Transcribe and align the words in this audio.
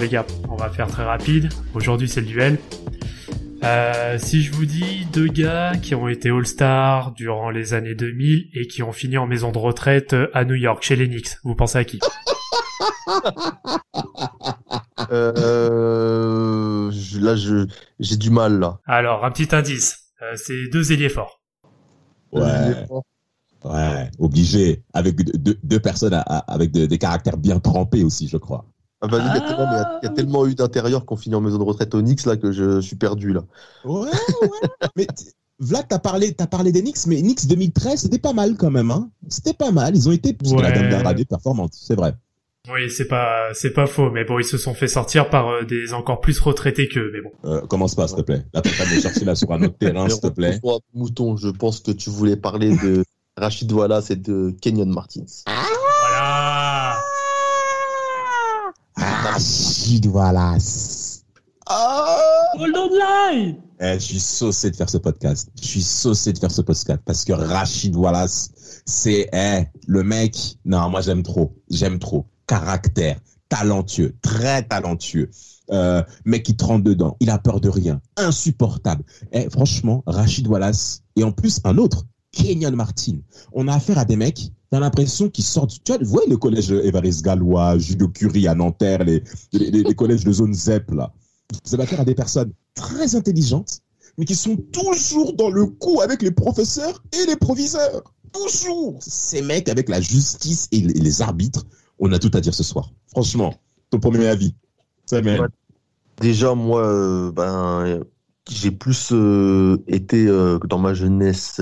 Les 0.00 0.08
gars, 0.08 0.26
on 0.48 0.56
va 0.56 0.68
faire 0.70 0.86
très 0.88 1.04
rapide. 1.04 1.48
Aujourd'hui 1.74 2.08
c'est 2.08 2.20
le 2.20 2.26
duel. 2.26 2.58
Euh, 3.62 4.16
si 4.18 4.42
je 4.42 4.52
vous 4.52 4.64
dis 4.64 5.04
deux 5.12 5.26
gars 5.26 5.72
qui 5.80 5.94
ont 5.94 6.08
été 6.08 6.30
All-Star 6.30 7.12
durant 7.12 7.50
les 7.50 7.74
années 7.74 7.94
2000 7.94 8.48
et 8.54 8.66
qui 8.66 8.82
ont 8.82 8.92
fini 8.92 9.18
en 9.18 9.26
maison 9.26 9.52
de 9.52 9.58
retraite 9.58 10.16
à 10.32 10.44
New 10.46 10.54
York 10.54 10.82
chez 10.82 10.96
les 10.96 11.06
Knicks, 11.06 11.36
vous 11.44 11.54
pensez 11.54 11.76
à 11.78 11.84
qui? 11.84 12.00
Euh, 15.10 16.90
Là, 17.20 17.36
je 17.36 17.66
j'ai 17.98 18.16
du 18.16 18.30
mal 18.30 18.58
là. 18.58 18.78
Alors 18.86 19.24
un 19.26 19.30
petit 19.30 19.54
indice, 19.54 19.98
euh, 20.22 20.32
c'est 20.36 20.68
deux 20.72 20.92
ailiers 20.92 21.08
forts. 21.10 21.40
Ouais, 22.32 22.42
ouais, 23.64 24.10
obligé. 24.18 24.82
Avec 24.94 25.16
deux, 25.16 25.32
deux- 25.38 25.58
deux 25.62 25.80
personnes 25.80 26.14
à- 26.14 26.22
à- 26.22 26.38
avec 26.52 26.70
de- 26.72 26.86
des 26.86 26.98
caractères 26.98 27.36
bien 27.36 27.58
trempés 27.58 28.02
aussi, 28.04 28.26
je 28.28 28.36
crois. 28.38 28.64
Ah 29.02 29.06
bah, 29.08 29.18
il, 29.18 29.24
y 29.26 29.28
a 29.30 29.40
tellement, 29.40 29.66
mais 29.70 29.76
il 29.76 29.78
y 29.78 29.80
a- 29.80 29.98
il 30.02 30.06
y 30.06 30.08
a 30.08 30.12
tellement 30.12 30.46
eu 30.46 30.54
d'intérieurs 30.54 31.04
qu'on 31.06 31.16
finit 31.16 31.34
en 31.34 31.40
maison 31.40 31.58
de 31.58 31.62
retraite 31.64 31.94
au 31.94 32.02
Knicks 32.02 32.26
là 32.26 32.36
que 32.36 32.52
je 32.52 32.80
suis 32.80 32.96
perdu 32.96 33.32
là. 33.32 33.42
Ouais, 33.84 34.08
ouais. 34.42 34.88
mais 34.96 35.06
Vlad, 35.58 35.86
t'as 35.88 35.98
parlé, 35.98 36.32
t'as 36.34 36.46
parlé 36.46 36.72
des 36.72 36.80
Knicks, 36.82 37.06
mais 37.06 37.20
Knicks 37.20 37.46
2013, 37.46 38.00
c'était 38.00 38.18
pas 38.18 38.32
mal 38.32 38.56
quand 38.56 38.70
même, 38.70 38.90
hein. 38.90 39.10
C'était 39.28 39.54
pas 39.54 39.70
mal. 39.72 39.94
Ils 39.96 40.08
ont 40.08 40.12
été, 40.12 40.36
la 40.42 40.52
Ouais. 40.56 40.72
dernière 40.72 41.06
année 41.06 41.24
performante, 41.24 41.72
c'est 41.74 41.94
vrai. 41.96 42.14
Oui, 42.70 42.90
c'est 42.90 43.08
pas 43.08 43.48
c'est 43.54 43.72
pas 43.72 43.86
faux, 43.86 44.10
mais 44.10 44.24
bon, 44.24 44.38
ils 44.38 44.44
se 44.44 44.58
sont 44.58 44.74
fait 44.74 44.86
sortir 44.86 45.30
par 45.30 45.48
euh, 45.48 45.62
des 45.64 45.94
encore 45.94 46.20
plus 46.20 46.38
retraités 46.38 46.88
qu'eux, 46.88 47.10
mais 47.12 47.22
bon. 47.22 47.30
Euh, 47.46 47.62
commence 47.66 47.94
pas, 47.94 48.06
s'il 48.06 48.18
te 48.18 48.22
plaît? 48.22 48.44
Là, 48.52 48.60
en 48.60 48.68
train 48.68 48.84
de 48.90 48.96
me 48.96 49.00
chercher 49.00 49.24
là 49.24 49.34
sur 49.34 49.50
un 49.52 49.62
autre 49.62 49.78
terrain, 49.78 50.08
s'il 50.10 50.20
te 50.20 50.26
plaît. 50.28 50.60
Mouton, 50.94 51.36
je 51.38 51.48
pense 51.48 51.80
que 51.80 51.90
tu 51.90 52.10
voulais 52.10 52.36
parler 52.36 52.76
de 52.76 53.02
Rachid 53.38 53.72
Wallace 53.72 54.10
et 54.10 54.16
de 54.16 54.54
Kenyon 54.60 54.86
Martins. 54.92 55.24
Voilà. 55.46 55.62
Rachid 59.30 60.06
Wallace. 60.06 61.24
Hold 61.68 62.76
on 62.76 62.90
line. 62.90 63.62
Eh, 63.78 63.94
je 63.94 64.04
suis 64.04 64.18
saucé 64.18 64.72
de 64.72 64.76
faire 64.76 64.90
ce 64.90 64.98
podcast. 64.98 65.48
Je 65.56 65.66
suis 65.68 65.82
saucé 65.82 66.32
de 66.32 66.38
faire 66.38 66.50
ce 66.50 66.62
podcast 66.62 67.00
parce 67.04 67.24
que 67.24 67.32
Rachid 67.32 67.94
Wallace, 67.94 68.82
c'est 68.86 69.28
eh, 69.32 69.66
le 69.86 70.02
mec. 70.02 70.56
Non, 70.64 70.90
moi 70.90 71.00
j'aime 71.00 71.22
trop. 71.22 71.54
J'aime 71.70 72.00
trop. 72.00 72.26
Caractère, 72.48 73.20
talentueux, 73.48 74.16
très 74.20 74.64
talentueux. 74.64 75.30
Euh, 75.70 76.02
mec 76.24 76.42
qui 76.42 76.56
trempe 76.56 76.82
dedans. 76.82 77.16
Il 77.20 77.30
a 77.30 77.38
peur 77.38 77.60
de 77.60 77.68
rien. 77.68 78.00
Insupportable. 78.16 79.04
Eh, 79.30 79.48
franchement, 79.48 80.02
Rachid 80.06 80.48
Wallace 80.48 81.02
et 81.14 81.22
en 81.22 81.30
plus 81.30 81.60
un 81.62 81.78
autre, 81.78 82.04
Kenyon 82.32 82.72
Martin. 82.72 83.18
On 83.52 83.68
a 83.68 83.74
affaire 83.74 83.98
à 83.98 84.04
des 84.04 84.16
mecs. 84.16 84.50
T'as 84.70 84.78
l'impression 84.78 85.28
qu'ils 85.28 85.44
sortent. 85.44 85.82
Tu 85.82 85.92
vois, 86.04 86.22
le 86.28 86.36
collège 86.36 86.70
Évariste 86.70 87.24
Gallois, 87.24 87.76
Julio 87.78 88.08
Curie 88.08 88.46
à 88.46 88.54
Nanterre, 88.54 89.04
les, 89.04 89.94
collèges 89.96 90.24
de 90.24 90.32
zone 90.32 90.54
ZEP 90.54 90.92
là. 90.92 91.12
Vous 91.64 91.74
avez 91.74 91.82
affaire 91.82 92.00
à 92.00 92.04
des 92.04 92.14
personnes 92.14 92.52
très 92.74 93.16
intelligentes, 93.16 93.80
mais 94.16 94.24
qui 94.24 94.36
sont 94.36 94.56
toujours 94.56 95.34
dans 95.34 95.50
le 95.50 95.66
coup 95.66 96.00
avec 96.00 96.22
les 96.22 96.30
professeurs 96.30 97.02
et 97.12 97.26
les 97.26 97.36
proviseurs. 97.36 98.04
Toujours. 98.32 98.96
Ces 99.00 99.42
mecs 99.42 99.68
avec 99.68 99.88
la 99.88 100.00
justice 100.00 100.68
et 100.70 100.80
les, 100.80 101.22
arbitres, 101.22 101.66
on 101.98 102.12
a 102.12 102.18
tout 102.20 102.30
à 102.34 102.40
dire 102.40 102.54
ce 102.54 102.62
soir. 102.62 102.92
Franchement, 103.08 103.54
ton 103.90 103.98
premier 103.98 104.28
avis. 104.28 104.54
C'est 105.06 105.22
même. 105.22 105.40
Ouais. 105.40 105.48
Déjà, 106.20 106.54
moi, 106.54 106.86
euh, 106.86 107.32
ben, 107.32 108.04
j'ai 108.48 108.70
plus 108.70 109.08
euh, 109.10 109.82
été 109.88 110.28
euh, 110.28 110.60
dans 110.68 110.78
ma 110.78 110.94
jeunesse, 110.94 111.60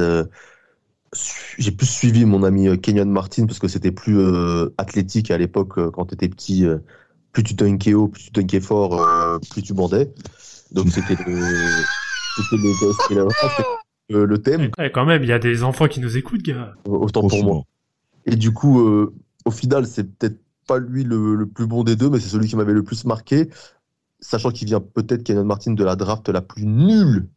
j'ai 1.59 1.73
plus 1.73 1.87
suivi 1.87 2.25
mon 2.25 2.43
ami 2.43 2.69
euh, 2.69 2.77
Kenyon 2.77 3.07
Martin 3.07 3.47
parce 3.47 3.59
que 3.59 3.69
c'était 3.69 3.93
plus 3.93 4.19
euh, 4.19 4.69
athlétique 4.79 5.31
à 5.31 5.39
l'époque 5.39 5.79
euh, 5.79 5.91
quand 5.91 6.07
tu 6.07 6.15
étais 6.15 6.29
petit. 6.29 6.65
euh, 6.67 6.79
plus 7.33 7.43
tu 7.43 7.55
dunkais 7.55 7.95
haut, 7.95 8.09
plus 8.09 8.25
tu 8.25 8.31
dunkais 8.31 8.61
fort, 8.61 9.01
euh, 9.01 9.39
plus 9.51 9.63
tu 9.63 9.75
bandais. 9.75 10.13
Donc 10.73 10.89
c'était 10.89 11.17
le, 11.25 11.35
c'était 12.37 12.57
le, 12.57 12.73
c'était 12.73 13.15
le- 13.15 13.29
c'était 13.41 14.27
le 14.29 14.39
thème, 14.39 14.71
Eh, 14.79 14.91
quand 14.91 15.05
même, 15.05 15.23
il 15.23 15.29
y 15.29 15.33
a 15.33 15.39
des 15.39 15.63
enfants 15.63 15.89
qui 15.89 16.01
nous 16.01 16.17
écoutent, 16.17 16.43
gars. 16.43 16.75
autant 16.87 17.23
pour 17.27 17.45
moi. 17.45 17.63
Et 18.27 18.37
du 18.37 18.53
coup, 18.53 18.81
euh, 18.81 19.15
au 19.45 19.51
final, 19.51 19.87
c'est 19.87 20.05
peut-être 20.05 20.39
pas 20.67 20.79
lui 20.79 21.05
le, 21.05 21.35
le 21.35 21.47
plus 21.47 21.67
bon 21.67 21.85
des 21.85 21.97
deux, 21.97 22.11
mais 22.11 22.19
c'est 22.21 22.29
celui 22.29 22.49
qui 22.49 22.57
m'avait 22.57 22.73
le 22.73 22.83
plus 22.83 23.05
marqué, 23.05 23.49
sachant 24.21 24.51
qu'il 24.51 24.69
vient 24.69 24.81
peut-être 24.81 25.23
Kenyon 25.25 25.45
Martin 25.45 25.73
de 25.73 25.85
la 25.85 25.97
draft 25.97 26.29
la 26.29 26.43
plus 26.43 26.67
nulle. 26.67 27.29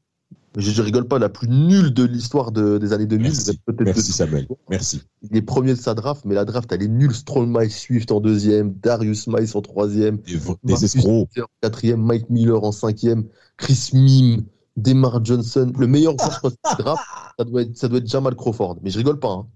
Je, 0.58 0.70
je 0.72 0.82
rigole 0.82 1.08
pas, 1.08 1.18
la 1.18 1.30
plus 1.30 1.48
nulle 1.48 1.94
de 1.94 2.04
l'histoire 2.04 2.52
de- 2.52 2.78
des 2.78 2.92
années 2.92 3.06
2000. 3.06 3.32
Merci. 3.32 3.60
Merci 3.80 4.08
de- 4.10 4.14
Samuel. 4.14 4.48
Merci. 4.70 5.02
Il 5.30 5.38
est 5.38 5.42
premier 5.42 5.74
de 5.76 5.80
sa 5.80 5.94
draft, 5.94 6.26
mais 6.26 6.36
la 6.36 6.44
draft, 6.44 6.70
elle 6.74 6.84
est 6.84 6.88
nulle. 6.90 7.14
Stroll 7.16 7.48
Miles 7.48 7.72
Swift 7.72 8.12
en 8.12 8.20
deuxième, 8.20 8.74
Darius 8.74 9.28
Miles 9.28 9.50
en 9.54 9.62
troisième, 9.62 10.18
Des, 10.64 10.84
escrocs. 10.86 11.30
En 11.40 11.46
quatrième, 11.62 12.02
Mike 12.02 12.30
Miller 12.30 12.62
en 12.64 12.74
cinquième, 12.74 13.24
Chris 13.56 13.92
Mime, 13.94 14.44
Demar 14.76 15.24
Johnson. 15.24 15.72
Le 15.78 15.88
meilleur 15.88 16.18
joueur 16.18 16.42
de 16.44 16.50
cette 16.70 16.80
draft, 16.80 17.04
ça 17.40 17.46
doit, 17.46 17.62
être, 17.62 17.78
ça 17.78 17.88
doit 17.88 18.00
être 18.00 18.08
Jamal 18.08 18.36
Crawford. 18.36 18.78
Mais 18.84 18.90
je 18.90 18.98
rigole 18.98 19.20
pas. 19.20 19.30
Hein. 19.32 19.48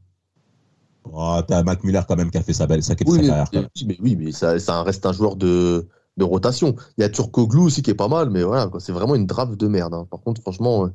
Oh, 1.12 1.40
t'as 1.48 1.62
Mac 1.64 1.84
Miller 1.84 2.08
quand 2.08 2.16
même 2.16 2.32
qui 2.32 2.38
a 2.38 2.42
fait 2.42 2.54
sa 2.54 2.66
belle, 2.68 2.82
sa, 2.82 2.96
sa 2.98 3.04
Oui, 3.06 3.20
mais, 3.20 3.28
carrière. 3.28 3.50
quand 3.52 3.60
mais- 3.62 3.68
mais 3.88 3.98
oui, 4.02 4.16
mais 4.16 4.32
ça, 4.32 4.58
ça 4.60 4.82
reste 4.84 5.06
un 5.06 5.12
joueur 5.14 5.36
de, 5.36 5.88
de 6.18 6.24
rotation. 6.24 6.76
Il 6.98 7.02
y 7.02 7.04
a 7.04 7.10
Turkoglu 7.10 7.62
aussi 7.62 7.82
qui 7.82 7.92
est 7.92 7.96
pas 7.96 8.08
mal, 8.08 8.30
mais 8.30 8.44
voilà, 8.44 8.70
c'est 8.80 8.92
vraiment 8.92 9.16
une 9.16 9.26
draft 9.26 9.56
de 9.56 9.68
merde. 9.68 9.94
hein. 9.94 10.08
Par 10.10 10.22
contre, 10.22 10.42
franchement, 10.42 10.86
euh, 10.86 10.90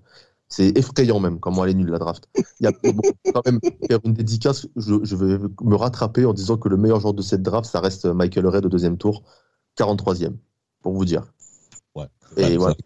c'est 0.48 0.76
effrayant 0.76 1.20
même 1.20 1.38
comment 1.38 1.64
elle 1.64 1.70
est 1.70 1.75
nulle 1.75 1.91
la 1.91 1.98
draft. 1.98 2.28
Il 2.36 2.64
y 2.64 2.66
a 2.66 2.72
bon, 2.72 3.00
quand 3.32 3.42
même 3.47 3.60
faire 3.88 3.98
une 4.04 4.14
dédicace. 4.14 4.66
Je, 4.76 4.94
je 5.03 5.16
vais 5.16 5.38
me 5.62 5.76
rattraper 5.76 6.25
en 6.25 6.32
disant 6.32 6.56
que 6.56 6.69
le 6.69 6.76
meilleur 6.76 7.00
joueur 7.00 7.14
de 7.14 7.22
cette 7.22 7.42
draft, 7.42 7.70
ça 7.70 7.80
reste 7.80 8.06
Michael 8.06 8.47
Red 8.47 8.66
au 8.66 8.69
deuxième 8.69 8.97
tour, 8.98 9.22
43e, 9.78 10.34
pour 10.82 10.92
vous 10.94 11.04
dire. 11.04 11.22
Ouais. 11.94 12.06
Et 12.36 12.56
voilà. 12.56 12.75
ça- 12.75 12.80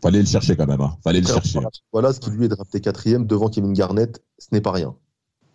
Fallait 0.00 0.20
le 0.20 0.26
chercher 0.26 0.56
quand 0.56 0.66
même. 0.66 0.80
Hein. 0.80 0.96
Fallait 1.04 1.20
le 1.20 1.26
chercher. 1.28 1.60
Voilà 1.92 2.12
ce 2.12 2.18
qui 2.18 2.30
lui 2.30 2.46
est 2.46 2.48
drafté 2.48 2.80
quatrième 2.80 3.24
devant 3.26 3.48
Kevin 3.48 3.72
Garnett, 3.72 4.20
ce 4.38 4.48
n'est 4.50 4.60
pas 4.60 4.72
rien. 4.72 4.96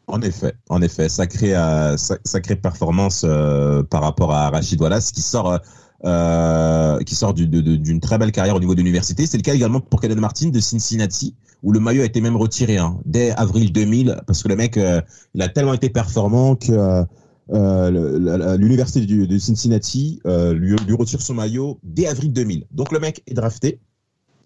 En 0.08 0.22
effet, 0.22 0.54
en 0.70 0.82
effet, 0.82 1.10
sacrée, 1.10 1.54
euh, 1.54 1.98
sa- 1.98 2.18
sacrée 2.24 2.56
performance 2.56 3.24
euh, 3.26 3.84
par 3.84 4.02
rapport 4.04 4.32
à 4.32 4.50
Rachid 4.50 4.80
Wallace 4.80 5.12
qui 5.12 5.22
sort, 5.22 5.52
euh, 5.52 5.58
euh, 6.06 7.00
qui 7.00 7.16
sort 7.16 7.34
d'une 7.34 8.00
très 8.00 8.20
belle 8.20 8.32
carrière 8.32 8.56
au 8.56 8.60
niveau 8.60 8.76
de 8.76 8.80
l'université. 8.80 9.26
C'est 9.26 9.38
le 9.38 9.42
cas 9.42 9.56
également 9.56 9.80
pour 9.80 10.00
Kellen 10.00 10.20
Martin 10.20 10.50
de 10.50 10.60
Cincinnati, 10.60 11.34
où 11.64 11.72
le 11.72 11.80
maillot 11.80 12.04
a 12.04 12.06
été 12.06 12.22
même 12.22 12.38
retiré 12.38 12.78
hein, 12.78 13.00
dès 13.06 13.32
avril 13.32 13.72
2000, 13.72 14.22
parce 14.28 14.44
que 14.44 14.48
le 14.48 14.56
mec, 14.56 14.78
euh, 14.78 15.02
il 15.34 15.42
a 15.42 15.50
tellement 15.50 15.74
été 15.74 15.90
performant 15.90 16.56
que 16.56 17.04
euh, 17.52 18.58
l'université 18.58 19.08
de 19.08 19.38
Cincinnati 19.40 20.22
lui, 20.26 20.76
retire 20.94 21.20
son 21.22 21.34
maillot 21.34 21.80
dès 21.82 22.06
avril 22.06 22.32
2000. 22.32 22.66
Donc 22.72 22.92
le 22.92 23.00
mec 23.00 23.24
est 23.26 23.34
drafté. 23.34 23.80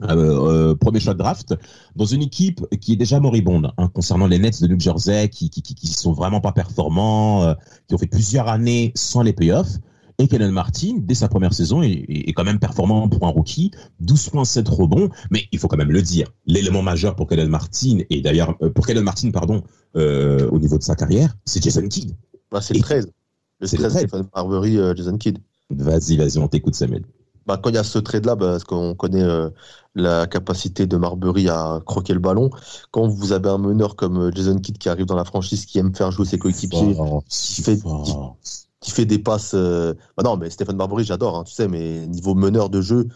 euh, 0.03 0.71
euh, 0.71 0.75
premier 0.75 0.99
shot 0.99 1.13
draft 1.15 1.53
dans 1.95 2.05
une 2.05 2.23
équipe 2.23 2.65
qui 2.79 2.93
est 2.93 2.95
déjà 2.95 3.19
moribonde 3.19 3.71
hein, 3.77 3.87
concernant 3.93 4.25
les 4.25 4.39
Nets 4.39 4.59
de 4.59 4.67
New 4.67 4.79
Jersey 4.79 5.29
qui 5.29 5.49
qui, 5.49 5.87
sont 5.87 6.13
vraiment 6.13 6.41
pas 6.41 6.53
performants 6.53 7.53
qui 7.87 7.93
ont 7.93 7.99
fait 7.99 8.07
plusieurs 8.07 8.47
années 8.47 8.93
sans 8.95 9.21
les 9.21 9.33
playoffs 9.33 9.77
et 10.21 10.27
Kellen 10.27 10.51
Martin 10.51 10.95
dès 10.99 11.15
sa 11.15 11.27
première 11.27 11.53
saison 11.53 11.81
est, 11.81 12.31
quand 12.33 12.43
même 12.43 12.59
performant 12.59 13.07
pour 13.09 13.25
un 13.27 13.29
rookie 13.31 13.71
12.7 14.03 14.69
rebonds 14.69 15.09
mais 15.31 15.43
il 15.51 15.59
faut 15.59 15.67
quand 15.67 15.77
même 15.77 15.91
le 15.91 16.01
dire 16.01 16.27
l'élément 16.45 16.81
majeur 16.81 17.15
pour 17.15 17.27
Kellen 17.27 17.49
Martin 17.49 17.99
et 18.09 18.21
d'ailleurs 18.21 18.55
euh, 18.61 18.69
pour 18.69 18.85
Kellen 18.87 19.03
Martin 19.03 19.31
pardon 19.31 19.63
euh, 19.95 20.47
au 20.51 20.59
niveau 20.59 20.77
de 20.77 20.83
sa 20.83 20.95
carrière 20.95 21.35
c'est 21.45 21.61
Jason 21.63 21.87
Kidd 21.87 22.11
Bah, 22.51 22.61
c'est 22.61 22.73
le 22.73 22.79
Et- 22.79 22.83
13. 22.83 23.11
Le 23.59 23.67
C'est 23.67 23.77
le 23.77 23.83
13, 23.83 23.93
13. 23.93 24.07
Stephen 24.07 24.27
Marbury, 24.35 24.77
euh, 24.77 24.95
Jason 24.95 25.17
Kidd. 25.17 25.37
vas-y 25.69 26.17
vas-y 26.17 26.37
on 26.37 26.47
t'écoute 26.47 26.75
Samuel 26.75 27.03
Bah, 27.45 27.57
quand 27.61 27.69
il 27.69 27.75
y 27.75 27.79
a 27.79 27.83
ce 27.83 27.99
trade-là, 27.99 28.35
bah, 28.35 28.47
parce 28.53 28.63
qu'on 28.63 28.95
connaît 28.95 29.23
euh, 29.23 29.49
la 29.95 30.25
capacité 30.27 30.85
de 30.87 30.95
Marbury 30.97 31.49
à 31.49 31.79
croquer 31.85 32.13
le 32.13 32.19
ballon, 32.19 32.49
quand 32.91 33.07
vous 33.07 33.31
avez 33.33 33.49
un 33.49 33.57
meneur 33.57 33.95
comme 33.95 34.31
Jason 34.35 34.57
Kidd 34.59 34.77
qui 34.77 34.89
arrive 34.89 35.05
dans 35.05 35.15
la 35.15 35.25
franchise, 35.25 35.65
qui 35.65 35.77
aime 35.79 35.93
faire 35.95 36.11
jouer 36.11 36.25
ses 36.25 36.37
coéquipiers, 36.39 36.95
qui 37.29 37.61
fait- 37.61 37.77
fort. 37.77 38.37
qui 38.41 38.51
fait 38.89 39.05
des 39.05 39.19
passes. 39.19 39.53
euh, 39.53 39.93
Bah 40.17 40.23
non, 40.23 40.37
mais 40.37 40.49
Stephen 40.49 40.75
Marbury, 40.75 41.03
j'adore, 41.03 41.37
hein, 41.37 41.43
tu 41.43 41.53
sais, 41.53 41.67
mais 41.67 42.07
niveau 42.07 42.33
meneur 42.35 42.69
de 42.69 42.81
jeu, 42.81 43.07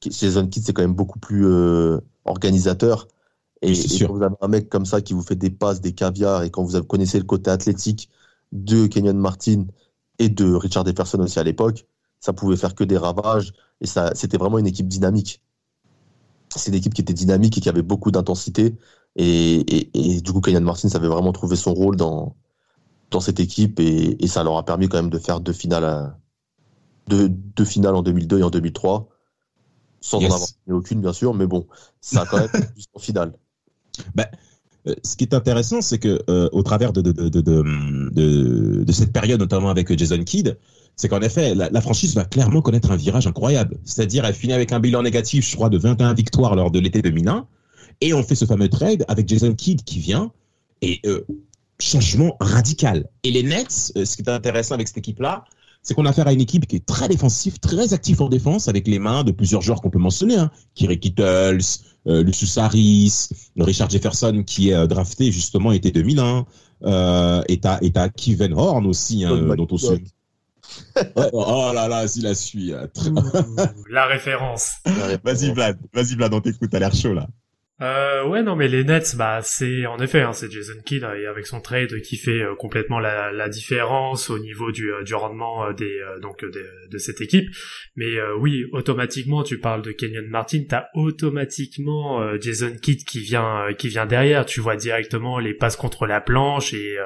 qui- 0.00 0.10
Jason 0.10 0.46
Kidd, 0.48 0.64
c'est 0.64 0.72
quand 0.72 0.82
même 0.82 0.94
beaucoup 0.94 1.18
plus 1.18 1.46
euh, 1.46 1.98
organisateur. 2.24 3.08
Et, 3.62 3.94
et 3.94 3.98
sûr. 3.98 4.06
quand 4.06 4.14
vous 4.14 4.22
avez 4.22 4.36
un 4.40 4.48
mec 4.48 4.68
comme 4.68 4.86
ça 4.86 5.00
qui 5.02 5.14
vous 5.14 5.22
fait 5.22 5.36
des 5.36 5.50
passes, 5.50 5.80
des 5.80 5.94
caviars, 5.94 6.42
et 6.42 6.50
quand 6.50 6.62
vous 6.64 6.82
connaissez 6.84 7.18
le 7.18 7.24
côté 7.24 7.50
athlétique 7.50 8.10
de 8.52 8.86
Kenyon 8.86 9.14
Martin 9.14 9.66
et 10.18 10.28
de 10.28 10.54
Richard 10.54 10.86
Jefferson 10.86 11.20
aussi 11.20 11.38
à 11.40 11.44
l'époque, 11.44 11.86
ça 12.20 12.32
pouvait 12.32 12.56
faire 12.56 12.74
que 12.74 12.84
des 12.84 12.98
ravages. 12.98 13.52
Et 13.80 13.86
ça, 13.86 14.12
c'était 14.14 14.38
vraiment 14.38 14.58
une 14.58 14.66
équipe 14.66 14.88
dynamique. 14.88 15.42
C'est 16.56 16.70
une 16.70 16.76
équipe 16.76 16.94
qui 16.94 17.00
était 17.02 17.12
dynamique 17.14 17.58
et 17.58 17.60
qui 17.60 17.68
avait 17.68 17.82
beaucoup 17.82 18.10
d'intensité. 18.10 18.76
Et, 19.16 19.56
et, 19.60 20.16
et 20.16 20.20
du 20.20 20.32
coup, 20.32 20.40
Kenyon 20.40 20.60
Martin 20.62 20.88
savait 20.88 21.08
vraiment 21.08 21.32
trouver 21.32 21.56
son 21.56 21.74
rôle 21.74 21.96
dans, 21.96 22.36
dans 23.10 23.20
cette 23.20 23.40
équipe 23.40 23.80
et, 23.80 24.22
et 24.22 24.26
ça 24.26 24.42
leur 24.44 24.56
a 24.56 24.64
permis 24.64 24.88
quand 24.88 24.98
même 24.98 25.10
de 25.10 25.18
faire 25.18 25.40
deux 25.40 25.52
finales, 25.52 25.84
à- 25.84 26.18
deux, 27.08 27.28
deux 27.28 27.64
finales 27.64 27.94
en 27.94 28.02
2002 28.02 28.38
et 28.40 28.42
en 28.42 28.50
2003, 28.50 29.08
sans 30.00 30.20
Yes. 30.20 30.32
en 30.32 30.34
avoir 30.36 30.48
aucune 30.70 31.00
bien 31.00 31.12
sûr, 31.12 31.34
mais 31.34 31.46
bon, 31.46 31.66
ça 32.00 32.22
a 32.22 32.26
quand 32.26 32.38
même 32.38 32.48
fait 32.48 32.68
jusqu'en 32.76 32.98
finale. 33.00 33.32
Euh, 34.86 34.94
ce 35.02 35.16
qui 35.16 35.24
est 35.24 35.32
intéressant, 35.34 35.80
c'est 35.80 35.98
que 35.98 36.20
euh, 36.28 36.48
au 36.52 36.62
travers 36.62 36.92
de, 36.92 37.00
de, 37.00 37.12
de, 37.12 37.28
de, 37.28 37.40
de, 37.40 38.10
de- 38.12 38.84
de 38.84 38.92
cette 38.92 39.12
période, 39.12 39.40
notamment 39.40 39.70
avec 39.70 39.96
Jason 39.98 40.22
Kidd, 40.22 40.58
c'est 40.96 41.08
qu'en 41.08 41.22
effet, 41.22 41.54
la, 41.54 41.70
la 41.70 41.80
franchise 41.80 42.14
va 42.14 42.24
clairement 42.24 42.60
connaître 42.60 42.90
un 42.90 42.96
virage 42.96 43.26
incroyable. 43.26 43.78
C'est-à-dire, 43.84 44.24
elle 44.26 44.34
finit 44.34 44.52
avec 44.52 44.72
un 44.72 44.80
bilan 44.80 45.02
négatif, 45.02 45.48
je 45.48 45.56
crois, 45.56 45.70
de 45.70 45.78
21 45.78 46.12
victoires 46.14 46.54
lors 46.54 46.70
de 46.70 46.78
l'été 46.80 47.00
2001. 47.02 47.46
Et 48.02 48.12
on 48.12 48.22
fait 48.22 48.34
ce 48.34 48.44
fameux 48.44 48.68
trade 48.68 49.04
avec 49.08 49.26
Jason 49.28 49.54
Kidd 49.54 49.82
qui 49.84 49.98
vient. 50.00 50.32
Et 50.82 51.00
euh, 51.06 51.24
changement 51.80 52.36
radical. 52.40 53.08
Et 53.24 53.30
les 53.30 53.42
Nets, 53.42 53.92
euh, 53.96 54.04
ce 54.04 54.16
qui 54.16 54.22
est 54.22 54.28
intéressant 54.30 54.74
avec 54.74 54.88
cette 54.88 54.98
équipe-là, 54.98 55.44
c'est 55.82 55.92
qu'on 55.94 56.06
a 56.06 56.10
affaire 56.10 56.26
à 56.26 56.32
une 56.32 56.40
équipe 56.40 56.66
qui 56.66 56.76
est 56.76 56.86
très 56.86 57.08
défensive, 57.08 57.58
très 57.58 57.92
active 57.92 58.22
en 58.22 58.28
défense, 58.30 58.68
avec 58.68 58.88
les 58.88 58.98
mains 58.98 59.22
de 59.22 59.32
plusieurs 59.32 59.60
joueurs 59.60 59.82
qu'on 59.82 59.90
peut 59.90 59.98
mentionner. 59.98 60.36
Hein. 60.36 60.50
Kiri 60.74 60.98
Kittles, 60.98 61.58
euh, 62.06 62.22
Lucius 62.22 62.56
Harris, 62.56 63.28
Richard 63.58 63.90
Jefferson 63.90 64.44
qui 64.46 64.70
est 64.70 64.74
euh, 64.74 64.86
drafté 64.86 65.30
justement 65.30 65.72
été 65.72 65.90
2001, 65.90 66.46
euh, 66.84 67.42
et 67.48 67.60
t'as 67.60 67.78
et 67.82 67.90
t'as 67.92 68.08
Kevin 68.08 68.54
Horn 68.54 68.86
aussi, 68.86 69.24
hein, 69.24 69.32
euh, 69.32 69.56
dont 69.56 69.68
on 69.70 69.76
se... 69.76 69.92
Ouais, 71.16 71.28
oh 71.34 71.70
là 71.74 71.88
là, 71.88 72.08
si 72.08 72.22
la 72.22 72.34
suit. 72.34 72.72
très- 72.94 73.10
La 73.90 74.06
référence. 74.06 74.70
Vas-y 75.24 75.52
Vlad, 75.52 75.78
vas-y 75.92 76.14
Vlad, 76.14 76.32
on 76.32 76.40
t'écoute, 76.40 76.70
t'as 76.70 76.78
l'air 76.78 76.94
chaud 76.94 77.12
là. 77.12 77.28
Euh, 77.80 78.24
ouais, 78.28 78.44
non, 78.44 78.54
mais 78.54 78.68
les 78.68 78.84
Nets, 78.84 79.16
bah, 79.16 79.40
c'est 79.42 79.84
en 79.86 79.98
effet, 79.98 80.20
hein, 80.20 80.32
c'est 80.32 80.48
Jason 80.48 80.80
Kidd 80.84 81.02
hein, 81.02 81.14
et 81.14 81.26
avec 81.26 81.44
son 81.44 81.60
trade 81.60 82.00
qui 82.02 82.16
fait 82.16 82.40
euh, 82.40 82.54
complètement 82.54 83.00
la, 83.00 83.32
la 83.32 83.48
différence 83.48 84.30
au 84.30 84.38
niveau 84.38 84.70
du, 84.70 84.92
euh, 84.92 85.02
rendement 85.16 85.66
euh, 85.66 85.72
des 85.72 86.00
donc 86.22 86.44
de, 86.44 86.98
cette 86.98 87.20
équipe. 87.20 87.48
Mais 87.96 88.20
oui, 88.38 88.64
automatiquement, 88.72 89.42
tu 89.42 89.58
parles 89.58 89.82
de 89.82 89.90
Kenyon 89.90 90.28
Martin, 90.28 90.62
t'as 90.68 90.86
automatiquement 90.94 92.38
Jason 92.40 92.76
Kidd 92.80 93.04
qui 93.04 93.18
vient 93.20 93.66
qui 93.76 93.88
vient 93.88 94.06
derrière. 94.06 94.46
Tu 94.46 94.60
vois 94.60 94.76
directement 94.76 95.40
les 95.40 95.54
passes 95.54 95.76
contre 95.76 96.06
la 96.06 96.20
planche 96.20 96.72
et 96.72 96.96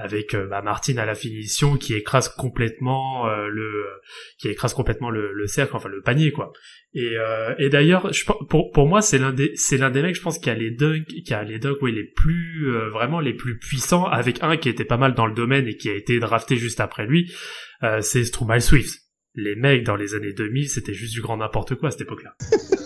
avec 0.00 0.34
euh, 0.34 0.46
bah, 0.46 0.62
Martin 0.62 0.96
à 0.96 1.04
la 1.04 1.14
finition 1.14 1.76
qui 1.76 1.94
écrase 1.94 2.28
complètement 2.28 3.28
euh, 3.28 3.48
le 3.48 3.86
qui 4.38 4.48
écrase 4.48 4.74
complètement 4.74 5.10
le, 5.10 5.32
le 5.32 5.46
cercle, 5.46 5.76
enfin 5.76 5.88
le 5.88 6.02
panier 6.02 6.32
quoi. 6.32 6.52
Et, 6.92 7.16
euh, 7.16 7.54
et 7.58 7.68
d'ailleurs, 7.68 8.10
pour 8.48 8.72
pour 8.72 8.88
moi, 8.88 9.00
c'est 9.00 9.18
l'un 9.18 9.32
des 9.32 9.52
c'est 9.54 9.76
l'un 9.76 9.90
des 9.90 10.02
mecs, 10.02 10.16
je 10.16 10.22
pense, 10.22 10.38
qui 10.38 10.50
a 10.50 10.54
les 10.54 10.72
dunks, 10.72 11.06
qui 11.06 11.34
a 11.34 11.44
les 11.44 11.60
dunks, 11.60 11.80
oui, 11.82 11.92
les 11.92 12.04
plus 12.04 12.68
euh, 12.68 12.88
vraiment 12.88 13.20
les 13.20 13.34
plus 13.34 13.58
puissants, 13.58 14.06
avec 14.06 14.42
un 14.42 14.56
qui 14.56 14.68
était 14.68 14.84
pas 14.84 14.96
mal 14.96 15.14
dans 15.14 15.26
le 15.26 15.34
domaine 15.34 15.68
et 15.68 15.76
qui 15.76 15.88
a 15.88 15.94
été 15.94 16.18
drafté 16.18 16.56
juste 16.56 16.80
après 16.80 17.06
lui, 17.06 17.32
euh, 17.84 18.00
c'est 18.00 18.24
Strumal 18.24 18.60
Swift. 18.60 19.02
Les 19.34 19.54
mecs 19.54 19.84
dans 19.84 19.94
les 19.94 20.16
années 20.16 20.32
2000, 20.32 20.68
c'était 20.68 20.94
juste 20.94 21.12
du 21.14 21.20
grand 21.20 21.36
n'importe 21.36 21.76
quoi 21.76 21.88
à 21.88 21.90
cette 21.92 22.00
époque-là. 22.00 22.34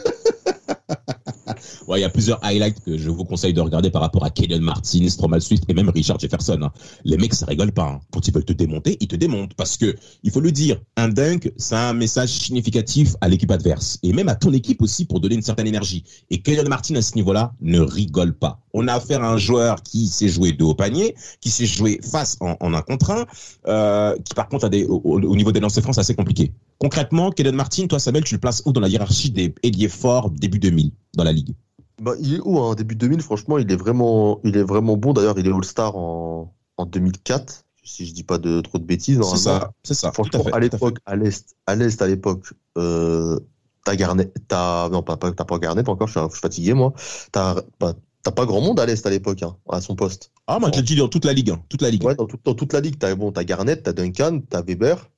Ouais, 1.86 1.98
il 1.98 2.02
y 2.02 2.04
a 2.04 2.08
plusieurs 2.08 2.42
highlights 2.42 2.80
que 2.82 2.96
je 2.96 3.10
vous 3.10 3.24
conseille 3.24 3.52
de 3.52 3.60
regarder 3.60 3.90
par 3.90 4.00
rapport 4.00 4.24
à 4.24 4.30
Kenyon 4.30 4.60
Martin, 4.60 5.06
Stromal 5.08 5.42
Swift 5.42 5.64
et 5.68 5.74
même 5.74 5.90
Richard 5.90 6.18
Jefferson. 6.18 6.70
Les 7.04 7.18
mecs, 7.18 7.34
ça 7.34 7.44
rigole 7.46 7.72
pas. 7.72 7.84
hein. 7.84 8.00
Quand 8.10 8.26
ils 8.26 8.32
veulent 8.32 8.44
te 8.44 8.54
démonter, 8.54 8.96
ils 9.00 9.08
te 9.08 9.16
démontent. 9.16 9.52
Parce 9.54 9.76
que, 9.76 9.94
il 10.22 10.30
faut 10.30 10.40
le 10.40 10.50
dire, 10.50 10.80
un 10.96 11.08
dunk, 11.08 11.52
c'est 11.58 11.74
un 11.74 11.92
message 11.92 12.30
significatif 12.30 13.14
à 13.20 13.28
l'équipe 13.28 13.50
adverse. 13.50 13.98
Et 14.02 14.12
même 14.14 14.28
à 14.28 14.34
ton 14.34 14.52
équipe 14.54 14.80
aussi 14.80 15.04
pour 15.04 15.20
donner 15.20 15.34
une 15.34 15.42
certaine 15.42 15.66
énergie. 15.66 16.04
Et 16.30 16.40
Kenyon 16.40 16.68
Martin, 16.68 16.94
à 16.96 17.02
ce 17.02 17.14
niveau-là, 17.16 17.52
ne 17.60 17.80
rigole 17.80 18.32
pas. 18.34 18.60
On 18.72 18.88
a 18.88 18.94
affaire 18.94 19.22
à 19.22 19.30
un 19.30 19.36
joueur 19.36 19.82
qui 19.82 20.06
sait 20.08 20.28
jouer 20.28 20.52
de 20.52 20.64
haut 20.64 20.74
panier, 20.74 21.14
qui 21.42 21.50
sait 21.50 21.66
jouer 21.66 22.00
face 22.02 22.36
en, 22.40 22.56
un 22.60 22.82
contre 22.82 23.10
un, 23.10 23.26
euh, 23.68 24.16
qui 24.24 24.34
par 24.34 24.48
contre 24.48 24.64
a 24.64 24.68
des, 24.68 24.84
au, 24.84 25.00
au 25.04 25.36
niveau 25.36 25.52
des 25.52 25.60
lancers 25.60 25.82
francs, 25.82 25.94
c'est 25.94 26.00
assez 26.00 26.14
compliqué. 26.14 26.52
Concrètement, 26.78 27.30
Kenyon 27.30 27.52
Martin, 27.54 27.86
toi, 27.86 27.98
Samuel, 27.98 28.24
tu 28.24 28.34
le 28.34 28.40
places 28.40 28.62
où 28.64 28.72
dans 28.72 28.80
la 28.80 28.88
hiérarchie 28.88 29.30
des 29.30 29.54
ailiers 29.62 29.88
forts 29.88 30.30
début 30.30 30.58
2000 30.58 30.90
dans 31.16 31.24
la 31.24 31.32
ligue? 31.32 31.54
Bah, 32.00 32.14
il 32.20 32.34
est 32.34 32.40
où, 32.40 32.58
hein, 32.60 32.74
début 32.74 32.96
2000, 32.96 33.22
franchement, 33.22 33.58
il 33.58 33.70
est 33.70 33.76
vraiment, 33.76 34.40
il 34.44 34.56
est 34.56 34.62
vraiment 34.62 34.96
bon. 34.96 35.12
D'ailleurs, 35.12 35.38
il 35.38 35.46
est 35.46 35.52
All-Star 35.52 35.96
en, 35.96 36.52
en 36.76 36.86
2004, 36.86 37.64
si 37.84 38.06
je 38.06 38.12
dis 38.12 38.24
pas 38.24 38.38
de 38.38 38.60
trop 38.60 38.78
de 38.78 38.84
bêtises. 38.84 39.20
C'est 39.22 39.36
ça, 39.36 39.72
c'est 39.84 39.94
ça. 39.94 40.10
Franchement, 40.12 40.44
à 40.52 40.58
l'époque, 40.60 40.98
à 41.06 41.14
l'Est, 41.16 41.54
à 41.66 41.76
l'Est, 41.76 42.02
à 42.02 42.06
l'époque, 42.08 42.52
euh, 42.78 43.38
t'as 43.84 43.94
Garnett, 43.96 44.34
t'as, 44.48 44.88
non, 44.88 45.02
pas, 45.02 45.16
t'as 45.16 45.44
pas 45.44 45.58
Garnett 45.58 45.88
encore, 45.88 46.08
je 46.08 46.18
suis, 46.18 46.26
je 46.26 46.32
suis 46.32 46.40
fatigué, 46.40 46.74
moi. 46.74 46.92
T'as, 47.30 47.56
bah, 47.78 47.94
t'as 48.24 48.32
pas 48.32 48.44
grand 48.46 48.60
monde 48.60 48.80
à 48.80 48.86
l'Est 48.86 49.06
à 49.06 49.10
l'époque, 49.10 49.42
hein, 49.44 49.56
à 49.70 49.80
son 49.80 49.94
poste. 49.94 50.32
Ah, 50.48 50.58
moi, 50.58 50.70
je 50.74 50.80
dis 50.80 50.96
dans 50.96 51.08
toute 51.08 51.24
la 51.24 51.32
ligue, 51.32 51.50
hein, 51.50 51.62
toute 51.68 51.82
la 51.82 51.90
ligue. 51.90 52.04
Ouais, 52.04 52.16
dans, 52.16 52.26
tout- 52.26 52.38
dans 52.42 52.54
toute 52.54 52.72
la 52.72 52.80
ligue, 52.80 52.98
t'as, 52.98 53.14
bon, 53.14 53.30
t'as 53.30 53.44
Garnett, 53.44 53.82
t'as 53.82 53.92
Duncan, 53.92 54.40
t'as 54.50 54.62
Weber, 54.62 55.10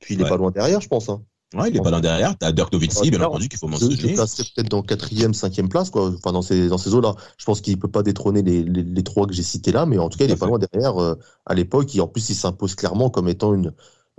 puis 0.00 0.14
il 0.14 0.20
est 0.20 0.24
Ouais. 0.24 0.30
pas 0.30 0.36
loin 0.36 0.50
derrière, 0.50 0.80
je 0.80 0.88
pense, 0.88 1.08
hein. 1.10 1.22
Ouais, 1.54 1.70
il 1.70 1.76
est 1.76 1.80
pas 1.80 1.90
là 1.90 2.00
derrière. 2.00 2.36
T'as 2.36 2.52
Dirk 2.52 2.72
Nowitzki, 2.72 3.10
bien 3.10 3.22
entendu, 3.22 3.48
qu'il 3.48 3.58
faut 3.58 3.68
Je 3.68 3.76
je 3.76 3.84
mentionner. 3.84 4.12
placerais 4.14 4.44
peut-être 4.54 4.68
dans 4.70 4.82
quatrième, 4.82 5.32
cinquième 5.32 5.68
place, 5.68 5.88
quoi. 5.90 6.10
Enfin, 6.10 6.32
dans 6.32 6.42
ces, 6.42 6.68
dans 6.68 6.76
ces 6.78 6.92
eaux-là. 6.94 7.14
Je 7.38 7.44
pense 7.46 7.60
qu'il 7.62 7.78
peut 7.78 7.88
pas 7.88 8.02
détrôner 8.02 8.42
les, 8.42 8.62
les, 8.64 8.82
les 8.82 9.02
trois 9.02 9.26
que 9.26 9.32
j'ai 9.32 9.42
cités 9.42 9.72
là, 9.72 9.86
mais 9.86 9.96
en 9.98 10.10
tout 10.10 10.18
cas, 10.18 10.24
il 10.26 10.30
à 10.30 10.34
est 10.34 10.36
pas 10.36 10.46
loin 10.46 10.58
derrière, 10.58 10.98
euh, 11.02 11.14
à 11.46 11.54
l'époque. 11.54 11.94
Et 11.96 12.00
en 12.00 12.06
plus, 12.08 12.28
il 12.28 12.34
s'impose 12.34 12.74
clairement 12.74 13.08
comme 13.08 13.28
étant 13.28 13.54
une, 13.54 13.72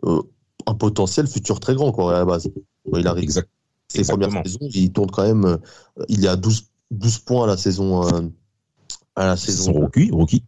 euh, 0.06 0.22
un 0.66 0.74
potentiel 0.74 1.28
futur 1.28 1.60
très 1.60 1.76
grand, 1.76 1.92
quoi, 1.92 2.16
à 2.16 2.20
la 2.20 2.26
base. 2.26 2.50
Ouais, 2.86 3.02
il 3.02 3.08
arrive. 3.08 3.24
Exact. 3.26 3.48
Ses 3.90 4.00
exactement. 4.00 4.28
premières 4.28 4.46
saisons, 4.46 4.68
il 4.74 4.92
tourne 4.92 5.12
quand 5.12 5.24
même, 5.24 5.46
euh, 5.46 5.58
il 6.08 6.26
est 6.26 6.28
à 6.30 6.36
12, 6.36 6.66
12 6.92 7.20
points 7.20 7.44
à 7.44 7.48
la 7.48 7.58
saison, 7.58 8.04
euh, 8.08 8.22
à 9.16 9.26
la 9.28 9.38
saison, 9.38 9.74
rookie, 9.74 10.10
rookie. 10.12 10.44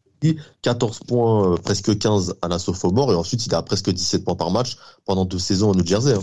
14 0.61 0.99
points, 1.07 1.57
presque 1.57 1.97
15 1.97 2.35
à 2.43 2.47
la 2.47 2.59
sophomore, 2.59 3.11
et 3.11 3.15
ensuite, 3.15 3.45
il 3.47 3.55
a 3.55 3.61
presque 3.63 3.89
17 3.91 4.23
points 4.23 4.35
par 4.35 4.51
match 4.51 4.77
pendant 5.05 5.25
deux 5.25 5.39
saisons 5.39 5.71
au 5.71 5.75
New 5.75 5.85
Jersey. 5.85 6.13
hein. 6.13 6.19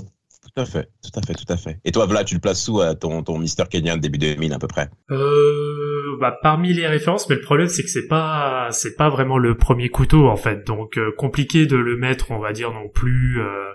Tout 0.58 0.62
à 0.62 0.66
fait, 0.66 0.88
tout 1.02 1.20
à 1.20 1.22
fait, 1.22 1.34
tout 1.34 1.52
à 1.52 1.56
fait. 1.56 1.78
Et 1.84 1.92
toi, 1.92 2.06
Vlad, 2.06 2.26
tu 2.26 2.34
le 2.34 2.40
places 2.40 2.66
où, 2.68 2.80
à 2.80 2.96
ton, 2.96 3.22
ton 3.22 3.38
Mister 3.38 3.62
Kenyan 3.70 3.96
début 3.96 4.18
2000, 4.18 4.52
à 4.52 4.58
peu 4.58 4.66
près? 4.66 4.88
Euh, 5.12 6.16
bah, 6.20 6.36
parmi 6.42 6.72
les 6.72 6.88
références, 6.88 7.28
mais 7.28 7.36
le 7.36 7.42
problème 7.42 7.68
c'est 7.68 7.82
que 7.82 7.88
c'est 7.88 8.08
pas 8.08 8.68
c'est 8.72 8.96
pas 8.96 9.08
vraiment 9.08 9.38
le 9.38 9.56
premier 9.56 9.88
couteau 9.88 10.26
en 10.26 10.36
fait, 10.36 10.66
donc 10.66 10.98
euh, 10.98 11.12
compliqué 11.16 11.66
de 11.66 11.76
le 11.76 11.96
mettre, 11.96 12.32
on 12.32 12.40
va 12.40 12.52
dire 12.52 12.72
non 12.72 12.88
plus 12.88 13.40
euh, 13.40 13.72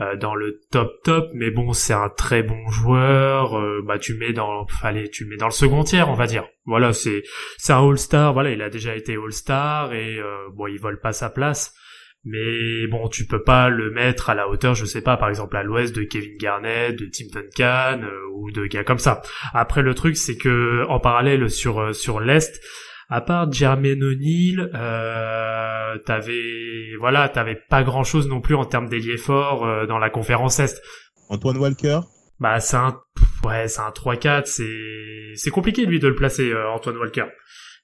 euh, 0.00 0.16
dans 0.16 0.34
le 0.36 0.60
top 0.70 0.92
top, 1.02 1.30
mais 1.34 1.50
bon 1.50 1.72
c'est 1.72 1.92
un 1.92 2.08
très 2.08 2.42
bon 2.42 2.68
joueur, 2.68 3.58
euh, 3.58 3.82
bah 3.84 3.98
tu 3.98 4.14
mets 4.14 4.32
dans 4.32 4.66
allez 4.82 5.10
tu 5.10 5.24
mets 5.24 5.36
dans 5.36 5.46
le 5.46 5.52
second 5.52 5.82
tiers 5.82 6.08
on 6.08 6.14
va 6.14 6.26
dire. 6.26 6.44
Voilà 6.64 6.92
c'est 6.92 7.22
c'est 7.58 7.72
un 7.72 7.88
All 7.88 7.98
Star, 7.98 8.32
voilà 8.32 8.52
il 8.52 8.62
a 8.62 8.70
déjà 8.70 8.94
été 8.94 9.14
All 9.14 9.32
Star 9.32 9.92
et 9.92 10.18
euh, 10.18 10.48
bon 10.54 10.68
il 10.68 10.78
vole 10.78 11.00
pas 11.00 11.12
sa 11.12 11.28
place. 11.28 11.74
Mais 12.24 12.86
bon, 12.86 13.08
tu 13.08 13.26
peux 13.26 13.42
pas 13.42 13.70
le 13.70 13.90
mettre 13.90 14.28
à 14.28 14.34
la 14.34 14.48
hauteur, 14.48 14.74
je 14.74 14.84
sais 14.84 15.00
pas, 15.00 15.16
par 15.16 15.30
exemple 15.30 15.56
à 15.56 15.62
l'ouest 15.62 15.94
de 15.94 16.02
Kevin 16.02 16.36
Garnett, 16.38 16.94
de 16.98 17.06
Tim 17.06 17.26
Duncan 17.32 18.02
euh, 18.02 18.28
ou 18.34 18.50
de 18.50 18.66
gars 18.66 18.84
comme 18.84 18.98
ça. 18.98 19.22
Après 19.54 19.80
le 19.80 19.94
truc 19.94 20.16
c'est 20.16 20.36
que 20.36 20.84
en 20.88 21.00
parallèle 21.00 21.48
sur 21.48 21.80
euh, 21.80 21.92
sur 21.94 22.20
l'est, 22.20 22.60
à 23.10 23.20
part 23.20 23.50
Jermaine 23.50 24.04
O'Neal, 24.04 24.70
euh, 24.74 25.98
t'avais 26.04 26.94
voilà, 26.98 27.28
t'avais 27.28 27.56
pas 27.56 27.82
grand 27.82 28.04
chose 28.04 28.28
non 28.28 28.40
plus 28.40 28.54
en 28.54 28.64
termes 28.64 28.88
d'ailier 28.88 29.16
fort 29.16 29.66
euh, 29.66 29.86
dans 29.86 29.98
la 29.98 30.10
conférence 30.10 30.60
est. 30.60 30.80
Antoine 31.28 31.56
Walker? 31.56 32.00
Bah 32.38 32.60
c'est 32.60 32.76
un 32.76 33.00
ouais 33.44 33.66
c'est 33.66 33.80
un 33.80 33.90
3-4, 33.90 34.42
c'est 34.46 35.32
c'est 35.34 35.50
compliqué 35.50 35.84
lui 35.86 35.98
de 35.98 36.08
le 36.08 36.14
placer 36.14 36.50
euh, 36.52 36.70
Antoine 36.70 36.98
Walker. 36.98 37.26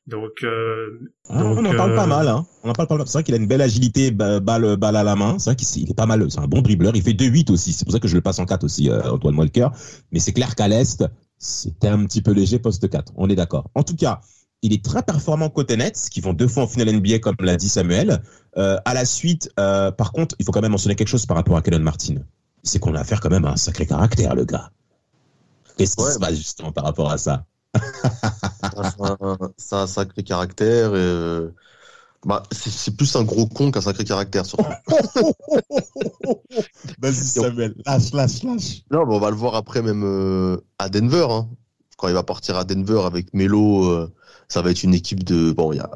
Donc 0.07 0.31
euh, 0.45 1.01
Ah, 1.29 1.43
Donc, 1.43 1.59
on 1.59 1.65
en 1.65 1.75
parle 1.75 1.93
euh, 1.93 1.97
pas 1.97 2.07
mal, 2.07 2.29
hein. 2.29 2.47
On 2.63 2.71
en 2.71 2.73
parle 2.73 2.89
pas 2.89 2.97
mal. 2.97 3.07
C'est 3.07 3.15
vrai 3.15 3.25
qu'il 3.25 3.35
a 3.35 3.39
une 3.39 3.47
belle 3.49 3.61
agilité, 3.63 4.13
ba- 4.13 4.39
balle, 4.41 4.77
balle 4.77 4.97
à 4.97 5.03
la 5.03 5.17
main. 5.17 5.39
C'est 5.39 5.51
vrai 5.51 5.57
qu'il 5.57 5.83
il 5.83 5.91
est 5.91 5.95
pas 5.95 6.07
mal. 6.07 6.31
C'est 6.31 6.39
un 6.39 6.47
bon 6.47 6.63
dribbleur. 6.63 6.95
Il 6.95 7.03
fait 7.03 7.13
2-8 7.13 7.51
aussi. 7.51 7.73
C'est 7.73 7.85
pour 7.85 7.93
ça 7.93 7.99
que 7.99 8.07
je 8.09 8.15
le 8.15 8.21
passe 8.21 8.39
en 8.39 8.47
4 8.47 8.63
aussi, 8.65 8.89
euh, 8.89 9.03
Antoine 9.11 9.37
Walker. 9.37 9.69
Mais 10.13 10.21
c'est 10.21 10.33
clair 10.33 10.55
qu'à 10.55 10.69
l'Est, 10.69 11.05
c'était 11.39 11.89
un 11.89 12.05
petit 12.07 12.23
peu 12.23 12.31
léger 12.33 12.59
poste 12.61 12.89
4. 12.89 13.13
On 13.17 13.29
est 13.29 13.35
d'accord. 13.35 13.69
En 13.75 13.83
tout 13.83 13.97
cas, 13.97 14.21
il 14.63 14.73
est 14.73 14.85
très 14.85 15.03
performant 15.03 15.51
côté 15.51 15.77
Nets, 15.77 16.09
qui 16.11 16.21
vont 16.21 16.33
deux 16.33 16.49
fois 16.49 16.63
en 16.63 16.67
finale 16.69 16.89
NBA, 16.97 17.19
comme 17.19 17.37
l'a 17.41 17.57
dit 17.57 17.69
Samuel. 17.69 18.23
Euh, 18.57 18.79
à 18.85 18.95
la 18.95 19.05
suite, 19.05 19.51
euh, 19.59 19.91
par 19.91 20.13
contre, 20.13 20.37
il 20.39 20.45
faut 20.45 20.53
quand 20.53 20.63
même 20.63 20.71
mentionner 20.73 20.95
quelque 20.95 21.09
chose 21.09 21.27
par 21.27 21.37
rapport 21.37 21.57
à 21.57 21.63
Kellen 21.63 21.83
Martin. 21.83 22.15
C'est 22.63 22.79
qu'on 22.79 22.95
a 22.95 23.01
affaire 23.01 23.21
quand 23.21 23.31
même 23.31 23.45
à 23.45 23.51
un 23.53 23.57
sacré 23.57 23.87
caractère, 23.87 24.35
le 24.37 24.45
gars. 24.45 24.71
Qu'est-ce 25.77 25.97
qui 25.97 26.03
Ouais, 26.05 26.13
se 26.13 26.19
passe 26.19 26.37
justement 26.37 26.73
par 26.73 26.85
rapport 26.85 27.11
à 27.11 27.19
ça? 27.19 27.45
C'est 28.85 29.01
un, 29.01 29.17
c'est 29.57 29.77
un 29.77 29.87
sacré 29.87 30.23
caractère. 30.25 30.91
et, 30.95 30.99
euh, 30.99 31.51
bah, 32.25 32.45
c'est 32.53 32.71
c'est 32.71 32.97
plus 32.97 33.17
un 33.17 33.25
gros 33.25 33.49
con 33.49 33.73
qu'un 33.73 33.83
sacré 33.83 34.05
caractère. 34.05 34.47
Surtout. 34.47 34.65
Vas-y 36.99 37.15
Samuel, 37.15 37.75
lâche, 37.87 38.13
lâche, 38.13 38.43
lâche. 38.43 38.83
non, 38.91 39.07
mais 39.07 39.15
on 39.15 39.19
va 39.21 39.31
le 39.31 39.37
voir 39.37 39.55
après 39.55 39.83
même 39.83 40.03
euh, 40.05 40.57
à 40.79 40.89
Denver. 40.89 41.27
hein. 41.31 41.49
Quand 41.97 42.09
il 42.09 42.15
va 42.15 42.23
partir 42.23 42.57
à 42.57 42.65
Denver 42.65 43.03
avec 43.07 43.33
Melo, 43.35 43.85
euh, 43.87 44.13
ça 44.49 44.63
va 44.63 44.71
être 44.71 44.83
une 44.83 44.95
équipe 44.95 45.25
de 45.25 45.53
bon, 45.53 45.73
il 45.73 45.77
y 45.77 45.81
a 45.81 45.91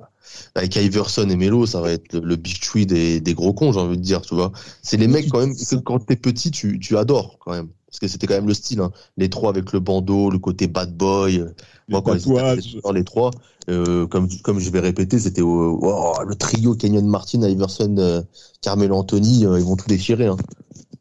avec 0.54 0.76
Iverson 0.76 1.28
et 1.28 1.36
Melo, 1.36 1.66
ça 1.66 1.80
va 1.80 1.90
être 1.92 2.12
le, 2.14 2.20
le 2.20 2.36
big 2.36 2.60
tree 2.60 2.86
des, 2.86 3.20
des 3.20 3.34
gros 3.34 3.52
cons, 3.52 3.72
j'ai 3.72 3.80
envie 3.80 3.96
de 3.98 4.02
dire, 4.02 4.22
tu 4.22 4.34
vois. 4.34 4.52
C'est 4.82 4.96
les 4.96 5.08
mecs 5.08 5.28
quand 5.28 5.40
même 5.40 5.54
que 5.56 5.76
quand 5.76 5.98
t'es 6.06 6.16
petit, 6.16 6.50
tu, 6.50 6.78
tu 6.78 6.96
adores 6.96 7.38
quand 7.40 7.52
même. 7.52 7.68
Parce 7.90 7.98
que 7.98 8.08
c'était 8.08 8.28
quand 8.28 8.34
même 8.34 8.46
le 8.46 8.54
style, 8.54 8.80
hein. 8.80 8.92
les 9.16 9.28
trois 9.28 9.50
avec 9.50 9.72
le 9.72 9.80
bandeau, 9.80 10.30
le 10.30 10.38
côté 10.38 10.68
bad 10.68 10.96
boy. 10.96 11.44
Moi, 11.88 12.02
quand 12.02 12.14
ils 12.14 12.18
étaient 12.18 12.34
tatouages. 12.34 12.78
dans 12.84 12.92
les 12.92 13.02
trois, 13.02 13.32
euh, 13.68 14.06
comme, 14.06 14.28
comme 14.42 14.60
je 14.60 14.70
vais 14.70 14.78
répéter, 14.78 15.18
c'était 15.18 15.42
euh, 15.42 15.44
wow, 15.44 16.22
le 16.24 16.36
trio 16.36 16.74
Kenyon 16.74 17.02
Martin, 17.02 17.42
Iverson, 17.42 17.96
euh, 17.98 18.22
Carmelo 18.62 18.94
Anthony, 18.94 19.44
euh, 19.44 19.58
ils 19.58 19.64
vont 19.64 19.74
tout 19.74 19.88
déchirer. 19.88 20.26
Hein. 20.26 20.36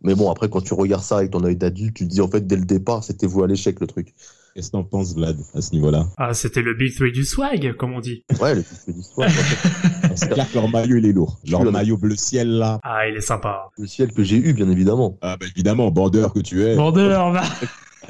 Mais 0.02 0.16
bon, 0.16 0.32
après, 0.32 0.50
quand 0.50 0.62
tu 0.62 0.74
regardes 0.74 1.04
ça 1.04 1.18
avec 1.18 1.30
ton 1.30 1.44
œil 1.44 1.56
d'adulte, 1.56 1.96
tu 1.96 2.08
te 2.08 2.12
dis 2.12 2.22
en 2.22 2.28
fait, 2.28 2.48
dès 2.48 2.56
le 2.56 2.66
départ, 2.66 3.04
c'était 3.04 3.28
voué 3.28 3.44
à 3.44 3.48
l'échec 3.48 3.80
le 3.80 3.86
truc. 3.88 4.16
Qu'est-ce 4.60 4.72
que 4.72 4.72
t'en 4.74 4.84
penses, 4.84 5.16
Vlad, 5.16 5.38
à 5.54 5.62
ce 5.62 5.72
niveau-là? 5.72 6.06
Ah, 6.18 6.34
c'était 6.34 6.62
le 6.62 6.74
Big 6.74 6.94
Three 6.94 7.14
du 7.14 7.24
swag, 7.24 7.78
comme 7.78 7.94
on 7.94 8.02
dit. 8.02 8.26
Ouais, 8.42 8.56
le 8.56 8.62
petit 8.62 8.92
d'histoire. 8.94 9.30
C'est 10.16 10.30
clair 10.34 10.50
que 10.52 10.56
leur 10.56 10.68
maillot, 10.70 10.98
il 10.98 11.06
est 11.06 11.14
lourd. 11.14 11.40
Leur 11.50 11.64
Le- 11.64 11.72
maillot 11.72 11.96
bleu 11.96 12.18
ciel, 12.18 12.50
là. 12.50 12.78
Ah, 12.84 13.08
il 13.08 13.16
est 13.16 13.22
sympa. 13.22 13.70
le 13.78 13.88
ciel 13.88 14.12
que 14.12 14.22
j'ai 14.22 14.36
eu, 14.36 14.52
bien 14.52 14.70
évidemment. 14.70 15.18
Ah, 15.22 15.38
bah, 15.40 15.46
évidemment, 15.56 15.92
bandeur 15.92 16.34
que 16.34 16.40
tu 16.42 16.62
es. 16.64 16.76
Bandeur, 16.76 17.32
va. 17.32 17.44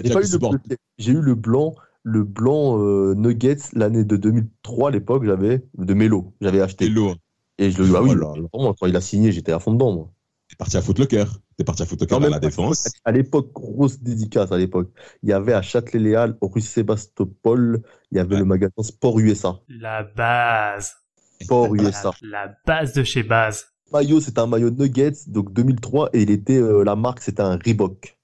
J'ai 0.04 0.10
pas 0.12 0.20
eu 0.20 0.24
le 0.24 0.28
Sport. 0.28 0.52
bleu. 0.54 0.78
J'ai 0.98 1.12
eu 1.12 1.22
le 1.22 1.36
blanc, 1.36 1.76
le 2.02 2.24
blanc 2.24 2.80
euh, 2.80 3.14
Nuggets 3.16 3.58
l'année 3.74 4.04
de 4.04 4.16
2003 4.18 4.90
à 4.90 4.92
l'époque, 4.92 5.26
j'avais 5.26 5.64
de 5.78 5.94
Melo, 5.94 6.34
j'avais 6.42 6.62
acheté. 6.62 6.90
lourd. 6.90 7.14
Et 7.60 7.70
je 7.70 7.84
le 7.84 7.96
ah 7.96 8.02
oui, 8.02 8.10
Oh 8.14 8.16
là 8.16 8.28
là. 8.36 8.48
vraiment, 8.54 8.74
quand 8.74 8.88
il 8.88 8.96
a 8.96 9.02
signé, 9.02 9.32
j'étais 9.32 9.52
à 9.52 9.60
fond 9.60 9.74
dedans 9.74 9.94
moi. 9.94 10.10
T'es 10.50 10.56
parti 10.56 10.78
à 10.78 10.82
Footlocker. 10.82 11.26
T'es 11.58 11.64
parti 11.64 11.84
à 11.84 11.86
Footlocker 11.86 12.14
Non, 12.16 12.18
à 12.18 12.22
même 12.22 12.32
la 12.32 12.40
défense. 12.40 12.90
À 13.06 13.12
l'époque, 13.12 13.52
grosse 13.54 14.00
dédicace 14.02 14.52
à 14.52 14.58
l'époque. 14.58 14.90
Il 15.22 15.30
y 15.30 15.34
avait 15.34 15.54
à 15.54 15.62
Châtelet-Léal, 15.62 16.38
au 16.42 16.48
rue 16.48 16.62
Sébastopol, 16.62 17.82
il 18.12 18.18
y 18.18 18.20
avait 18.20 18.34
Ouais. 18.34 18.40
le 18.40 18.46
magasin 18.46 18.74
Sport 18.82 19.20
USA. 19.20 19.60
La 19.68 20.04
base. 20.04 20.94
Sport 21.42 21.76
USA. 21.76 22.12
La 22.22 22.56
base 22.66 22.94
de 22.94 23.04
chez 23.04 23.22
base. 23.24 23.66
Maillot, 23.94 24.20
c'était 24.22 24.40
un 24.40 24.48
maillot 24.48 24.72
Nuggets, 24.72 25.14
donc 25.28 25.54
2003, 25.54 26.10
et 26.14 26.22
il 26.24 26.32
était, 26.32 26.58
euh, 26.58 26.84
la 26.84 26.96
marque, 26.96 27.22
c'était 27.22 27.42
un 27.42 27.58
Reebok. 27.58 28.18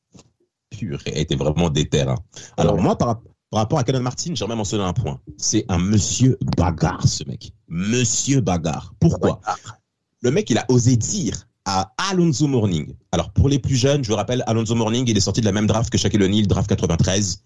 Purée, 0.71 1.11
était 1.15 1.35
vraiment 1.35 1.69
déter. 1.69 2.01
hein. 2.01 2.15
Alors 2.57 2.75
Ouais. 2.75 2.81
moi, 2.81 2.97
par, 2.97 3.21
par 3.51 3.59
rapport 3.61 3.79
à 3.79 3.83
Kenan 3.83 4.01
Martin, 4.01 4.33
j'aimerais 4.35 4.55
mentionner 4.57 4.83
un 4.83 4.93
point. 4.93 5.21
C'est 5.37 5.63
un 5.69 5.77
monsieur 5.79 6.37
bagarre, 6.57 7.07
ce 7.07 7.23
mec. 7.27 7.53
Monsieur 7.67 8.41
bagarre. 8.41 8.93
Pourquoi? 8.99 9.39
Le 10.21 10.31
mec, 10.31 10.49
il 10.49 10.57
a 10.57 10.65
osé 10.69 10.97
dire 10.97 11.47
à 11.65 11.91
Alonso 12.09 12.47
Morning. 12.47 12.93
Alors 13.11 13.31
pour 13.31 13.49
les 13.49 13.59
plus 13.59 13.75
jeunes, 13.75 14.03
je 14.03 14.09
vous 14.09 14.15
rappelle, 14.15 14.43
Alonso 14.47 14.75
Morning, 14.75 15.05
il 15.07 15.17
est 15.17 15.21
sorti 15.21 15.41
de 15.41 15.45
la 15.45 15.51
même 15.51 15.67
draft 15.67 15.89
que 15.89 15.97
Shaquille 15.97 16.23
O'Neal, 16.23 16.47
draft 16.47 16.69
93. 16.69 17.41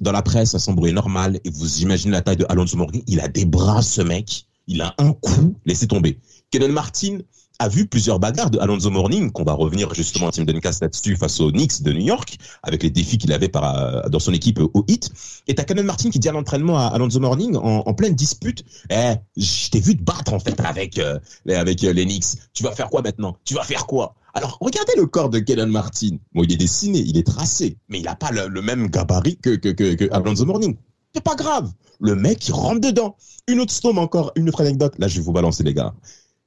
Dans 0.00 0.12
la 0.12 0.22
presse, 0.22 0.50
ça 0.50 0.58
semblait 0.58 0.92
normal. 0.92 1.38
Et 1.44 1.50
vous 1.50 1.82
imaginez 1.82 2.12
la 2.12 2.22
taille 2.22 2.36
de 2.36 2.46
Alonso 2.48 2.76
Morning. 2.76 3.02
Il 3.06 3.20
a 3.20 3.28
des 3.28 3.44
bras, 3.44 3.82
ce 3.82 4.02
mec. 4.02 4.46
Il 4.66 4.80
a 4.82 4.94
un 4.98 5.12
coup. 5.12 5.54
Laissez 5.66 5.86
tomber. 5.86 6.18
Kenan 6.50 6.72
Martin 6.72 7.18
a 7.60 7.68
vu 7.68 7.86
plusieurs 7.86 8.18
bagarres 8.18 8.50
de 8.50 8.58
Alonso 8.58 8.88
Morning, 8.90 9.30
qu'on 9.30 9.44
va 9.44 9.52
revenir 9.52 9.92
justement 9.92 10.28
à 10.28 10.32
Tim 10.32 10.44
Duncan 10.44 10.70
là-dessus 10.80 11.16
face 11.16 11.40
aux 11.40 11.52
Knicks 11.52 11.82
de 11.82 11.92
New 11.92 12.00
York, 12.00 12.38
avec 12.62 12.82
les 12.82 12.88
défis 12.88 13.18
qu'il 13.18 13.32
avait 13.34 13.50
par, 13.50 13.76
euh, 13.76 14.08
dans 14.08 14.18
son 14.18 14.32
équipe 14.32 14.58
au 14.58 14.84
hit. 14.88 15.10
Et 15.46 15.54
t'as 15.54 15.64
Kenan 15.64 15.84
Martin 15.84 16.08
qui 16.08 16.18
dit 16.18 16.28
à 16.28 16.32
l'entraînement 16.32 16.78
à 16.78 16.86
Alonso 16.86 17.20
Morning, 17.20 17.56
en, 17.56 17.92
pleine 17.92 18.14
dispute, 18.14 18.64
eh, 18.88 19.14
je 19.36 19.68
t'ai 19.68 19.78
vu 19.78 19.94
te 19.94 20.02
battre 20.02 20.32
en 20.32 20.40
fait 20.40 20.58
avec, 20.60 20.98
euh, 20.98 21.18
avec 21.50 21.84
euh, 21.84 21.92
les 21.92 22.06
Knicks. 22.06 22.38
Tu 22.54 22.62
vas 22.62 22.72
faire 22.72 22.88
quoi 22.88 23.02
maintenant? 23.02 23.36
Tu 23.44 23.52
vas 23.52 23.62
faire 23.62 23.86
quoi? 23.86 24.14
Alors, 24.32 24.56
regardez 24.62 24.94
le 24.96 25.04
corps 25.04 25.28
de 25.28 25.38
Kenan 25.38 25.66
Martin. 25.66 26.16
Bon, 26.32 26.42
il 26.44 26.52
est 26.52 26.56
dessiné, 26.56 27.00
il 27.00 27.18
est 27.18 27.26
tracé, 27.26 27.76
mais 27.90 27.98
il 27.98 28.04
n'a 28.04 28.14
pas 28.14 28.30
le, 28.30 28.62
même 28.62 28.88
gabarit 28.88 29.36
que, 29.36 29.50
que, 29.56 29.68
que, 29.68 29.94
que 29.94 30.44
Morning. 30.44 30.76
C'est 31.14 31.24
pas 31.24 31.34
grave. 31.34 31.70
Le 32.00 32.14
mec, 32.14 32.48
il 32.48 32.52
rentre 32.52 32.80
dedans. 32.80 33.16
Une 33.48 33.60
autre 33.60 33.72
storm 33.72 33.98
encore, 33.98 34.32
une 34.36 34.48
autre 34.48 34.62
anecdote. 34.62 34.94
Là, 34.98 35.08
je 35.08 35.16
vais 35.16 35.22
vous 35.22 35.32
balancer, 35.32 35.62
les 35.64 35.74
gars. 35.74 35.92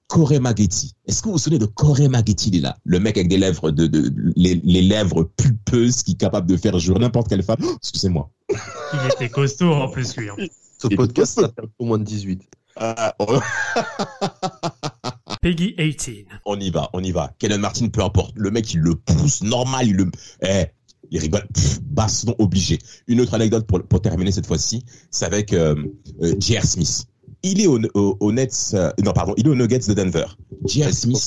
Corey 0.07 0.39
Maggetti. 0.39 0.93
Est-ce 1.07 1.22
que 1.22 1.27
vous 1.27 1.33
vous 1.33 1.38
souvenez 1.39 1.60
de 1.60 1.65
Corey 1.65 2.07
Maggetti, 2.07 2.50
il 2.50 2.57
est 2.57 2.62
là 2.62 2.77
Le 2.83 3.00
mec 3.00 3.17
avec 3.17 3.29
des 3.29 3.38
lèvres, 3.38 3.72
de, 3.72 3.88
de 3.88 4.13
les, 4.36 4.62
les 4.63 4.81
lèvres 4.81 5.24
pulpeuses 5.38 6.03
qui 6.03 6.12
est 6.12 6.17
capable 6.19 6.48
de 6.48 6.55
faire 6.57 6.77
jouer 6.79 7.00
n'importe 7.00 7.29
quelle 7.29 7.43
femme. 7.43 7.57
Oh, 7.63 7.74
Excusez-moi. 7.77 8.29
Il 8.50 9.00
était 9.13 9.29
costaud 9.29 9.72
en 9.74 9.89
plus, 9.89 10.15
lui. 10.17 10.29
hein. 10.29 10.36
Ce 10.81 10.88
podcast, 10.88 11.39
ça 11.39 11.48
fait 11.48 11.67
au 11.79 11.86
moins 11.86 11.98
de 11.98 12.03
18. 12.03 12.41
Ah, 12.75 13.15
on- 13.19 13.39
Peggy 15.41 15.75
18. 15.77 16.27
on 16.45 16.60
y 16.60 16.69
va, 16.69 16.89
on 16.93 17.03
y 17.03 17.12
va. 17.12 17.33
Kenan 17.39 17.60
Martin, 17.60 17.88
peu 17.89 18.01
importe. 18.03 18.33
Le 18.36 18.51
mec, 18.51 18.74
il 18.74 18.79
le 18.81 18.95
pousse 18.95 19.41
normal, 19.43 19.88
il 19.88 19.95
le, 19.95 20.12
eh, 20.41 20.65
il 21.12 21.19
rigole, 21.19 21.48
Pff, 21.53 21.81
baston 21.81 22.36
obligé. 22.39 22.79
Une 23.07 23.19
autre 23.22 23.33
anecdote 23.33 23.67
pour, 23.67 23.81
pour 23.83 24.01
terminer 24.01 24.31
cette 24.31 24.48
fois-ci, 24.48 24.83
c'est 25.12 25.25
avec 25.25 25.53
euh, 25.53 25.75
euh, 26.22 26.36
J.R. 26.39 26.63
Smith. 26.65 27.05
Il 27.43 27.59
est 27.62 27.67
au, 27.67 27.79
au, 27.93 28.17
au 28.19 28.31
Nets, 28.31 28.71
euh, 28.73 28.91
non 29.03 29.12
pardon, 29.13 29.33
il 29.38 29.45
est 29.45 29.50
au 29.50 29.55
Nuggets 29.55 29.79
de 29.79 29.93
Denver. 29.93 30.25
J.R. 30.65 30.93
Smith, 30.93 31.17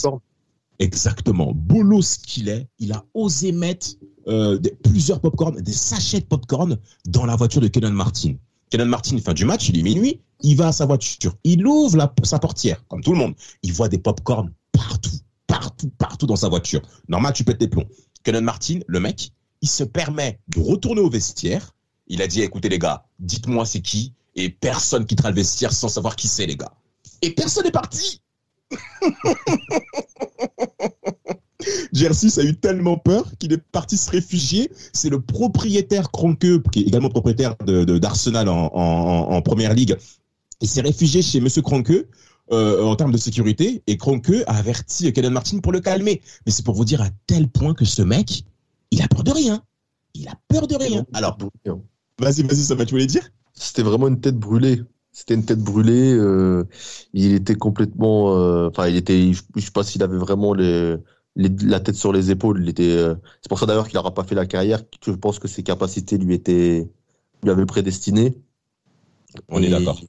exactement, 0.79 1.53
bolos 1.55 2.17
qu'il 2.19 2.49
est, 2.49 2.67
il 2.79 2.93
a 2.93 3.05
osé 3.15 3.53
mettre 3.53 3.89
euh, 4.29 4.59
des- 4.59 4.71
plusieurs 4.83 5.21
popcorn, 5.21 5.61
des 5.61 5.73
sachets 5.73 6.21
de 6.21 6.25
popcorn 6.27 6.79
dans 7.07 7.27
la 7.27 7.37
voiture 7.37 7.61
de 7.61 7.69
Kenan 7.69 7.93
Martin. 7.93 8.35
Kenan 8.71 8.87
Martin, 8.87 9.19
fin 9.19 9.35
du 9.35 9.45
match, 9.45 9.69
il 9.69 9.79
est 9.79 9.83
minuit, 9.83 10.21
il 10.43 10.57
va 10.57 10.69
à 10.69 10.73
sa 10.73 10.87
voiture, 10.87 11.35
il 11.45 11.67
ouvre 11.67 11.97
la- 11.97 12.13
sa 12.25 12.39
portière, 12.39 12.83
comme 12.89 13.03
tout 13.03 13.13
le 13.13 13.19
monde. 13.19 13.35
Il 13.63 13.73
voit 13.73 13.89
des 13.89 13.99
popcorn 13.99 14.51
partout, 14.73 15.11
partout, 15.47 15.91
partout 15.99 16.27
dans 16.27 16.37
sa 16.37 16.49
voiture. 16.49 16.83
Normal, 17.09 17.33
tu 17.35 17.45
pètes 17.45 17.59
tes 17.59 17.69
plombs. 17.69 17.87
Kenan 18.25 18.43
Martin, 18.43 18.81
le 18.87 19.01
mec, 19.01 19.31
il 19.63 19.69
se 19.69 19.85
permet 19.85 20.41
de 20.49 20.61
retourner 20.61 21.01
au 21.01 21.09
vestiaire. 21.11 21.75
Il 22.09 22.23
a 22.23 22.27
dit, 22.27 22.41
écoutez 22.43 22.69
les 22.69 22.79
gars, 22.79 23.05
dites-moi 23.19 23.65
c'est 23.67 23.81
qui, 23.81 24.13
et 24.37 24.51
personne 24.51 25.07
quittera 25.07 25.31
le 25.31 25.37
vestiaire 25.37 25.73
sans 25.73 25.89
savoir 25.89 26.15
qui 26.17 26.29
c'est 26.29 26.47
les 26.47 26.57
gars. 26.57 26.73
Et 27.23 27.31
personne 27.31 27.65
n'est 27.65 27.71
parti. 27.71 28.21
Jersey 31.93 32.41
a 32.41 32.45
eu 32.45 32.55
tellement 32.57 32.99
peur 32.99 33.25
qu'il 33.39 33.53
est 33.53 33.63
parti 33.73 33.97
se 33.97 34.11
réfugier. 34.11 34.71
C'est 34.93 35.09
le 35.09 35.21
propriétaire 35.21 36.11
Kroenke, 36.11 36.63
qui 36.71 36.81
est 36.81 36.87
également 36.87 37.09
propriétaire 37.09 37.57
de, 37.65 37.85
de- 37.85 37.99
d'Arsenal 37.99 38.49
en, 38.49 38.67
en, 38.75 39.33
en 39.33 39.43
première 39.43 39.75
ligue. 39.75 39.97
Il 40.61 40.69
s'est 40.69 40.83
réfugié 40.83 41.23
chez 41.23 41.41
Monsieur 41.41 41.63
Kroenke 41.63 42.07
euh, 42.53 42.85
en 42.85 42.95
termes 42.95 43.13
de 43.13 43.19
sécurité 43.19 43.83
et 43.87 43.97
Kroenke 43.97 44.45
a 44.47 44.57
averti 44.57 45.13
Kenan 45.13 45.31
Martin 45.31 45.59
pour 45.59 45.73
le 45.73 45.81
calmer. 45.81 46.21
Mais 46.45 46.53
c'est 46.53 46.65
pour 46.65 46.75
vous 46.75 46.85
dire 46.85 47.01
à 47.01 47.09
tel 47.27 47.49
point 47.49 47.75
que 47.75 47.85
ce 47.85 48.03
mec, 48.03 48.45
il 48.91 49.03
a 49.03 49.09
peur 49.09 49.25
de 49.25 49.33
rien. 49.33 49.63
Il 50.15 50.29
a 50.29 50.35
peur 50.49 50.67
de 50.67 50.77
rien. 50.77 51.05
Alors, 51.15 51.39
vas-y, 52.21 52.43
vas-y, 52.43 52.63
ça 52.63 52.75
va, 52.75 52.85
tu 52.85 52.93
voulais 52.93 53.07
dire? 53.07 53.31
C'était 53.57 53.83
vraiment 53.83 54.09
une 54.09 54.21
tête 54.21 54.37
brûlée. 54.39 54.83
C'était 55.13 55.35
une 55.35 55.45
tête 55.47 55.61
brûlée. 55.61 56.13
euh, 56.15 56.65
il 57.15 57.35
était 57.35 57.55
complètement. 57.57 58.37
euh, 58.37 58.69
Enfin, 58.69 58.89
il 58.89 58.97
était. 58.97 59.33
Je 59.33 59.43
je 59.57 59.61
sais 59.63 59.71
pas 59.73 59.83
s'il 59.85 60.03
avait 60.03 60.19
vraiment 60.19 60.55
les, 60.55 60.97
les- 61.37 61.49
la 61.67 61.81
tête 61.81 61.97
sur 61.97 62.13
les 62.13 62.31
épaules. 62.31 62.63
Il 62.63 62.69
était. 62.69 62.91
euh, 62.97 63.15
c'est 63.43 63.49
pour 63.49 63.59
ça 63.59 63.67
d'ailleurs 63.67 63.89
qu'il 63.89 63.97
n'aura 63.97 64.15
pas 64.15 64.25
fait 64.25 64.35
la 64.35 64.47
carrière. 64.47 64.83
Que 65.01 65.13
je 65.13 65.17
pense 65.17 65.39
que 65.39 65.49
ses 65.49 65.63
capacités 65.63 66.19
lui 66.19 66.35
étaient 66.35 66.89
lui 67.43 67.51
avaient 67.51 67.67
prédestiné. 67.67 68.37
On 69.49 69.63
est 69.63 69.67
Et- 69.67 69.71
d'accord. 69.71 70.01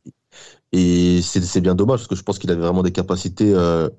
Et 0.73 1.21
c'est 1.23 1.61
bien 1.61 1.75
dommage 1.75 1.99
parce 2.01 2.07
que 2.09 2.15
je 2.15 2.23
pense 2.23 2.39
qu'il 2.39 2.51
avait 2.51 2.61
vraiment 2.61 2.83
des 2.83 2.91
capacités, 2.91 3.53
euh, 3.53 3.89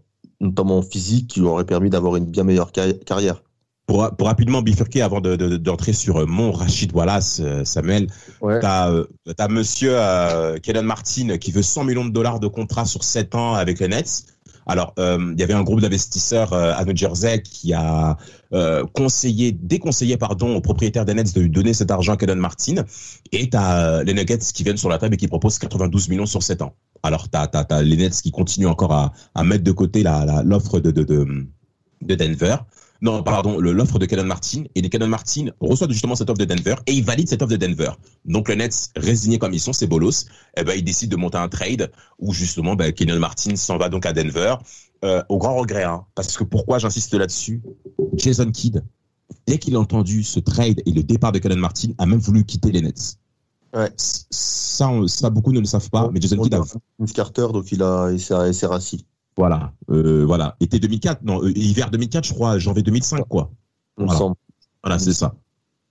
notamment 0.41 0.83
physiques, 0.83 1.29
qui 1.31 1.41
lui 1.41 1.47
auraient 1.49 1.67
permis 1.67 1.91
d'avoir 1.91 2.17
une 2.17 2.27
bien 2.27 2.45
meilleure 2.45 2.73
carri- 2.73 2.99
carrière. 3.05 3.43
Pour, 3.89 4.15
pour 4.17 4.27
rapidement 4.29 4.61
bifurquer 4.63 5.01
avant 5.03 5.21
de, 5.23 5.35
de- 5.35 5.57
d'entrer 5.57 5.95
sur 5.95 6.19
euh, 6.19 6.27
mon 6.27 6.53
Rachid 6.53 6.93
Wallace, 6.95 7.41
euh, 7.43 7.65
Samuel, 7.65 8.07
Ouais. 8.43 8.61
T'as 8.61 8.91
euh, 8.93 9.07
t'as 9.37 9.49
monsieur 9.49 9.93
euh, 9.95 10.59
Kenan 10.59 10.83
Martin 10.85 11.39
qui 11.39 11.51
veut 11.53 11.63
100 11.63 11.85
millions 11.85 12.05
de 12.05 12.11
dollars 12.13 12.39
de 12.39 12.47
contrat 12.49 12.85
sur 12.85 13.03
7 13.03 13.35
ans 13.35 13.55
avec 13.55 13.81
les 13.81 13.89
Nets. 13.89 14.25
Alors, 14.67 14.93
euh, 14.99 15.33
il 15.33 15.41
y 15.41 15.43
avait 15.43 15.55
un 15.55 15.63
groupe 15.63 15.81
d'investisseurs 15.81 16.53
euh, 16.53 16.75
à 16.77 16.85
New 16.85 16.95
Jersey 16.95 17.41
qui 17.41 17.73
a 17.73 18.19
euh, 18.53 18.85
conseillé, 18.93 19.53
déconseillé 19.53 20.19
pardon, 20.19 20.55
aux 20.55 20.61
propriétaires 20.61 21.07
des 21.07 21.15
Nets 21.15 21.35
de 21.35 21.41
lui 21.41 21.49
donner 21.49 21.73
cet 21.73 21.91
argent 21.91 22.13
à 22.13 22.17
Kenan 22.19 22.37
Martin. 22.37 22.85
Et 23.33 23.49
t'as 23.49 23.81
euh, 24.01 24.05
les 24.05 24.13
Nuggets 24.13 24.37
qui 24.53 24.65
viennent 24.65 24.77
sur 24.77 24.91
la 24.91 24.99
table 24.99 25.15
et 25.15 25.17
qui 25.17 25.29
proposent 25.29 25.59
92 25.59 26.11
millions 26.11 26.27
sur 26.27 26.43
7 26.43 26.61
ans. 26.61 26.75
Alors, 27.03 27.31
t'as 27.31 27.49
as, 27.55 27.65
t'as 27.65 27.81
les 27.81 27.97
Nets 27.97 28.21
qui 28.21 28.31
continuent 28.31 28.67
encore 28.69 28.93
à, 28.93 29.13
à 29.35 29.43
mettre 29.45 29.65
de 29.65 29.73
côté 29.73 30.03
la- 30.03 30.27
la- 30.27 30.43
l'offre 30.43 30.79
de, 30.81 30.91
de, 30.91 31.03
de, 31.03 31.27
de 32.03 32.15
Denver. 32.15 32.57
Non, 33.01 33.23
pardon, 33.23 33.61
l'offre 33.61 33.99
de 33.99 34.07
Kenan 34.07 34.25
Martin. 34.25 34.65
Et 34.75 34.81
les 34.81 35.07
Martin 35.07 35.47
reçoit 35.61 35.89
justement 35.89 36.17
cette 36.17 36.31
offre 36.31 36.39
de 36.39 36.45
Denver 36.45 36.75
et 36.87 36.93
il 36.95 37.05
valide 37.05 37.29
cette 37.29 37.43
offre 37.43 37.53
de 37.53 37.57
Denver. 37.57 37.93
Donc 38.25 38.49
les 38.49 38.57
Nets, 38.57 38.91
résignés 38.97 39.39
comme 39.39 39.53
ils 39.55 39.61
sont, 39.61 39.73
c'est 39.73 39.87
bolos, 39.87 40.27
eh 40.57 40.65
ben, 40.65 40.75
ils 40.77 40.83
décident 40.83 41.17
de 41.17 41.21
monter 41.21 41.39
un 41.39 41.49
trade 41.49 41.93
où 42.19 42.33
justement 42.33 42.75
ben, 42.75 42.93
Martin 43.19 43.55
s'en 43.57 43.79
va 43.79 43.89
donc 43.89 44.05
à 44.05 44.13
Denver. 44.13 44.57
Euh, 45.05 45.23
au 45.29 45.39
grand 45.39 45.55
regret, 45.57 45.85
hein, 45.85 46.05
parce 46.17 46.37
que 46.37 46.43
pourquoi 46.43 46.81
j'insiste 46.81 47.15
là-dessus? 47.15 47.63
Jason 48.15 48.51
Kidd, 48.51 48.83
dès 49.47 49.59
qu'il 49.59 49.77
a 49.77 49.81
entendu 49.81 50.25
ce 50.25 50.41
trade 50.41 50.83
et 50.85 50.91
le 50.91 51.05
départ 51.05 51.31
de 51.31 51.39
Kenan 51.39 51.57
Martin, 51.57 51.91
a 51.99 52.07
même 52.07 52.19
voulu 52.19 52.45
quitter 52.45 52.73
les 52.73 52.81
Nets. 52.83 53.17
Ouais. 53.77 53.93
Ça, 53.97 54.89
on- 54.89 55.07
ça 55.07 55.31
beaucoup 55.31 55.53
ne 55.53 55.61
le 55.61 55.67
savent 55.67 55.91
pas, 55.91 56.11
mais 56.13 56.21
Jason 56.21 56.39
Kidd 56.43 56.55
a 56.55 56.63
Vince 56.99 57.13
Carter, 57.13 57.47
donc 57.53 57.71
il 57.71 57.81
a, 57.83 58.11
il 58.11 58.21
s'est 58.21 58.67
rassis. 58.67 59.07
Voilà, 59.39 59.73
euh, 59.89 60.25
voilà, 60.27 60.57
été 60.59 60.81
2004, 60.81 61.23
non, 61.23 61.41
euh, 61.45 61.57
hiver 61.57 61.93
2004, 61.93 62.27
je 62.27 62.35
crois, 62.35 62.59
janvier 62.59 62.83
2005, 62.83 63.23
quoi. 63.29 63.53
Voilà. 63.97 64.35
Voilà, 64.83 64.99
c'est 64.99 65.13
ça. 65.13 65.37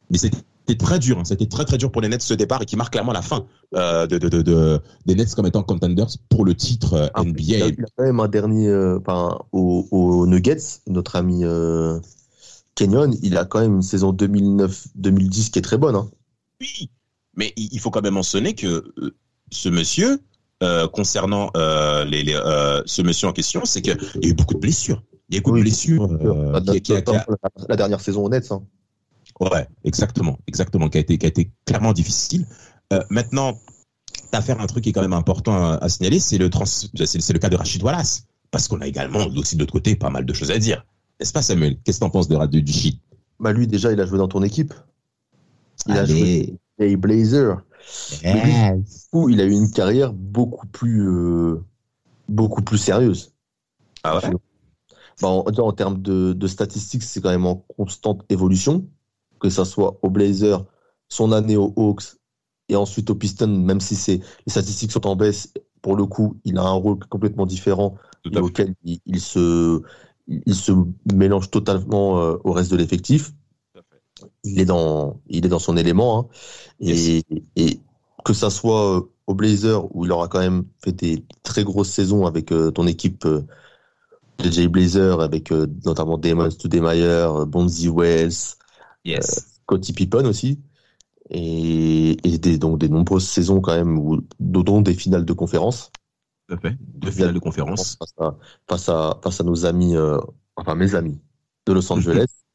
Mais 0.09 0.17
c'était 0.17 0.75
très 0.77 0.99
dur. 0.99 1.17
Hein. 1.17 1.23
C'était 1.23 1.45
très 1.45 1.63
très 1.63 1.77
dur 1.77 1.89
pour 1.89 2.01
les 2.01 2.09
Nets 2.09 2.21
ce 2.21 2.33
départ 2.33 2.61
et 2.61 2.65
qui 2.65 2.75
marque 2.75 2.91
clairement 2.91 3.13
la 3.13 3.21
fin 3.21 3.45
euh, 3.73 4.05
de, 4.05 4.17
de, 4.17 4.41
de, 4.41 4.81
des 5.05 5.15
Nets 5.15 5.33
comme 5.33 5.45
étant 5.45 5.63
contenders 5.63 6.07
pour 6.27 6.43
le 6.43 6.55
titre 6.55 7.09
Ah, 7.13 7.23
NBA. 7.23 7.41
Il 7.41 7.63
a, 7.63 7.67
il 7.67 7.83
a 7.85 7.87
quand 7.95 8.03
même 8.03 8.19
un 8.19 8.27
dernier, 8.27 8.69
enfin, 8.99 9.39
au, 9.53 9.87
au 9.91 10.27
Nuggets, 10.27 10.81
notre 10.87 11.15
ami 11.15 11.43
Kenyon, 12.75 13.11
il 13.21 13.37
a 13.37 13.45
quand 13.45 13.61
même 13.61 13.75
une 13.75 13.81
saison 13.81 14.11
2009-2010 14.11 15.51
qui 15.51 15.59
est 15.59 15.61
très 15.61 15.77
bonne. 15.77 15.95
Hein. 15.95 16.09
Oui, 16.59 16.89
mais 17.37 17.53
il 17.55 17.79
faut 17.79 17.91
quand 17.91 18.01
même 18.01 18.15
mentionner 18.15 18.55
que 18.55 18.93
ce 19.51 19.69
monsieur, 19.69 20.19
euh, 20.63 20.87
concernant 20.87 21.51
euh, 21.55 22.03
les, 22.05 22.23
les, 22.23 22.33
euh, 22.35 22.81
ce 22.85 23.01
monsieur 23.01 23.27
en 23.27 23.33
question, 23.33 23.63
c'est 23.65 23.81
qu'il 23.81 23.95
y 24.21 24.25
a 24.25 24.29
eu 24.29 24.33
beaucoup 24.33 24.55
de 24.55 24.59
blessures. 24.59 25.03
Il 25.29 25.35
y 25.35 25.37
a 25.37 25.39
eu 25.39 25.41
beaucoup 25.41 25.55
Oui, 25.55 25.59
de 25.61 25.65
blessures. 25.65 26.03
euh, 26.03 26.51
La- 26.53 26.61
qui- 26.73 26.81
qui 26.81 26.93
a- 26.93 27.01
qui 27.01 27.11
a- 27.11 27.25
notamment 27.29 27.35
la, 27.43 27.65
la 27.69 27.75
dernière 27.75 28.01
saison 28.01 28.27
Nets. 28.29 28.51
Hein. 28.51 28.63
Ouais, 29.39 29.67
exactement, 29.83 30.39
exactement, 30.47 30.89
qui 30.89 30.97
a 30.97 31.01
été, 31.01 31.17
qui 31.17 31.25
a 31.25 31.29
été 31.29 31.51
clairement 31.65 31.93
difficile. 31.93 32.45
Maintenant, 33.11 33.59
t'as 34.31 34.41
faire 34.41 34.59
un 34.61 34.65
truc 34.65 34.83
qui 34.85 34.89
est 34.89 34.93
quand 34.93 35.01
même 35.01 35.13
important 35.13 35.53
à, 35.55 35.75
à 35.75 35.89
signaler, 35.89 36.19
c'est 36.19 36.37
le 36.37 36.49
trans, 36.49 36.65
c'est, 36.65 36.89
le 37.33 37.39
cas 37.39 37.49
de 37.49 37.55
Rachid 37.55 37.83
Wallace, 37.83 38.25
parce 38.49 38.67
qu'on 38.67 38.81
a 38.81 38.87
également 38.87 39.27
aussi 39.37 39.55
de 39.55 39.59
l'autre 39.61 39.73
côté 39.73 39.95
pas 39.95 40.09
mal 40.09 40.25
de 40.25 40.33
choses 40.33 40.49
à 40.49 40.57
dire, 40.57 40.85
n'est-ce 41.19 41.33
pas 41.33 41.41
Samuel? 41.43 41.77
Qu'est-ce 41.83 41.99
que 41.99 42.05
t'en 42.05 42.09
penses 42.09 42.27
de, 42.29 42.37
de 42.47 42.59
du 42.59 42.71
shit 42.71 42.99
Bah 43.39 43.51
lui 43.51 43.67
déjà, 43.67 43.91
il 43.91 43.99
a 44.01 44.05
joué 44.07 44.17
dans 44.17 44.27
ton 44.29 44.41
équipe. 44.41 44.73
Il 45.87 45.93
a 45.97 46.05
joué 46.05 46.55
les 46.79 46.95
Blazers. 46.97 47.61
Yes. 48.23 49.07
Où 49.13 49.29
il 49.29 49.41
a 49.41 49.45
eu 49.45 49.51
une 49.51 49.71
carrière 49.71 50.13
beaucoup 50.13 50.67
plus, 50.67 51.07
euh, 51.07 51.63
beaucoup 52.27 52.61
plus 52.61 52.77
sérieuse. 52.77 53.33
Ah 54.03 54.17
ouais? 54.17 54.31
Bah, 55.21 55.29
en, 55.29 55.45
en 55.45 55.71
termes 55.73 56.01
de, 56.01 56.33
de 56.33 56.47
statistiques, 56.47 57.03
c'est 57.03 57.21
quand 57.21 57.31
même 57.31 57.45
en 57.45 57.55
constante 57.77 58.23
évolution, 58.29 58.85
que 59.39 59.49
ça 59.49 59.65
soit 59.65 59.97
aux 60.01 60.09
Blazers, 60.09 60.65
son 61.09 61.31
année 61.31 61.57
aux 61.57 61.73
Hawks 61.75 62.17
et 62.69 62.75
ensuite 62.75 63.09
aux 63.09 63.15
Pistons, 63.15 63.47
même 63.47 63.79
si 63.79 63.95
c'est 63.95 64.17
les 64.45 64.51
statistiques 64.51 64.91
sont 64.91 65.07
en 65.07 65.15
baisse, 65.15 65.53
pour 65.81 65.95
le 65.95 66.05
coup, 66.05 66.37
il 66.43 66.57
a 66.57 66.63
un 66.63 66.73
rôle 66.73 66.99
complètement 67.07 67.45
différent 67.45 67.95
et 68.29 68.37
auquel 68.37 68.75
il, 68.83 68.99
il 69.05 69.21
se, 69.21 69.81
il 70.27 70.53
se 70.53 70.73
mélange 71.13 71.49
totalement 71.49 72.19
euh, 72.19 72.37
au 72.43 72.51
reste 72.51 72.71
de 72.71 72.77
l'effectif. 72.77 73.33
Il 74.43 74.59
est 74.59 74.65
dans, 74.65 75.21
il 75.27 75.45
est 75.45 75.49
dans 75.49 75.59
son 75.59 75.77
élément. 75.77 76.19
hein. 76.19 76.27
Et, 76.79 77.23
et 77.55 77.79
que 78.25 78.33
ça 78.33 78.49
soit 78.49 78.97
euh, 78.97 79.01
aux 79.27 79.35
Blazers 79.35 79.95
où 79.95 80.05
il 80.05 80.11
aura 80.11 80.27
quand 80.27 80.39
même 80.39 80.65
fait 80.83 80.91
des 80.91 81.25
très 81.43 81.63
grosses 81.63 81.89
saisons 81.89 82.25
avec 82.25 82.51
euh, 82.51 82.71
ton 82.71 82.87
équipe 82.87 83.25
euh, 83.25 83.43
de 84.39 84.51
Jay 84.51 84.67
Blazer, 84.67 85.21
avec 85.21 85.51
euh, 85.51 85.67
notamment 85.85 86.17
Damon 86.17 86.49
Stoudemire, 86.49 87.41
euh, 87.41 87.45
Bonzi 87.45 87.89
Wells, 87.89 88.55
Yes. 89.03 89.59
Scottie 89.63 89.93
Pippen 89.93 90.25
aussi. 90.25 90.59
Et, 91.29 92.17
et 92.27 92.37
des, 92.37 92.57
donc 92.57 92.79
des 92.79 92.89
nombreuses 92.89 93.27
saisons 93.27 93.59
quand 93.61 93.75
même, 93.75 93.97
où, 93.99 94.21
dont 94.39 94.81
des 94.81 94.93
finales 94.93 95.25
de 95.25 95.33
conférence. 95.33 95.91
Tout 96.47 96.55
à 96.55 96.57
fait. 96.57 96.75
Deux 96.79 97.11
finales 97.11 97.33
de 97.33 97.39
conférence. 97.39 97.97
Face 97.97 98.13
à, 98.19 98.37
face 98.69 98.89
à, 98.89 99.19
face 99.23 99.41
à 99.41 99.43
nos 99.43 99.65
amis, 99.65 99.95
enfin 100.55 100.75
mes 100.75 100.95
amis 100.95 101.19
de 101.65 101.73
Los 101.73 101.91
Angeles. 101.91 102.25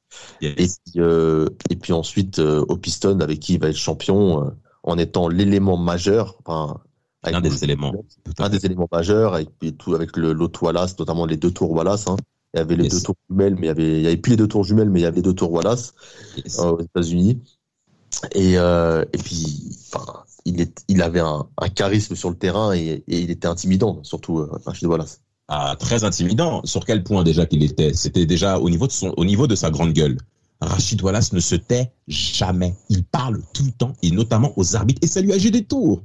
Et 0.57 0.62
Yes. 0.62 0.81
euh, 0.97 1.49
et 1.71 1.76
puis 1.76 1.92
ensuite 1.92 2.38
euh, 2.38 2.64
au 2.69 2.76
Piston 2.76 3.21
avec 3.21 3.40
qui 3.40 3.54
il 3.54 3.61
va 3.61 3.69
être 3.69 3.76
champion 3.76 4.45
euh, 4.47 4.50
en 4.83 4.99
étant 4.99 5.28
l'élément 5.28 5.76
majeur. 5.76 6.37
Enfin, 6.45 6.81
Un 7.25 7.40
des 7.40 7.64
éléments. 7.64 7.95
Un 8.38 8.49
des 8.49 8.64
éléments 8.66 8.88
majeurs 8.90 9.35
avec 9.35 9.50
puis 9.59 9.75
tout 9.76 9.95
avec 9.95 10.16
le 10.16 10.33
l'autre 10.33 10.62
Wallace, 10.62 10.99
notamment 10.99 11.26
les 11.26 11.37
deux 11.37 11.50
tours 11.52 11.71
Wallace. 11.71 12.09
Hein. 12.09 12.16
Il 12.54 12.59
y 12.59 12.61
avait 12.61 12.76
les 12.76 12.85
Yes. 12.85 12.92
deux 12.95 13.00
tours 13.00 13.16
jumelles, 13.31 13.54
mais 13.54 13.62
il 13.62 13.69
y 13.69 13.71
avait 13.71 13.99
il 13.99 14.02
y 14.02 14.07
avait 14.07 14.16
plus 14.16 14.31
les 14.31 14.37
deux 14.37 14.49
tours 14.49 14.64
jumelles, 14.64 14.90
mais 14.90 15.00
il 15.00 15.02
y 15.04 15.07
avait 15.07 15.16
les 15.16 15.23
deux 15.23 15.35
tours 15.35 15.52
Wallace 15.52 15.95
Yes. 16.37 16.59
euh, 16.59 16.73
aux 16.73 16.81
États-Unis. 16.81 17.40
Et 18.35 18.54
et 18.54 19.19
puis 19.25 19.71
enfin, 19.95 20.25
il 20.45 20.61
est 20.61 20.85
il 20.88 21.02
avait 21.02 21.21
un, 21.21 21.49
un 21.59 21.69
charisme 21.71 22.14
sur 22.14 22.31
le 22.31 22.37
terrain 22.37 22.73
et, 22.75 23.04
et 23.09 23.21
il 23.21 23.31
était 23.31 23.49
intimidant, 23.49 24.02
surtout 24.04 24.47
Rachid 24.66 24.87
Wallace. 24.87 25.22
Ah, 25.49 25.77
très 25.79 26.05
intimidant. 26.05 26.63
Sur 26.65 26.85
quel 26.85 27.03
point 27.03 27.25
déjà 27.25 27.47
qu'il 27.47 27.63
était? 27.63 27.93
C'était 27.95 28.27
déjà 28.27 28.59
au 28.59 28.71
niveau 28.71 28.87
de 28.87 28.93
son, 28.93 29.12
au 29.16 29.25
niveau 29.25 29.47
de 29.47 29.55
sa 29.55 29.71
grande 29.71 29.93
gueule. 29.93 30.19
Rachid 30.61 31.03
Wallace 31.03 31.33
ne 31.33 31.40
se 31.40 31.57
tait 31.57 31.93
jamais. 32.07 32.75
Il 32.88 33.05
parle 33.05 33.43
tout 33.53 33.64
le 33.64 33.73
temps 33.73 33.95
et 34.03 34.11
notamment 34.11 34.53
aux 34.57 34.77
arbitres 34.77 35.01
et 35.03 35.09
ça 35.09 35.21
lui 35.21 35.33
a 35.33 35.38
joué 35.38 35.51
des 35.51 35.64
tours. 35.64 36.03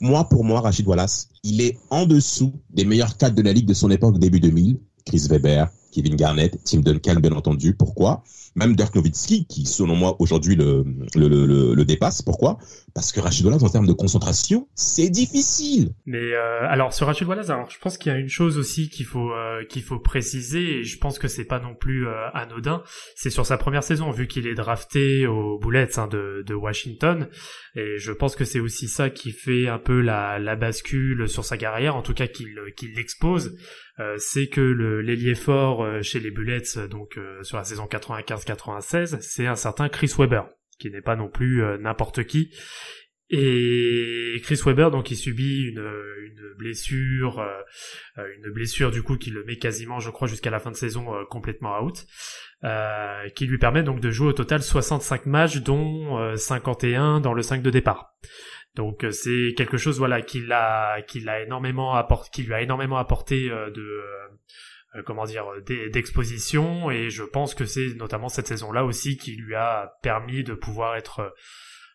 Moi, 0.00 0.28
pour 0.28 0.44
moi, 0.44 0.60
Rachid 0.60 0.86
Wallace, 0.86 1.28
il 1.42 1.60
est 1.60 1.78
en 1.90 2.06
dessous 2.06 2.52
des 2.70 2.84
meilleurs 2.84 3.16
cadres 3.16 3.36
de 3.36 3.42
la 3.42 3.52
ligue 3.52 3.66
de 3.66 3.74
son 3.74 3.90
époque 3.90 4.18
début 4.18 4.40
2000. 4.40 4.78
Chris 5.04 5.26
Weber, 5.28 5.68
Kevin 5.92 6.16
Garnett, 6.16 6.58
Tim 6.64 6.80
Duncan, 6.80 7.16
bien 7.16 7.32
entendu. 7.32 7.74
Pourquoi? 7.74 8.22
Même 8.56 8.74
Dirk 8.74 8.94
Nowitzki, 8.94 9.46
qui, 9.46 9.66
selon 9.66 9.94
moi, 9.94 10.16
aujourd'hui 10.18 10.56
le, 10.56 10.84
le, 11.14 11.28
le, 11.28 11.74
le, 11.74 11.84
dépasse. 11.84 12.22
Pourquoi? 12.22 12.58
Parce 12.94 13.12
que 13.12 13.20
Rachid 13.20 13.44
Wallace, 13.44 13.62
en 13.62 13.68
termes 13.68 13.86
de 13.86 13.92
concentration, 13.92 14.66
c'est 14.74 15.10
difficile. 15.10 15.90
Mais 16.06 16.32
euh, 16.32 16.66
alors 16.66 16.94
sur 16.94 17.06
Rachid 17.06 17.28
Wallace, 17.28 17.50
alors 17.50 17.68
je 17.70 17.78
pense 17.78 17.98
qu'il 17.98 18.10
y 18.10 18.14
a 18.14 18.18
une 18.18 18.30
chose 18.30 18.56
aussi 18.56 18.88
qu'il 18.88 19.04
faut 19.04 19.30
euh, 19.32 19.64
qu'il 19.66 19.82
faut 19.82 19.98
préciser 19.98 20.78
et 20.78 20.84
je 20.84 20.98
pense 20.98 21.18
que 21.18 21.28
c'est 21.28 21.44
pas 21.44 21.60
non 21.60 21.74
plus 21.74 22.06
euh, 22.08 22.30
anodin, 22.32 22.82
c'est 23.14 23.30
sur 23.30 23.44
sa 23.44 23.58
première 23.58 23.82
saison 23.82 24.10
vu 24.10 24.26
qu'il 24.26 24.46
est 24.46 24.54
drafté 24.54 25.26
aux 25.26 25.58
Bullets 25.58 25.98
hein, 25.98 26.06
de, 26.06 26.42
de 26.46 26.54
Washington 26.54 27.28
et 27.74 27.98
je 27.98 28.12
pense 28.12 28.36
que 28.36 28.46
c'est 28.46 28.60
aussi 28.60 28.88
ça 28.88 29.10
qui 29.10 29.32
fait 29.32 29.68
un 29.68 29.78
peu 29.78 30.00
la, 30.00 30.38
la 30.38 30.56
bascule 30.56 31.28
sur 31.28 31.44
sa 31.44 31.58
carrière, 31.58 31.94
en 31.94 32.02
tout 32.02 32.14
cas 32.14 32.26
qu'il 32.26 32.56
qu'il 32.74 32.94
l'expose, 32.94 33.54
euh, 33.98 34.16
c'est 34.18 34.48
que 34.48 34.60
l'ailier 34.60 35.34
fort 35.34 35.82
euh, 35.82 36.02
chez 36.02 36.20
les 36.20 36.30
Bullets 36.30 36.86
donc 36.90 37.16
euh, 37.16 37.42
sur 37.42 37.56
la 37.56 37.64
saison 37.64 37.86
95-96, 38.46 39.20
c'est 39.20 39.46
un 39.46 39.56
certain 39.56 39.88
Chris 39.88 40.12
Webber 40.18 40.42
qui 40.78 40.90
n'est 40.90 41.02
pas 41.02 41.16
non 41.16 41.28
plus 41.28 41.62
euh, 41.62 41.78
n'importe 41.78 42.24
qui 42.24 42.50
et 43.28 44.40
Chris 44.44 44.60
Webber, 44.64 44.90
donc, 44.92 45.10
il 45.10 45.16
subit 45.16 45.64
une, 45.64 45.80
une 45.80 46.54
blessure, 46.58 47.40
euh, 47.40 47.60
euh, 48.18 48.26
une 48.36 48.52
blessure 48.52 48.92
du 48.92 49.02
coup 49.02 49.16
qui 49.16 49.30
le 49.30 49.44
met 49.44 49.56
quasiment, 49.56 49.98
je 49.98 50.10
crois, 50.10 50.28
jusqu'à 50.28 50.50
la 50.50 50.60
fin 50.60 50.70
de 50.70 50.76
saison 50.76 51.12
euh, 51.12 51.24
complètement 51.28 51.80
out, 51.80 52.06
euh, 52.62 53.28
qui 53.30 53.46
lui 53.46 53.58
permet 53.58 53.82
donc 53.82 54.00
de 54.00 54.10
jouer 54.10 54.28
au 54.28 54.32
total 54.32 54.62
65 54.62 55.26
matchs, 55.26 55.56
dont 55.56 56.18
euh, 56.20 56.36
51 56.36 57.20
dans 57.20 57.32
le 57.32 57.42
5 57.42 57.62
de 57.62 57.70
départ. 57.70 58.14
Donc 58.76 59.04
euh, 59.04 59.10
c'est 59.10 59.54
quelque 59.56 59.78
chose 59.78 59.98
voilà 59.98 60.20
qui 60.20 60.42
l'a 60.42 61.00
qui 61.08 61.20
l'a 61.20 61.42
énormément 61.42 61.94
apporté, 61.94 62.28
qui 62.30 62.42
lui 62.42 62.52
a 62.52 62.60
énormément 62.60 62.98
apporté 62.98 63.50
euh, 63.50 63.70
de 63.70 64.02
euh, 64.96 65.02
comment 65.04 65.24
dire 65.24 65.44
d'e- 65.66 65.90
d'exposition 65.90 66.90
et 66.90 67.10
je 67.10 67.22
pense 67.22 67.54
que 67.54 67.64
c'est 67.66 67.94
notamment 67.96 68.28
cette 68.28 68.46
saison-là 68.48 68.84
aussi 68.84 69.16
qui 69.16 69.32
lui 69.36 69.54
a 69.54 69.92
permis 70.02 70.42
de 70.44 70.54
pouvoir 70.54 70.96
être 70.96 71.32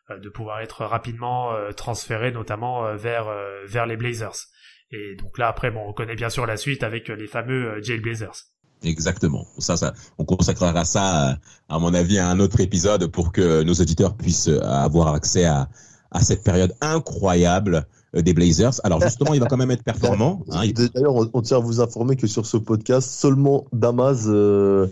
euh, 0.10 0.20
de 0.20 0.30
pouvoir 0.30 0.62
être 0.62 0.86
rapidement 0.86 1.54
euh, 1.54 1.72
transféré 1.72 2.32
notamment 2.32 2.86
euh, 2.86 2.96
vers 2.96 3.28
euh, 3.28 3.66
vers 3.66 3.86
les 3.86 3.98
Blazers. 3.98 4.48
Et 4.92 5.16
donc 5.16 5.38
là 5.38 5.48
après 5.48 5.72
bon 5.72 5.84
on 5.88 5.94
connaît 5.94 6.16
bien 6.16 6.30
sûr 6.30 6.46
la 6.46 6.58
suite 6.58 6.84
avec 6.84 7.10
euh, 7.10 7.16
les 7.16 7.28
fameux 7.28 7.72
euh, 7.72 7.82
Jail 7.82 8.00
Blazers. 8.00 8.36
Exactement. 8.84 9.46
Ça, 9.60 9.78
ça, 9.78 9.94
on 10.18 10.26
consacrera 10.26 10.86
ça, 10.86 11.30
euh, 11.30 11.36
à 11.70 11.78
mon 11.78 11.94
avis, 11.94 12.18
à 12.18 12.28
un 12.28 12.40
autre 12.40 12.60
épisode 12.62 13.06
pour 13.12 13.32
que 13.32 13.62
nos 13.62 13.74
auditeurs 13.76 14.18
puissent 14.18 14.48
euh, 14.48 14.60
avoir 14.60 15.14
accès 15.14 15.46
à, 15.46 15.70
à 16.10 16.22
cette 16.22 16.44
période 16.44 16.74
incroyable 16.82 17.76
euh, 17.76 17.82
des 18.14 18.34
Blazers. 18.34 18.74
Alors 18.84 19.02
justement, 19.02 19.34
il 19.34 19.40
va 19.40 19.46
quand 19.48 19.58
même 19.58 19.72
être 19.72 19.84
performant. 19.84 20.44
hein. 20.52 20.62
Il- 20.66 20.74
D'ailleurs, 20.74 21.16
on, 21.16 21.30
on 21.34 21.42
tient 21.42 21.58
à 21.58 21.60
vous 21.62 21.80
informer 21.82 22.16
que 22.16 22.28
sur 22.28 22.46
ce 22.46 22.58
podcast, 22.58 23.10
seulement 23.10 23.66
Damas 23.74 24.24
euh, 24.28 24.88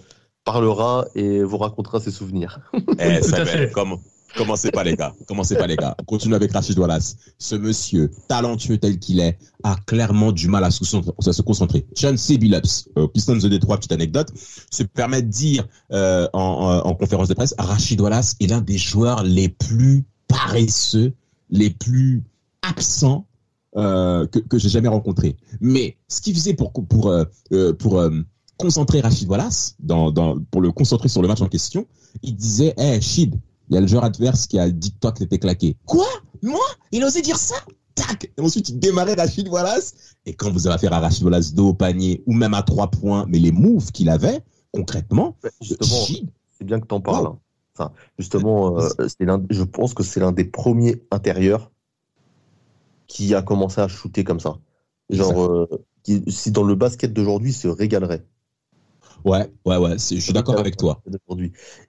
parlera 0.45 1.05
et 1.15 1.43
vous 1.43 1.57
racontera 1.57 1.99
ses 1.99 2.11
souvenirs. 2.11 2.59
Eh, 2.99 3.19
Tout 3.19 3.25
à 3.27 3.29
Samuel, 3.29 3.47
fait. 3.47 3.71
comme- 3.71 3.97
commencez 4.37 4.69
pas 4.71 4.83
les 4.83 4.95
gars, 4.95 5.13
commencez 5.27 5.55
pas 5.55 5.65
les 5.67 5.75
gars. 5.75 5.95
On 5.99 6.03
continue 6.03 6.35
avec 6.35 6.51
Rachid 6.51 6.77
Wallace. 6.77 7.15
Ce 7.39 7.55
monsieur, 7.55 8.11
talentueux 8.27 8.77
tel 8.77 8.99
qu'il 8.99 9.19
est, 9.19 9.37
a 9.63 9.75
clairement 9.87 10.31
du 10.31 10.47
mal 10.47 10.63
à 10.63 10.69
se, 10.71 10.83
à 11.27 11.33
se 11.33 11.41
concentrer. 11.41 11.85
Chauncey 11.95 12.37
Billups, 12.37 12.89
euh, 12.97 13.07
Pistons 13.07 13.37
de 13.37 13.47
Détroit, 13.47 13.77
petite 13.77 13.91
anecdote, 13.91 14.29
se 14.71 14.83
permet 14.83 15.21
de 15.23 15.27
dire 15.29 15.67
euh, 15.91 16.27
en, 16.33 16.39
en- 16.85 16.87
en 16.89 16.93
conférence 16.95 17.27
de 17.27 17.33
presse, 17.33 17.55
Rachid 17.57 17.99
Wallace 18.01 18.35
est 18.39 18.47
l'un 18.47 18.61
des 18.61 18.77
joueurs 18.77 19.23
les 19.23 19.49
plus 19.49 20.05
paresseux, 20.27 21.13
les 21.49 21.69
plus 21.71 22.23
absents 22.61 23.27
euh, 23.75 24.25
que, 24.27 24.39
que 24.39 24.57
j'ai 24.57 24.69
jamais 24.69 24.87
rencontré. 24.87 25.35
Mais 25.61 25.97
ce 26.07 26.21
qu'il 26.21 26.33
faisait 26.35 26.53
pour 26.53 26.71
pour 26.73 27.07
euh, 27.07 27.25
euh, 27.51 27.73
pour 27.73 27.99
euh, 27.99 28.09
concentrer 28.57 28.99
Rachid 29.01 29.29
Wallace, 29.29 29.75
dans, 29.79 30.11
dans, 30.11 30.37
pour 30.51 30.61
le 30.61 30.71
concentrer 30.71 31.07
sur 31.07 31.21
le 31.21 31.27
match 31.29 31.41
en 31.41 31.47
question, 31.47 31.85
il 32.23 32.35
disait, 32.35 32.73
hey, 32.77 33.01
Shid, 33.01 33.35
il 33.69 33.75
y 33.75 33.77
a 33.77 33.81
le 33.81 33.87
joueur 33.87 34.03
adverse 34.03 34.47
qui 34.47 34.59
a 34.59 34.69
dit 34.69 34.91
que 34.91 34.97
toi 34.99 35.11
que 35.13 35.19
t'étais 35.19 35.39
claqué. 35.39 35.77
Quoi? 35.85 36.05
Moi? 36.41 36.59
Il 36.91 37.03
osait 37.05 37.21
dire 37.21 37.37
ça? 37.37 37.55
Tac 37.95 38.31
Et 38.37 38.41
ensuite, 38.41 38.67
il 38.69 38.79
démarrait 38.79 39.13
Rachid 39.13 39.47
Wallace. 39.47 39.93
Et 40.25 40.33
quand 40.33 40.51
vous 40.51 40.67
avez 40.67 40.75
affaire 40.75 40.91
à 40.93 40.99
Rachid 40.99 41.23
Wallace 41.23 41.53
dos 41.53 41.69
au 41.69 41.73
panier, 41.73 42.21
ou 42.25 42.33
même 42.33 42.53
à 42.53 42.61
trois 42.63 42.89
points, 42.91 43.25
mais 43.29 43.39
les 43.39 43.51
moves 43.53 43.91
qu'il 43.93 44.09
avait, 44.09 44.41
concrètement, 44.73 45.37
Justement, 45.61 46.05
c'est 46.57 46.65
bien 46.65 46.79
que 46.81 46.85
t'en 46.87 46.99
parles. 46.99 47.27
hein. 47.27 47.39
Enfin, 47.77 47.91
justement, 48.17 48.77
euh, 48.77 48.89
c'est 49.07 49.23
l'un- 49.25 49.41
je 49.49 49.63
pense 49.63 49.93
que 49.93 50.03
c'est 50.03 50.19
l'un 50.19 50.33
des 50.33 50.43
premiers 50.43 51.01
intérieurs 51.11 51.71
qui 53.19 53.35
a 53.35 53.41
commencé 53.41 53.81
à 53.81 53.87
shooter 53.89 54.23
comme 54.23 54.39
ça. 54.39 54.59
Genre, 55.09 55.41
euh, 55.43 55.67
qui- 56.03 56.23
si 56.31 56.51
dans 56.51 56.63
le 56.63 56.75
basket 56.75 57.11
d'aujourd'hui, 57.11 57.51
se 57.51 57.67
régalerait. 57.67 58.23
Ouais, 59.25 59.51
ouais, 59.65 59.75
ouais, 59.75 59.97
je 59.97 60.19
suis 60.19 60.31
d'accord 60.31 60.57
avec 60.57 60.77
toi. 60.77 61.01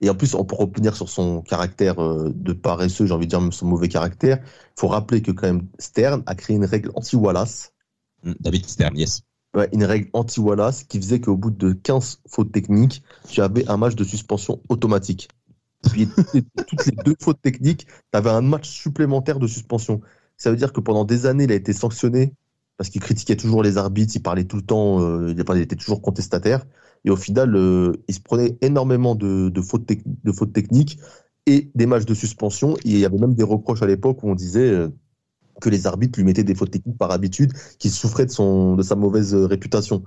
Et 0.01 0.09
en 0.09 0.15
plus, 0.15 0.35
on 0.35 0.43
peut 0.43 0.55
revenir 0.55 0.93
sur 0.93 1.07
son 1.07 1.41
caractère 1.41 1.99
euh, 1.99 2.31
de 2.35 2.51
paresseux, 2.51 3.05
j'ai 3.05 3.13
envie 3.13 3.27
de 3.27 3.29
dire 3.29 3.53
son 3.53 3.65
mauvais 3.65 3.87
caractère. 3.87 4.39
Il 4.43 4.79
faut 4.79 4.89
rappeler 4.89 5.21
que 5.21 5.31
quand 5.31 5.47
même 5.47 5.67
Stern 5.79 6.23
a 6.25 6.35
créé 6.35 6.57
une 6.57 6.65
règle 6.65 6.91
anti-Wallace. 6.95 7.73
Hmm, 8.23 8.33
David 8.41 8.65
Stern, 8.65 8.97
yes. 8.97 9.23
Ouais, 9.55 9.69
une 9.71 9.85
règle 9.85 10.09
anti-Wallace 10.11 10.83
qui 10.83 10.97
faisait 10.99 11.21
qu'au 11.21 11.37
bout 11.37 11.51
de 11.51 11.71
15 11.71 12.19
fautes 12.27 12.51
techniques, 12.51 13.03
tu 13.29 13.41
avais 13.41 13.67
un 13.69 13.77
match 13.77 13.95
de 13.95 14.03
suspension 14.03 14.61
automatique. 14.67 15.29
Puis 15.91 16.07
toutes 16.67 16.85
les 16.85 16.91
deux 16.91 17.15
fautes 17.21 17.41
techniques, 17.41 17.85
tu 17.87 17.93
avais 18.17 18.29
un 18.29 18.41
match 18.41 18.69
supplémentaire 18.69 19.39
de 19.39 19.47
suspension. 19.47 20.01
Ça 20.41 20.49
veut 20.49 20.57
dire 20.57 20.73
que 20.73 20.79
pendant 20.79 21.05
des 21.05 21.27
années, 21.27 21.43
il 21.43 21.51
a 21.51 21.55
été 21.55 21.71
sanctionné 21.71 22.33
parce 22.75 22.89
qu'il 22.89 22.99
critiquait 22.99 23.35
toujours 23.35 23.61
les 23.61 23.77
arbitres, 23.77 24.13
il 24.15 24.23
parlait 24.23 24.45
tout 24.45 24.55
le 24.55 24.63
temps, 24.63 24.99
euh, 24.99 25.35
il 25.35 25.61
était 25.61 25.75
toujours 25.75 26.01
contestataire. 26.01 26.65
Et 27.05 27.11
au 27.11 27.15
final, 27.15 27.55
euh, 27.55 27.91
il 28.07 28.15
se 28.15 28.21
prenait 28.21 28.57
énormément 28.61 29.13
de, 29.13 29.51
fautes, 29.61 29.85
techniques 30.51 30.97
et 31.45 31.69
des 31.75 31.85
matchs 31.85 32.05
de 32.05 32.15
suspension. 32.15 32.75
Il 32.83 32.97
y 32.97 33.05
avait 33.05 33.19
même 33.19 33.35
des 33.35 33.43
reproches 33.43 33.83
à 33.83 33.85
l'époque 33.85 34.23
où 34.23 34.31
on 34.31 34.33
disait 34.33 34.71
euh, 34.71 34.89
que 35.61 35.69
les 35.69 35.85
arbitres 35.85 36.17
lui 36.17 36.25
mettaient 36.25 36.43
des 36.43 36.55
fautes 36.55 36.71
techniques 36.71 36.97
par 36.97 37.11
habitude, 37.11 37.53
qu'il 37.77 37.91
souffrait 37.91 38.25
de 38.25 38.81
sa 38.81 38.95
mauvaise 38.95 39.35
réputation. 39.35 40.01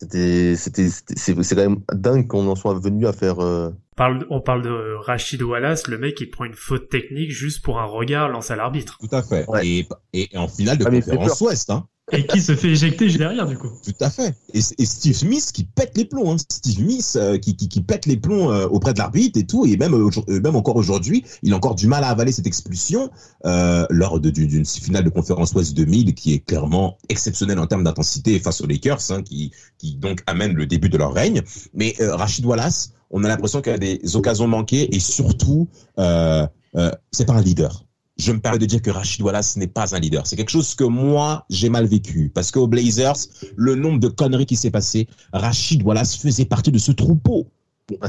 C'était, 0.00 0.56
c'était, 0.56 0.88
c'est, 0.88 1.34
quand 1.34 1.56
même 1.56 1.82
dingue 1.92 2.26
qu'on 2.26 2.48
en 2.48 2.56
soit 2.56 2.72
venu 2.72 3.06
à 3.06 3.12
faire. 3.12 3.38
On, 3.38 3.74
parle, 3.96 4.26
on 4.30 4.40
parle 4.40 4.62
de 4.62 4.94
Rachid 4.94 5.42
Wallace, 5.42 5.88
le 5.88 5.98
mec 5.98 6.14
qui 6.14 6.24
prend 6.24 6.46
une 6.46 6.54
faute 6.54 6.88
technique 6.88 7.30
juste 7.30 7.62
pour 7.62 7.78
un 7.78 7.84
regard 7.84 8.30
lancé 8.30 8.54
à 8.54 8.56
l'arbitre. 8.56 8.96
Tout 8.98 9.14
à 9.14 9.22
fait. 9.22 9.44
Et, 9.62 9.86
et, 10.14 10.30
en 10.38 10.48
finale 10.48 10.78
de 10.78 10.86
ah, 10.86 10.90
conférence 10.90 11.40
Ouest, 11.42 11.68
hein. 11.68 11.86
Et 12.12 12.26
qui 12.26 12.40
se 12.40 12.56
fait 12.56 12.68
éjecter 12.68 13.08
derrière, 13.08 13.46
du 13.46 13.56
coup. 13.56 13.70
Tout 13.84 13.94
à 14.00 14.10
fait. 14.10 14.34
Et, 14.52 14.60
Steve 14.60 15.14
Smith 15.14 15.50
qui 15.52 15.64
pète 15.64 15.96
les 15.96 16.04
plombs. 16.04 16.32
Hein. 16.32 16.36
Steve 16.38 16.74
Smith 16.74 17.12
euh, 17.16 17.38
qui, 17.38 17.80
pète 17.82 18.06
les 18.06 18.16
plombs 18.16 18.50
euh, 18.50 18.66
auprès 18.66 18.92
de 18.92 18.98
l'arbitre 18.98 19.38
et 19.38 19.46
tout. 19.46 19.66
Et 19.66 19.76
même, 19.76 19.94
euh, 19.94 20.40
même 20.40 20.56
encore 20.56 20.76
aujourd'hui, 20.76 21.24
il 21.42 21.52
a 21.52 21.56
encore 21.56 21.74
du 21.74 21.86
mal 21.86 22.04
à 22.04 22.08
avaler 22.08 22.32
cette 22.32 22.46
expulsion 22.46 23.10
lors 23.44 24.20
d'une 24.20 24.64
finale 24.64 25.04
de 25.04 25.10
conférence 25.10 25.52
Ouest 25.52 25.74
2000 25.74 26.14
qui 26.14 26.34
est 26.34 26.40
clairement 26.40 26.98
exceptionnelle 27.08 27.58
en 27.58 27.66
termes 27.66 27.84
d'intensité 27.84 28.38
face 28.38 28.60
aux 28.60 28.66
Lakers, 28.66 29.10
hein, 29.10 29.22
qui, 29.22 29.52
qui 29.78 29.96
donc 29.96 30.22
amène 30.26 30.54
le 30.54 30.66
début 30.66 30.88
de 30.88 30.98
leur 30.98 31.12
règne. 31.12 31.42
Mais 31.74 31.94
Rachid 31.98 32.44
Wallace, 32.44 32.92
on 33.10 33.24
a 33.24 33.28
l'impression 33.28 33.60
qu'il 33.60 33.72
a 33.72 33.78
des 33.78 34.00
occasions 34.14 34.46
manquées 34.46 34.94
et 34.94 35.00
surtout, 35.00 35.68
c'est 35.96 37.26
pas 37.26 37.34
un 37.34 37.42
leader 37.42 37.84
je 38.20 38.32
me 38.32 38.40
permets 38.40 38.58
de 38.58 38.66
dire 38.66 38.82
que 38.82 38.90
Rachid 38.90 39.22
Wallace 39.22 39.56
n'est 39.56 39.66
pas 39.66 39.94
un 39.94 39.98
leader. 39.98 40.26
C'est 40.26 40.36
quelque 40.36 40.50
chose 40.50 40.74
que 40.74 40.84
moi, 40.84 41.44
j'ai 41.50 41.68
mal 41.68 41.86
vécu. 41.86 42.30
Parce 42.32 42.50
qu'aux 42.50 42.66
Blazers, 42.68 43.16
le 43.56 43.74
nombre 43.74 43.98
de 43.98 44.08
conneries 44.08 44.46
qui 44.46 44.56
s'est 44.56 44.70
passé, 44.70 45.08
Rachid 45.32 45.82
Wallace 45.82 46.16
faisait 46.16 46.44
partie 46.44 46.70
de 46.70 46.78
ce 46.78 46.92
troupeau. 46.92 47.46
Ah, 48.00 48.08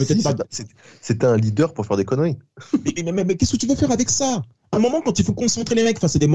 c'était 1.00 1.26
un 1.26 1.38
leader 1.38 1.74
pour 1.74 1.86
faire 1.86 1.98
des 1.98 2.06
conneries. 2.06 2.38
mais, 2.86 3.36
qu'est-ce 3.36 3.54
que 3.54 3.58
tu 3.58 3.66
veux 3.66 3.76
faire 3.76 3.92
avec 3.92 4.10
ça? 4.10 4.44
À 4.72 4.78
un 4.78 4.80
moment, 4.80 5.02
quand 5.02 5.18
il 5.18 5.26
faut 5.26 5.34
concentrer 5.34 5.76
les 5.76 5.84
mecs 5.84 6.00
face 6.00 6.16
à 6.16 6.20
des, 6.20 6.30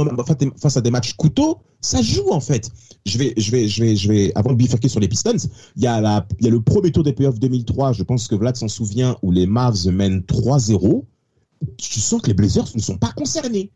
face 0.61 0.77
à 0.77 0.81
des 0.81 0.91
matchs 0.91 1.15
couteaux, 1.15 1.59
ça 1.81 2.03
joue 2.03 2.31
en 2.33 2.41
fait. 2.41 2.71
Je 3.07 3.19
vais, 3.19 3.35
je 3.37 3.51
vais, 3.51 3.69
je 3.69 3.83
vais, 3.83 3.97
je 3.97 4.09
vais, 4.09 4.33
avant 4.35 4.51
de 4.51 4.57
bifurquer 4.57 4.89
sur 4.89 5.01
les 5.01 5.09
Pistons, 5.09 5.37
il 5.77 5.83
y 5.83 5.87
a 5.87 6.01
la, 6.01 6.27
il 6.41 6.45
y 6.45 6.49
a 6.49 6.51
le 6.51 6.61
premier 6.61 6.91
tour 6.91 7.05
des 7.05 7.13
playoffs 7.13 7.39
2003. 7.39 7.93
Je 7.93 8.03
pense 8.03 8.27
que 8.27 8.35
Vlad 8.35 8.57
s'en 8.57 8.69
souvient 8.69 9.17
où 9.23 9.31
les 9.31 9.47
Mavs 9.47 9.87
mènent 9.87 10.21
3-0 10.21 11.05
tu 11.79 12.01
sens 12.01 12.21
que 12.23 12.29
les 12.29 12.35
Blazers 12.35 12.69
ne 12.75 12.81
sont 12.81 12.99
pas 12.99 13.13
concernés. 13.13 13.71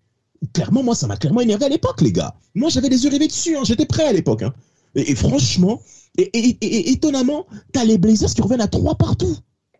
Clairement, 0.55 0.83
moi, 0.83 0.95
ça 0.95 1.07
m'a 1.07 1.17
clairement 1.17 1.41
énervé 1.41 1.67
à 1.67 1.69
l'époque, 1.69 2.01
les 2.01 2.13
gars. 2.13 2.35
Moi, 2.55 2.71
j'avais 2.71 2.89
les 2.89 3.05
yeux 3.05 3.11
rivés 3.11 3.29
dessus, 3.29 3.57
hein. 3.57 3.63
j'étais 3.65 3.87
prêt 3.87 4.07
à 4.07 4.13
l'époque. 4.13 4.43
Hein. 4.43 4.55
Et, 4.95 5.15
franchement, 5.15 5.83
et, 6.17 6.91
étonnamment, 6.91 7.47
t'as 7.73 7.85
les 7.85 7.99
Blazers 7.99 8.33
qui 8.33 8.41
reviennent 8.41 8.61
à 8.61 8.69
trois 8.69 8.95
partout. 8.95 9.37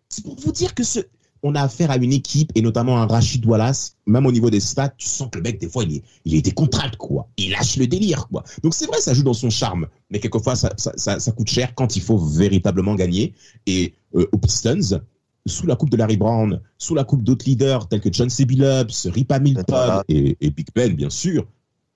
C'est 0.09 0.25
pour 0.25 0.37
vous 0.37 0.53
dire 0.53 0.75
que 0.75 0.85
ce, 0.85 1.01
on 1.43 1.55
a 1.55 1.63
affaire 1.63 1.91
à 1.91 1.97
une 1.97 2.13
équipe, 2.13 2.53
et 2.55 2.63
notamment 2.63 2.99
un 2.99 3.07
Rachid 3.07 3.45
Wallace, 3.47 3.97
même 4.07 4.27
au 4.27 4.33
niveau 4.33 4.51
des 4.51 4.61
stats, 4.61 4.93
tu 4.97 5.07
sens 5.09 5.29
que 5.31 5.39
le 5.39 5.43
mec, 5.43 5.59
des 5.59 5.69
fois, 5.69 5.85
il 5.85 5.97
est, 5.97 6.03
il 6.25 6.37
est 6.37 6.55
quoi. 6.99 7.29
Il 7.37 7.51
lâche 7.51 7.77
le 7.77 7.87
délire, 7.87 8.29
quoi. 8.29 8.45
Donc 8.63 8.75
c'est 8.75 8.87
vrai, 8.87 9.01
ça 9.01 9.15
joue 9.15 9.23
dans 9.23 9.35
son 9.35 9.51
charme, 9.51 9.87
mais 10.11 10.21
quelquefois, 10.21 10.57
ça, 10.57 10.73
ça, 10.77 11.33
coûte 11.33 11.49
cher 11.49 11.75
quand 11.75 11.97
il 11.97 12.03
faut 12.03 12.19
véritablement 12.19 12.95
gagner. 12.95 13.35
Et 13.67 13.95
euh, 14.15 14.29
aux 14.33 14.39
Pistons, 14.39 15.01
sous 15.47 15.67
la 15.67 15.77
coupe 15.77 15.91
de 15.91 15.97
Larry 15.97 16.17
Brown, 16.17 16.61
sous 16.79 16.95
la 16.95 17.05
coupe 17.05 17.23
d'autres 17.23 17.47
leaders 17.47 17.89
tels 17.89 18.01
que 18.01 18.13
John 18.13 18.31
C. 18.31 18.45
Billups, 18.45 19.07
Rip 19.07 19.33
Hamilton 19.33 20.03
et, 20.09 20.51
Big 20.51 20.69
Ben, 20.75 20.95
bien 20.95 21.11
sûr, 21.11 21.47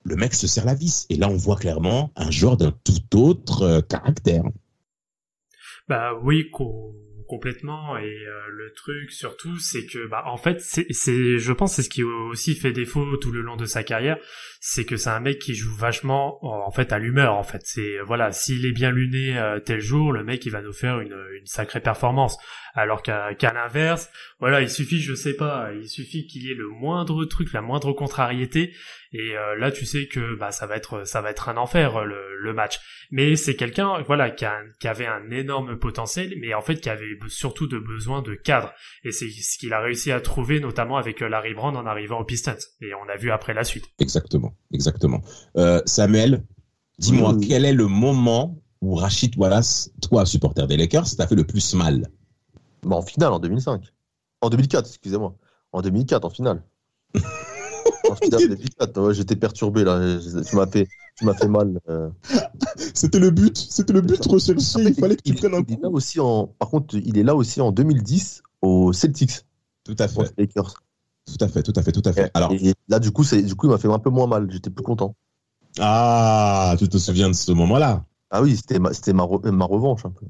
le 0.04 0.16
mec 0.16 0.35
se 0.35 0.46
serre 0.46 0.64
la 0.64 0.74
vis. 0.74 1.07
Et 1.11 1.16
là, 1.16 1.28
on 1.28 1.37
voit 1.37 1.57
clairement 1.57 2.11
un 2.16 2.30
genre 2.30 2.57
d'un 2.57 2.72
tout 2.85 3.18
autre 3.18 3.62
euh, 3.62 3.80
caractère. 3.80 4.44
Bah 5.88 6.12
oui, 6.22 6.50
complètement 7.28 7.96
et 7.96 8.02
euh, 8.04 8.48
le 8.50 8.72
truc 8.72 9.11
surtout 9.11 9.59
c'est 9.59 9.87
que 9.87 10.07
bah 10.09 10.24
en 10.26 10.37
fait 10.37 10.61
c'est 10.61 10.87
c'est 10.90 11.38
je 11.38 11.52
pense 11.52 11.74
c'est 11.74 11.83
ce 11.83 11.88
qui 11.88 12.02
aussi 12.02 12.54
fait 12.54 12.72
défaut 12.72 13.16
tout 13.16 13.33
le 13.33 13.40
long 13.40 13.57
de 13.57 13.64
sa 13.64 13.83
carrière 13.83 14.18
c'est 14.61 14.85
que 14.85 14.96
c'est 14.96 15.11
un 15.11 15.20
mec 15.20 15.38
qui 15.38 15.54
joue 15.54 15.74
vachement 15.74 16.38
en 16.44 16.70
fait 16.70 16.92
à 16.92 16.98
l'humeur 16.98 17.35
en 17.35 17.42
fait 17.42 17.62
c'est 17.64 17.98
voilà 18.07 18.33
s'il 18.33 18.66
est 18.66 18.72
bien 18.72 18.90
luné 18.90 19.38
euh, 19.38 19.59
tel 19.59 19.80
jour 19.80 20.12
le 20.12 20.24
mec 20.24 20.44
il 20.46 20.50
va 20.50 20.62
nous 20.62 20.72
faire 20.72 21.00
une, 21.00 21.16
une 21.38 21.46
sacrée 21.46 21.80
performance 21.80 22.37
alors 22.75 23.03
qu'à 23.03 23.35
qu'à 23.35 23.53
l'inverse 23.53 24.11
voilà 24.41 24.61
il 24.61 24.69
suffit 24.69 25.01
je 25.01 25.15
sais 25.15 25.35
pas 25.35 25.71
il 25.73 25.89
suffit 25.89 26.27
qu'il 26.27 26.45
y 26.45 26.51
ait 26.51 26.55
le 26.55 26.69
moindre 26.69 27.25
truc 27.25 27.53
la 27.53 27.63
moindre 27.63 27.93
contrariété 27.93 28.73
et 29.13 29.37
euh, 29.37 29.57
là 29.57 29.71
tu 29.71 29.87
sais 29.87 30.07
que 30.07 30.37
bah 30.37 30.51
ça 30.51 30.67
va 30.67 30.77
être 30.77 31.07
ça 31.07 31.21
va 31.21 31.31
être 31.31 31.49
un 31.49 31.57
enfer 31.57 32.05
le, 32.05 32.37
le 32.41 32.53
match. 32.53 32.81
Mais 33.11 33.37
c'est 33.37 33.55
quelqu'un 33.55 34.03
voilà 34.07 34.31
qui, 34.31 34.45
a, 34.45 34.61
qui 34.81 34.89
avait 34.89 35.07
un 35.07 35.31
énorme 35.31 35.79
potentiel 35.79 36.35
mais 36.41 36.53
en 36.55 36.63
fait 36.63 36.81
qui 36.81 36.91
avait 36.91 37.17
surtout 37.29 37.67
de 37.69 37.79
besoin 37.79 38.23
de 38.23 38.35
cadre. 38.35 38.73
Et 39.05 39.13
c'est 39.13 39.29
ce 39.29 39.59
qu'il 39.59 39.73
a 39.73 39.81
réussi 39.81 40.11
à 40.11 40.21
trouver 40.21 40.59
notamment 40.61 40.97
avec 40.97 41.23
euh, 41.23 41.29
Larry 41.29 41.55
Brand 41.55 41.77
en 41.77 41.87
arrivant 41.87 42.21
aux 42.21 42.25
Pistons. 42.25 42.57
Et 42.81 42.93
on 42.95 43.09
a 43.09 43.17
vu 43.17 43.31
après 43.31 43.55
la 43.55 43.65
suite. 43.65 43.85
Exactement 44.01 44.57
exactement. 44.73 45.23
Euh, 45.57 45.81
Samuel, 45.87 46.45
dis-moi, 46.99 47.37
quel 47.47 47.65
est 47.65 47.73
le 47.73 47.87
moment 47.87 48.61
où 48.81 48.95
Rachid 48.95 49.37
Wallace, 49.37 49.91
toi, 50.03 50.27
supporter 50.27 50.67
des 50.67 50.77
Lakers, 50.77 51.17
t'a 51.17 51.27
fait 51.27 51.35
le 51.35 51.45
plus 51.45 51.75
mal? 51.75 52.07
Bah, 52.85 52.97
En 52.97 53.03
finale, 53.03 53.33
en 53.33 53.38
2005. 53.38 53.92
En 54.40 54.51
2004, 54.51 54.87
excusez-moi. 54.87 55.35
En 55.73 55.83
2004, 55.83 56.25
en 56.25 56.31
finale. 56.31 56.62
en 57.14 58.14
finale 58.16 58.49
2004, 58.49 59.12
j'étais 59.12 59.37
perturbé 59.37 59.85
là. 59.85 60.18
Tu 60.49 60.57
m'as 60.57 60.66
fait, 60.66 60.88
tu 61.16 61.25
m'as 61.25 61.35
fait 61.35 61.49
mal. 61.49 61.81
Euh. 61.88 62.11
C'était 62.94 63.18
le 63.18 63.31
but, 63.31 63.57
c'était 63.57 63.92
le 63.92 64.01
but 64.01 64.25
recherché. 64.27 64.83
Il 64.83 64.94
fallait 64.94 65.16
que 65.16 65.23
tu 65.23 65.35
prennes 65.35 65.55
un 65.55 65.62
coup. 65.62 65.79
là 65.83 65.88
aussi 65.88 66.20
en, 66.20 66.47
par 66.47 66.68
contre, 66.68 66.97
il 66.97 67.18
est 67.18 67.23
là 67.23 67.35
aussi 67.35 67.61
en 67.61 67.73
2010 67.73 68.42
aux 68.62 68.92
Celtics. 68.92 69.44
Tout 69.85 69.97
à 69.99 70.09
fait. 70.09 70.33
Lakers. 70.38 70.75
Tout 71.27 71.42
à 71.42 71.49
fait, 71.49 71.62
tout 71.62 71.73
à 71.77 71.83
fait, 71.83 71.92
tout 71.92 72.03
à 72.05 72.12
fait. 72.12 72.31
Alors, 72.35 72.53
là, 72.88 72.99
du 72.99 73.11
coup, 73.11 73.25
du 73.25 73.55
coup, 73.55 73.66
il 73.66 73.70
m'a 73.70 73.79
fait 73.79 73.88
un 73.88 73.99
peu 73.99 74.11
moins 74.11 74.27
mal. 74.27 74.47
J'étais 74.51 74.70
plus 74.70 74.85
content. 74.85 75.14
Ah, 75.81 76.77
tu 76.79 76.88
te 76.88 76.99
souviens 76.99 77.29
de 77.29 77.35
ce 77.35 77.53
moment-là? 77.53 78.05
Ah 78.31 78.42
oui, 78.42 78.57
c'était 78.57 78.79
ma, 78.79 78.90
ma, 78.90 79.51
ma, 79.53 79.64
revanche 79.64 80.05
un 80.05 80.11
peu. 80.11 80.27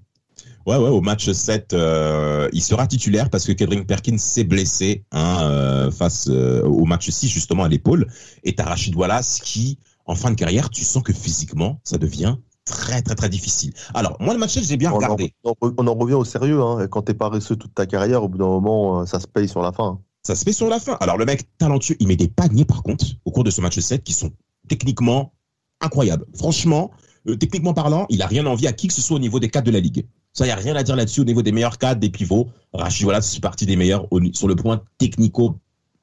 Ouais, 0.66 0.77
ouais, 0.77 0.88
au 0.88 1.03
match 1.03 1.31
7, 1.31 1.74
euh, 1.74 2.48
il 2.53 2.62
sera 2.62 2.87
titulaire 2.87 3.29
parce 3.29 3.44
que 3.44 3.53
Kendrick 3.53 3.87
Perkins 3.87 4.16
s'est 4.16 4.44
blessé 4.44 5.05
hein, 5.12 5.40
euh, 5.42 5.90
face 5.90 6.29
euh, 6.31 6.62
au 6.62 6.87
match 6.87 7.11
6, 7.11 7.29
justement, 7.29 7.64
à 7.64 7.68
l'épaule. 7.68 8.07
Et 8.44 8.55
t'as 8.55 8.64
Rachid 8.64 8.94
Wallace 8.94 9.40
qui, 9.40 9.79
en 10.07 10.14
fin 10.14 10.31
de 10.31 10.37
carrière, 10.37 10.70
tu 10.70 10.83
sens 10.83 11.03
que 11.03 11.12
physiquement, 11.12 11.81
ça 11.85 11.98
devient 11.98 12.37
très, 12.64 13.03
très, 13.03 13.14
très 13.14 13.29
difficile. 13.29 13.74
Alors, 13.92 14.16
moi, 14.20 14.33
le 14.33 14.40
match 14.40 14.55
7, 14.55 14.64
j'ai 14.64 14.79
bien 14.79 14.90
regardé. 14.90 15.35
on, 15.44 15.87
en 15.87 15.94
revient 15.94 16.14
au 16.14 16.24
sérieux. 16.24 16.62
Hein. 16.62 16.87
Quand 16.88 17.03
t'es 17.03 17.14
paresseux 17.14 17.57
toute 17.57 17.74
ta 17.74 17.85
carrière, 17.85 18.22
au 18.22 18.29
bout 18.29 18.38
d'un 18.38 18.46
moment, 18.46 19.05
ça 19.05 19.20
se 19.20 19.27
paye 19.27 19.48
sur 19.48 19.61
la 19.61 19.72
fin. 19.72 20.00
Ça 20.27 20.35
se 20.35 20.44
fait 20.44 20.55
sur 20.55 20.70
la 20.70 20.81
fin. 20.81 20.96
Alors 21.00 21.18
le 21.18 21.27
mec 21.27 21.46
talentueux, 21.59 21.96
il 22.00 22.09
met 22.09 22.16
des 22.16 22.29
paniers 22.29 22.64
par 22.64 22.83
contre 22.83 23.05
au 23.27 23.31
cours 23.31 23.44
de 23.44 23.50
ce 23.50 23.61
match 23.61 23.79
7 23.79 24.03
qui 24.03 24.14
sont 24.14 24.31
techniquement 24.68 25.35
incroyables. 25.83 26.24
Franchement, 26.35 26.90
techniquement 27.38 27.74
parlant, 27.74 28.07
il 28.09 28.22
a 28.22 28.27
rien 28.27 28.46
envie 28.46 28.66
à 28.66 28.72
qui 28.72 28.88
que 28.88 28.94
ce 28.94 29.03
soit 29.03 29.16
au 29.16 29.20
niveau 29.20 29.38
des 29.38 29.50
cadres 29.50 29.66
de 29.66 29.72
la 29.72 29.81
ligue. 29.81 30.07
Ça, 30.35 30.44
il 30.44 30.49
n'y 30.49 30.53
a 30.53 30.57
rien 30.57 30.75
à 30.75 30.83
dire 30.83 30.97
là-dessus 30.97 31.20
au 31.20 31.25
niveau 31.25 31.42
des 31.42 31.53
meilleurs 31.53 31.79
cadres, 31.79 32.01
des 32.01 32.11
pivots. 32.11 32.49
Rachid 32.73 33.05
voilà, 33.05 33.23
c'est 33.23 33.40
partie 33.40 33.66
des 33.66 33.77
meilleurs 33.77 34.09
sur 34.33 34.49
le 34.49 34.57
point 34.57 34.83
technico 34.99 35.55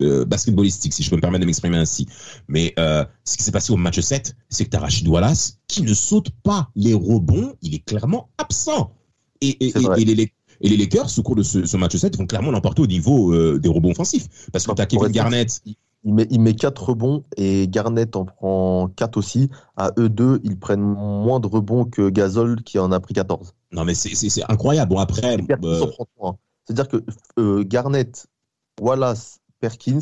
euh, 0.01 0.25
basketballistique, 0.25 0.93
si 0.93 1.03
je 1.03 1.09
peux 1.09 1.17
me 1.17 1.21
permettre 1.21 1.41
de 1.41 1.45
m'exprimer 1.45 1.77
ainsi. 1.77 2.07
Mais 2.47 2.73
euh, 2.79 3.05
ce 3.25 3.35
qui 3.35 3.43
s'est 3.43 3.51
passé 3.51 3.73
au 3.73 3.77
match 3.77 3.99
7, 3.99 4.33
c'est 4.49 4.65
que 4.65 4.69
tu 4.69 4.77
as 4.77 4.79
Rachid 4.79 5.07
Wallace 5.07 5.59
qui 5.67 5.83
ne 5.83 5.93
saute 5.93 6.29
pas 6.43 6.69
les 6.75 6.93
rebonds, 6.93 7.53
il 7.61 7.75
est 7.75 7.85
clairement 7.85 8.29
absent. 8.37 8.93
Et, 9.41 9.49
et, 9.65 9.73
et, 9.97 10.05
les, 10.05 10.31
et 10.61 10.69
les 10.69 10.77
Lakers, 10.77 11.09
au 11.17 11.23
cours 11.23 11.35
de 11.35 11.43
ce, 11.43 11.77
match 11.77 11.97
7, 11.97 12.17
vont 12.17 12.25
clairement 12.25 12.51
l'emporter 12.51 12.81
au 12.81 12.87
niveau 12.87 13.33
euh, 13.33 13.59
des 13.59 13.69
rebonds 13.69 13.91
offensifs. 13.91 14.27
Parce 14.53 14.65
que 14.65 14.73
tu 14.73 14.81
as 14.81 14.85
Kevin 14.85 15.09
Garnett. 15.09 15.61
Il 16.03 16.15
met, 16.15 16.27
il 16.31 16.39
met 16.39 16.55
4 16.55 16.83
rebonds 16.83 17.25
et 17.37 17.67
Garnett 17.67 18.15
en 18.15 18.25
prend 18.25 18.87
4 18.95 19.17
aussi. 19.17 19.49
À 19.77 19.91
eux 19.99 20.09
deux, 20.09 20.39
ils 20.43 20.57
prennent 20.57 20.81
moins 20.81 21.39
de 21.39 21.45
rebonds 21.45 21.85
que 21.85 22.09
Gasol 22.09 22.63
qui 22.63 22.79
en 22.79 22.91
a 22.91 22.99
pris 22.99 23.13
14. 23.13 23.53
Non, 23.71 23.85
mais 23.85 23.93
c'est 23.95 24.43
incroyable. 24.49 24.89
Bon, 24.93 24.99
après. 24.99 25.37
Euh, 25.63 25.85
C'est-à-dire 26.65 26.87
que 26.87 27.03
euh, 27.39 27.63
Garnett, 27.63 28.27
Wallace, 28.79 29.39
Perkins, 29.59 29.99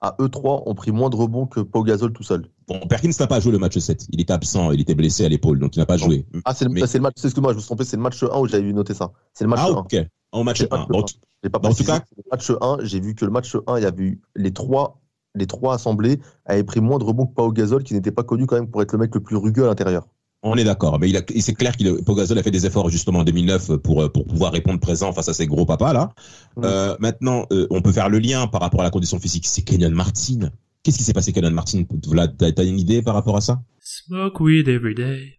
à 0.00 0.16
eux 0.20 0.28
trois, 0.28 0.62
ont 0.66 0.74
pris 0.74 0.92
moins 0.92 1.10
de 1.10 1.16
rebonds 1.16 1.46
que 1.46 1.60
Pau 1.60 1.82
Gasol 1.82 2.12
tout 2.12 2.22
seul. 2.22 2.46
Bon, 2.66 2.80
Perkins 2.88 3.10
n'a 3.18 3.26
pas 3.26 3.40
joué 3.40 3.52
le 3.52 3.58
match 3.58 3.76
7. 3.78 4.06
Il 4.10 4.20
était 4.20 4.32
absent, 4.32 4.70
il 4.70 4.80
était 4.80 4.94
blessé 4.94 5.24
à 5.24 5.28
l'épaule, 5.28 5.58
donc 5.58 5.76
il 5.76 5.78
n'a 5.80 5.86
pas 5.86 5.96
joué. 5.96 6.24
Ah, 6.44 6.54
c'est 6.54 6.64
le, 6.64 6.70
Mais- 6.70 6.86
c'est 6.86 6.98
le 6.98 7.02
match, 7.02 7.14
excuse-moi, 7.22 7.52
je 7.52 7.56
me 7.56 7.60
suis 7.60 7.66
trompé, 7.66 7.84
c'est 7.84 7.96
le 7.96 8.02
match 8.02 8.22
1 8.22 8.38
où 8.38 8.46
j'avais 8.46 8.72
noter 8.72 8.94
ça. 8.94 9.12
C'est 9.34 9.44
le 9.44 9.50
match 9.50 9.60
Ah, 9.62 9.68
1. 9.70 9.72
ok. 9.80 9.96
En 10.32 10.44
match 10.44 10.58
C'est 10.58 10.64
1. 10.64 10.68
pas 10.68 10.86
Bon, 10.88 11.02
pas 11.02 11.58
Bah, 11.58 11.68
en 11.70 11.74
tout 11.74 11.84
cas- 11.84 12.02
le 12.16 12.22
match 12.30 12.50
1, 12.60 12.78
j'ai 12.82 13.00
vu 13.00 13.14
que 13.14 13.24
le 13.24 13.30
match 13.30 13.54
1, 13.66 13.78
il 13.78 13.82
y 13.82 13.86
avait 13.86 14.02
eu 14.04 14.20
les 14.36 14.52
trois, 14.52 15.00
les 15.34 15.46
trois 15.46 15.74
assemblées 15.74 16.20
avaient 16.46 16.64
pris 16.64 16.80
moins 16.80 16.98
de 16.98 17.04
rebonds 17.04 17.26
que 17.26 17.34
Pau 17.34 17.50
Gasol, 17.52 17.82
qui 17.82 17.94
n'était 17.94 18.12
pas 18.12 18.22
connu 18.22 18.46
quand 18.46 18.56
même 18.56 18.68
pour 18.70 18.80
être 18.82 18.92
le 18.92 18.98
mec 18.98 19.14
le 19.14 19.20
plus 19.20 19.36
rugueux 19.36 19.64
à 19.64 19.66
l'intérieur. 19.66 20.06
On 20.42 20.56
est 20.56 20.64
d'accord, 20.64 20.98
mais 20.98 21.10
il 21.10 21.42
c'est 21.42 21.54
clair 21.54 21.76
qu'il 21.76 22.02
Pogazol 22.02 22.38
a 22.38 22.42
fait 22.42 22.50
des 22.50 22.64
efforts 22.64 22.88
justement 22.88 23.18
en 23.18 23.24
2009 23.24 23.76
pour 23.76 24.02
euh, 24.02 24.08
pour 24.08 24.26
pouvoir 24.26 24.52
répondre 24.52 24.80
présent 24.80 25.12
face 25.12 25.28
à 25.28 25.34
ces 25.34 25.46
gros 25.46 25.66
papas 25.66 25.92
là. 25.92 26.14
Mm. 26.56 26.62
Euh, 26.64 26.96
maintenant, 26.98 27.46
euh, 27.52 27.66
on 27.68 27.82
peut 27.82 27.92
faire 27.92 28.08
le 28.08 28.18
lien 28.18 28.46
par 28.46 28.62
rapport 28.62 28.80
à 28.80 28.84
la 28.84 28.90
condition 28.90 29.18
physique. 29.20 29.46
C'est 29.46 29.62
Kenyon 29.62 29.90
Martin. 29.90 30.50
Qu'est-ce 30.82 30.96
qui 30.96 31.04
s'est 31.04 31.12
passé, 31.12 31.32
Kenyon 31.32 31.50
Martin? 31.50 31.84
Vlad, 32.06 32.36
T'as 32.38 32.64
une 32.64 32.78
idée 32.78 33.02
par 33.02 33.14
rapport 33.14 33.36
à 33.36 33.42
ça? 33.42 33.60
Smoke 33.80 34.42
weed 34.42 34.68
every 34.68 34.94
day. 34.94 35.36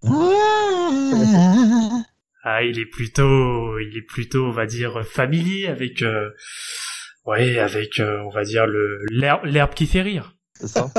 Ah, 2.44 2.64
il 2.64 2.80
est 2.80 2.88
plutôt, 2.88 3.78
il 3.78 3.96
est 3.96 4.02
plutôt, 4.02 4.46
on 4.46 4.52
va 4.52 4.66
dire, 4.66 5.06
familier 5.06 5.68
avec, 5.68 6.02
euh, 6.02 6.30
ouais, 7.26 7.60
avec, 7.60 8.00
euh, 8.00 8.20
on 8.26 8.30
va 8.30 8.44
dire 8.44 8.66
le 8.66 9.06
l'herbe, 9.12 9.46
l'herbe 9.46 9.74
qui 9.76 9.86
fait 9.86 10.02
rire. 10.02 10.36
C'est 10.56 10.68
ça 10.68 10.92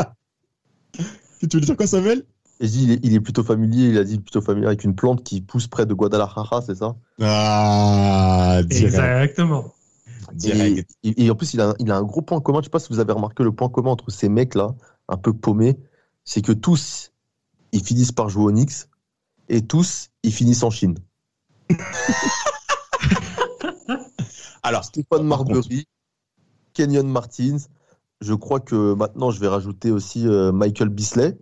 Tu 1.40 1.48
veux 1.52 1.60
dire 1.60 1.76
quoi, 1.76 1.88
Samuel? 1.88 2.22
Et 2.62 2.66
je 2.66 2.70
dis, 2.70 2.84
il 2.84 2.90
est, 2.92 3.00
il 3.02 3.12
est 3.14 3.20
plutôt 3.20 3.42
familier, 3.42 3.88
il 3.88 3.98
a 3.98 4.04
dit 4.04 4.18
plutôt 4.20 4.40
familier 4.40 4.68
avec 4.68 4.84
une 4.84 4.94
plante 4.94 5.24
qui 5.24 5.40
pousse 5.40 5.66
près 5.66 5.84
de 5.84 5.94
Guadalajara, 5.94 6.62
c'est 6.62 6.76
ça? 6.76 6.94
Ah, 7.20 8.60
Exactement. 8.70 9.74
et, 10.44 10.86
et- 11.02 11.24
et 11.24 11.30
en 11.30 11.34
plus, 11.34 11.54
il 11.54 11.60
a, 11.60 11.74
il 11.80 11.90
a 11.90 11.96
un 11.96 12.04
gros 12.04 12.22
point 12.22 12.40
commun, 12.40 12.60
je 12.60 12.64
sais 12.66 12.70
pas 12.70 12.78
si 12.78 12.92
vous 12.92 13.00
avez 13.00 13.12
remarqué 13.12 13.42
le 13.42 13.50
point 13.52 13.68
commun 13.68 13.90
entre 13.90 14.10
ces 14.10 14.28
mecs-là, 14.28 14.76
un 15.08 15.16
peu 15.16 15.32
paumés, 15.32 15.76
c'est 16.24 16.40
que 16.40 16.52
tous, 16.52 17.10
ils 17.72 17.84
finissent 17.84 18.12
par 18.12 18.28
jouer 18.28 18.44
au 18.44 18.52
Knicks, 18.52 18.86
et 19.48 19.66
tous, 19.66 20.10
ils 20.22 20.32
finissent 20.32 20.62
en 20.62 20.70
Chine. 20.70 20.96
Alors, 24.62 24.84
Stéphane 24.84 25.26
Marbury, 25.26 25.88
Kenyon 26.74 27.08
Martins, 27.08 27.56
je 28.20 28.34
crois 28.34 28.60
que 28.60 28.94
maintenant, 28.94 29.32
je 29.32 29.40
vais 29.40 29.48
rajouter 29.48 29.90
aussi 29.90 30.28
euh, 30.28 30.52
Michael 30.52 30.90
Bisley. 30.90 31.36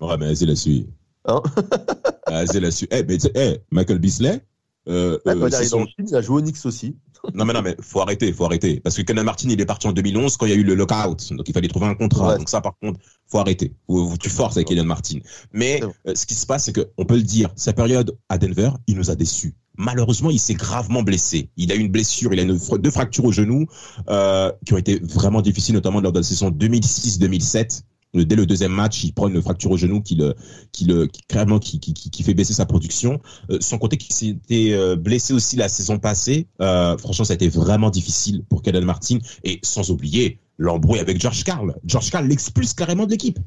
Ouais, 0.00 0.16
mais 0.18 0.26
vas-y 0.32 0.46
là-dessus. 0.46 0.86
Hein? 1.26 1.42
Vas-y 2.28 2.60
là-dessus. 2.60 2.86
Eh, 2.90 3.02
mais 3.04 3.18
tu 3.18 3.22
sais, 3.22 3.32
eh, 3.34 3.58
Michael 3.70 3.98
Bisley. 3.98 4.44
Euh, 4.88 5.18
Là, 5.24 5.32
euh, 5.32 5.40
quand 5.40 5.46
il 5.46 5.50
c'est 5.50 5.56
arrive 5.56 5.68
son- 5.68 5.86
il 5.98 6.14
a 6.14 6.20
joué 6.22 6.36
au 6.36 6.40
Knicks 6.42 6.64
aussi. 6.64 6.96
Non 7.34 7.44
mais 7.44 7.52
non 7.52 7.62
mais 7.62 7.74
faut 7.80 8.00
arrêter, 8.00 8.32
faut 8.32 8.44
arrêter 8.44 8.78
parce 8.78 8.94
que 8.96 9.02
Kenan 9.02 9.24
Martin 9.24 9.48
il 9.50 9.60
est 9.60 9.66
parti 9.66 9.88
en 9.88 9.92
2011 9.92 10.36
quand 10.36 10.46
il 10.46 10.50
y 10.50 10.52
a 10.52 10.56
eu 10.56 10.62
le 10.62 10.76
lockout 10.76 11.32
donc 11.32 11.48
il 11.48 11.52
fallait 11.52 11.66
trouver 11.66 11.86
un 11.86 11.96
contrat 11.96 12.28
Ouais. 12.28 12.38
donc 12.38 12.48
ça 12.48 12.60
par 12.60 12.78
contre 12.80 13.00
faut 13.26 13.38
arrêter 13.38 13.74
faut- 13.88 14.16
tu 14.20 14.30
forces 14.30 14.56
avec 14.56 14.68
Kenan 14.68 14.84
Martin 14.84 15.18
mais 15.52 15.80
C'est 16.04 16.10
euh, 16.10 16.14
ce 16.14 16.24
qui 16.24 16.34
se 16.34 16.46
passe 16.46 16.66
c'est 16.66 16.72
que 16.72 16.86
on 16.98 17.04
peut 17.04 17.16
le 17.16 17.24
dire 17.24 17.50
sa 17.56 17.72
période 17.72 18.16
à 18.28 18.38
Denver 18.38 18.70
il 18.86 18.94
nous 18.96 19.10
a 19.10 19.16
déçus 19.16 19.56
malheureusement 19.76 20.30
il 20.30 20.38
s'est 20.38 20.54
gravement 20.54 21.02
blessé 21.02 21.50
il 21.56 21.72
a 21.72 21.74
eu 21.74 21.80
une 21.80 21.90
blessure 21.90 22.32
il 22.32 22.38
a 22.38 22.42
une, 22.42 22.56
deux 22.78 22.90
fractures 22.92 23.24
au 23.24 23.32
genou 23.32 23.66
euh, 24.08 24.52
qui 24.64 24.74
ont 24.74 24.78
été 24.78 25.00
vraiment 25.02 25.42
difficiles 25.42 25.74
notamment 25.74 26.00
lors 26.00 26.12
de 26.12 26.20
la 26.20 26.22
saison 26.22 26.50
2006-2007 26.50 27.82
dès 28.24 28.36
le 28.36 28.46
deuxième 28.46 28.72
match, 28.72 29.04
il 29.04 29.12
prend 29.12 29.28
une 29.28 29.40
fracture 29.42 29.70
au 29.70 29.76
genou 29.76 30.00
qui 30.00 30.14
le, 30.14 30.34
qui 30.72 30.84
le, 30.84 31.06
qui, 31.06 31.22
clairement, 31.22 31.58
qui, 31.58 31.80
qui, 31.80 31.92
qui 31.92 32.22
fait 32.22 32.34
baisser 32.34 32.52
sa 32.52 32.66
production. 32.66 33.20
Euh, 33.50 33.58
sans 33.60 33.78
compter 33.78 33.96
qu'il 33.96 34.14
s'était 34.14 34.72
euh, 34.72 34.96
blessé 34.96 35.32
aussi 35.32 35.56
la 35.56 35.68
saison 35.68 35.98
passée. 35.98 36.46
Euh, 36.60 36.96
franchement, 36.98 37.24
ça 37.24 37.32
a 37.32 37.36
été 37.36 37.48
vraiment 37.48 37.90
difficile 37.90 38.44
pour 38.48 38.62
Kenan 38.62 38.84
Martin. 38.84 39.18
Et 39.44 39.60
sans 39.62 39.90
oublier 39.90 40.38
l'embrouille 40.58 41.00
avec 41.00 41.20
George 41.20 41.44
Carl. 41.44 41.74
George 41.84 42.10
Carl 42.10 42.26
l'expulse 42.26 42.72
carrément 42.74 43.06
de 43.06 43.10
l'équipe. 43.10 43.38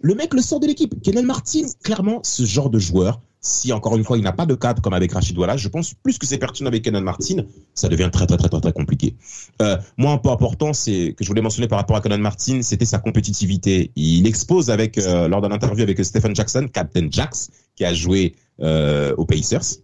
Le 0.00 0.14
mec 0.14 0.34
le 0.34 0.42
sort 0.42 0.60
de 0.60 0.66
l'équipe. 0.66 1.00
Kenan 1.02 1.24
Martin, 1.24 1.62
clairement, 1.82 2.20
ce 2.24 2.44
genre 2.44 2.70
de 2.70 2.78
joueur, 2.78 3.20
si 3.42 3.72
encore 3.72 3.96
une 3.96 4.04
fois 4.04 4.16
il 4.16 4.22
n'a 4.22 4.32
pas 4.32 4.46
de 4.46 4.54
cadre 4.54 4.80
comme 4.80 4.94
avec 4.94 5.12
Rachid 5.12 5.36
Wallace, 5.36 5.60
je 5.60 5.68
pense 5.68 5.94
plus 5.94 6.16
que 6.16 6.26
c'est 6.26 6.38
pertinent 6.38 6.68
avec 6.68 6.84
Kenan 6.84 7.02
Martin, 7.02 7.44
ça 7.74 7.88
devient 7.88 8.08
très 8.12 8.26
très 8.26 8.36
très 8.36 8.48
très 8.48 8.60
très 8.60 8.72
compliqué. 8.72 9.16
Euh, 9.60 9.76
moi, 9.98 10.12
un 10.12 10.18
point 10.18 10.32
important, 10.32 10.72
c'est 10.72 11.14
que 11.16 11.24
je 11.24 11.28
voulais 11.28 11.42
mentionner 11.42 11.66
par 11.66 11.78
rapport 11.78 11.96
à 11.96 12.00
Kenan 12.00 12.18
Martin, 12.18 12.62
c'était 12.62 12.84
sa 12.84 12.98
compétitivité. 12.98 13.90
Il 13.96 14.26
expose 14.28 14.70
avec 14.70 14.96
euh, 14.96 15.26
lors 15.26 15.40
d'un 15.40 15.50
interview 15.50 15.82
avec 15.82 16.02
Stephen 16.04 16.34
Jackson, 16.34 16.68
Captain 16.72 17.08
Jax, 17.10 17.50
qui 17.74 17.84
a 17.84 17.92
joué 17.92 18.36
euh, 18.60 19.12
aux 19.16 19.26
Pacers. 19.26 19.78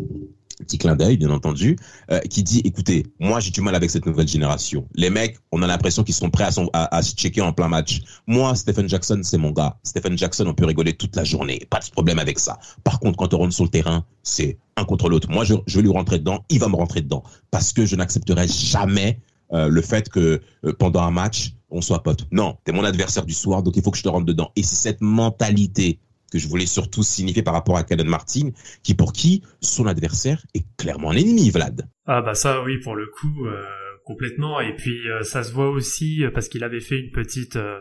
Petit 0.59 0.79
clin 0.79 0.97
d'œil, 0.97 1.17
bien 1.17 1.31
entendu, 1.31 1.77
euh, 2.11 2.19
qui 2.21 2.43
dit 2.43 2.61
écoutez, 2.65 3.07
moi 3.21 3.41
j'ai 3.41 3.51
du 3.51 3.61
mal 3.61 3.75
avec 3.75 3.91
cette 3.91 4.07
nouvelle 4.07 4.29
génération. 4.29 4.87
Les 4.95 5.11
mecs, 5.11 5.39
on 5.53 5.63
a 5.63 5.67
l'impression 5.67 6.03
qu'ils 6.03 6.15
sont 6.15 6.31
prêts 6.31 6.49
à, 6.73 7.03
se 7.03 7.15
checker 7.15 7.41
en 7.41 7.53
plein 7.53 7.69
match. 7.69 8.01
Moi, 8.27 8.55
Stephen 8.55 8.89
Jackson, 8.89 9.21
c'est 9.23 9.39
mon 9.39 9.51
gars. 9.51 9.79
Stephen 9.85 10.19
Jackson, 10.19 10.47
on 10.47 10.55
peut 10.55 10.67
rigoler 10.67 10.95
toute 10.95 11.15
la 11.17 11.25
journée, 11.25 11.61
pas 11.71 11.79
de 11.79 11.91
problème 11.91 12.19
avec 12.19 12.39
ça. 12.39 12.59
Par 12.85 13.01
contre, 13.01 13.17
quand 13.17 13.35
on 13.35 13.39
rentre 13.39 13.55
sur 13.55 13.65
le 13.65 13.71
terrain, 13.71 14.05
c'est 14.23 14.59
un 14.77 14.85
contre 14.85 15.09
l'autre. 15.09 15.31
Moi, 15.31 15.45
je, 15.45 15.55
vais 15.55 15.83
lui 15.83 15.91
rentrer 15.91 16.19
dedans, 16.19 16.45
il 16.51 16.59
va 16.59 16.69
me 16.69 16.77
rentrer 16.77 17.03
dedans, 17.03 17.23
parce 17.51 17.73
que 17.73 17.87
je 17.87 17.97
n'accepterai 17.97 18.49
jamais 18.49 19.21
euh, 19.53 19.69
le 19.69 19.81
fait 19.81 20.09
que 20.09 20.41
euh, 20.65 20.73
pendant 20.79 21.03
un 21.03 21.11
match, 21.11 21.55
on 21.71 21.81
soit 21.81 22.03
potes. 22.03 22.27
Non, 22.33 22.57
t'es 22.65 22.73
mon 22.73 22.85
adversaire 22.85 23.27
du 23.27 23.35
soir, 23.35 23.63
donc 23.63 23.77
il 23.77 23.83
faut 23.83 23.91
que 23.91 23.99
je 23.99 24.03
te 24.03 24.09
rentre 24.09 24.27
dedans. 24.27 24.51
Et 24.57 24.63
c'est 24.63 24.77
cette 24.77 25.01
mentalité 25.01 25.99
que 26.31 26.39
je 26.39 26.49
voulais 26.49 26.67
surtout 26.67 27.03
signifier 27.03 27.43
par 27.43 27.55
rapport 27.55 27.77
à 27.77 27.85
Kenan 27.85 28.05
Martin, 28.05 28.51
qui 28.83 28.95
pour 28.95 29.13
qui 29.13 29.43
son 29.61 29.87
adversaire 29.87 30.45
est 30.55 30.65
clairement 30.77 31.11
un 31.11 31.17
ennemi, 31.17 31.51
Vlad. 31.51 31.89
Ah 32.07 32.23
bah 32.23 32.35
ça 32.35 32.63
oui 32.63 32.79
pour 32.79 32.97
le 32.97 33.07
coup 33.07 33.47
euh, 33.47 33.63
complètement 34.09 34.59
et 34.61 34.75
puis 34.75 35.09
euh, 35.11 35.23
ça 35.23 35.43
se 35.43 35.53
voit 35.53 35.69
aussi 35.69 36.25
euh, 36.25 36.31
parce 36.31 36.49
qu'il 36.49 36.65
avait 36.65 36.81
fait 36.81 36.99
une 36.99 37.11
petite 37.11 37.57
euh, 37.57 37.81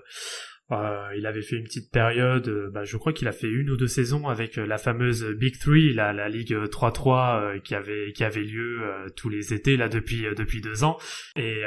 euh, 0.72 1.16
il 1.18 1.26
avait 1.26 1.42
fait 1.42 1.56
une 1.56 1.64
petite 1.64 1.92
période 1.92 2.50
euh, 2.50 2.70
bah, 2.70 2.84
je 2.84 2.98
crois 2.98 3.14
qu'il 3.14 3.30
a 3.30 3.32
fait 3.32 3.48
une 3.48 3.70
ou 3.70 3.78
deux 3.78 3.88
saisons 3.88 4.28
avec 4.28 4.58
euh, 4.58 4.66
la 4.66 4.78
fameuse 4.78 5.24
Big 5.24 5.58
Three 5.58 5.94
la, 5.94 6.12
la 6.12 6.28
ligue 6.28 6.54
3-3 6.54 7.40
euh, 7.40 7.60
qui 7.60 7.74
avait 7.74 8.12
qui 8.12 8.26
avait 8.26 8.44
lieu 8.44 8.82
tous 9.16 9.30
les 9.30 9.54
étés 9.54 9.78
là 9.78 9.88
depuis 9.88 10.26
depuis 10.36 10.60
deux 10.60 10.84
ans. 10.84 10.98
Et 11.38 11.62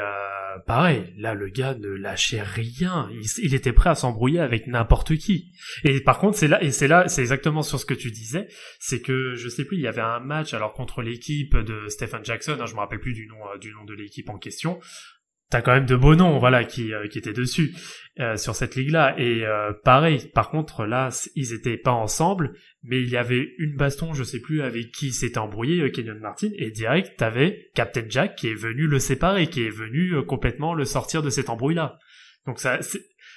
pareil 0.67 1.15
là 1.17 1.35
le 1.35 1.49
gars 1.49 1.75
ne 1.75 1.89
lâchait 1.89 2.43
rien. 2.43 3.09
Il, 3.13 3.27
il 3.43 3.55
était 3.55 3.73
prêt 3.73 3.91
à 3.91 3.95
s'embrouiller 3.95 4.41
avec 4.41 4.67
n'importe 4.67 5.17
qui. 5.17 5.53
Et 5.85 6.01
par 6.01 6.19
contre 6.19 6.37
c'est 6.37 6.49
là 6.49 6.63
et 6.63 6.71
c'est 6.71 6.89
là 6.89 7.09
c'est 7.09 7.23
exactement 7.23 7.63
sur 7.63 7.81
ce 7.81 7.87
que 7.87 7.95
tu 7.95 8.11
disais. 8.11 8.49
C'est 8.79 9.01
que 9.01 9.35
je 9.35 9.49
sais 9.49 9.65
plus, 9.65 9.79
il 9.79 9.83
y 9.83 9.89
avait 9.89 10.03
un 10.03 10.21
match 10.21 10.53
alors 10.53 10.75
contre 10.75 11.01
l'équipe 11.01 11.57
de 11.57 11.89
Stephen 11.89 12.25
Jackson, 12.25 12.59
hein, 12.61 12.67
je 12.67 12.75
me 12.75 12.81
rappelle 12.81 13.01
plus 13.01 13.15
du 13.15 13.27
nom 13.27 13.37
du 13.61 13.73
nom 13.73 13.85
de 13.85 13.95
l'équipe 13.95 14.29
en 14.29 14.39
question. 14.39 14.79
T'as 15.51 15.63
quand 15.63 15.73
même 15.73 15.87
de 15.87 15.97
beaux 15.97 16.15
noms, 16.15 16.39
voilà, 16.39 16.63
qui 16.65 16.95
euh, 16.95 17.09
qui 17.09 17.19
étaient 17.19 17.33
dessus 17.33 17.75
euh, 18.21 18.37
sur 18.37 18.55
cette 18.55 18.77
ligue-là. 18.77 19.17
Et 19.19 19.45
euh, 19.45 19.73
pareil, 19.85 20.31
par 20.33 20.49
contre 20.51 20.85
là, 20.85 21.09
ils 21.35 21.53
étaient 21.53 21.77
pas 21.77 21.91
ensemble, 21.91 22.53
mais 22.85 23.03
il 23.03 23.09
y 23.09 23.17
avait 23.17 23.49
une 23.59 23.75
baston, 23.77 24.15
je 24.15 24.23
sais 24.23 24.39
plus 24.39 24.63
avec 24.63 24.93
qui 24.93 25.13
s'était 25.13 25.39
embrouillé, 25.39 25.83
euh, 25.83 25.91
Kenyon 25.91 26.21
Martin, 26.21 26.51
et 26.57 26.71
direct 26.71 27.19
t'avais 27.19 27.71
Captain 27.75 28.05
Jack 28.09 28.37
qui 28.37 28.47
est 28.49 28.55
venu 28.55 28.87
le 28.87 29.01
séparer, 29.01 29.49
qui 29.49 29.63
est 29.65 29.71
venu 29.71 30.15
euh, 30.15 30.23
complètement 30.23 30.73
le 30.73 30.85
sortir 30.85 31.21
de 31.21 31.31
cette 31.31 31.51
embrouille-là. 31.51 31.99
Donc 32.47 32.61
ça, 32.61 32.79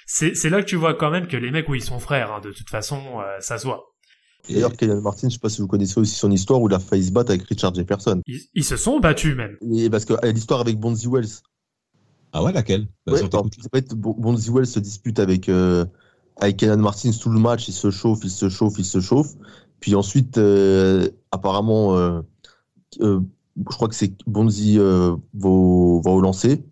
c'est- 0.06 0.48
là 0.50 0.60
que 0.62 0.66
tu 0.66 0.76
vois 0.76 0.94
quand 0.94 1.10
même 1.10 1.26
que 1.26 1.36
les 1.36 1.50
mecs, 1.50 1.68
où 1.68 1.74
ils 1.74 1.82
sont 1.82 1.98
frères, 1.98 2.32
hein, 2.32 2.40
de 2.40 2.52
toute 2.52 2.70
façon, 2.70 3.02
euh, 3.20 3.40
ça 3.40 3.58
se 3.58 3.66
voit. 3.66 3.82
Et- 4.48 4.54
D'ailleurs, 4.54 4.76
Kenyon 4.76 5.00
Martin, 5.00 5.28
je 5.28 5.34
sais 5.34 5.40
pas 5.40 5.48
si 5.48 5.60
vous 5.62 5.66
connaissez 5.66 5.98
aussi 5.98 6.14
son 6.14 6.30
histoire 6.30 6.60
où 6.60 6.68
il 6.68 6.74
a 6.74 6.78
failli 6.78 7.06
se 7.06 7.12
battre 7.12 7.30
avec 7.32 7.42
Richard 7.48 7.74
Jefferson. 7.74 8.20
Ils, 8.26 8.40
ils 8.54 8.64
se 8.64 8.76
sont 8.76 9.00
battus 9.00 9.34
même. 9.34 9.56
Et 9.74 9.90
parce 9.90 10.04
que 10.04 10.14
l'histoire 10.32 10.60
avec 10.60 10.76
Bonzi 10.78 11.08
Wells. 11.08 11.40
Ah 12.34 12.42
ouais, 12.42 12.52
laquelle 12.52 12.88
Ouais, 13.06 13.18
alors, 13.18 13.46
fait, 13.72 13.94
Bon- 13.94 14.14
Bonzi 14.18 14.50
Wells 14.50 14.66
se 14.66 14.80
dispute 14.80 15.18
avec, 15.18 15.48
euh, 15.48 15.86
avec 16.36 16.58
Kenan 16.58 16.76
Martins 16.78 17.10
tout 17.18 17.30
le 17.30 17.38
match. 17.38 17.68
Il 17.68 17.72
se 17.72 17.90
chauffe, 17.90 18.20
il 18.24 18.30
se 18.30 18.48
chauffe, 18.48 18.74
il 18.78 18.84
se 18.84 19.00
chauffe. 19.00 19.34
Puis 19.80 19.94
ensuite, 19.94 20.36
euh, 20.38 21.08
apparemment, 21.30 21.96
euh, 21.96 22.20
euh, 23.00 23.20
je 23.56 23.74
crois 23.76 23.88
que 23.88 23.94
c'est 23.94 24.12
Bonzi 24.26 24.78
euh, 24.78 25.16
va, 25.34 25.48
au- 25.48 26.00
va 26.04 26.10
au 26.10 26.20
lancer. 26.20 26.64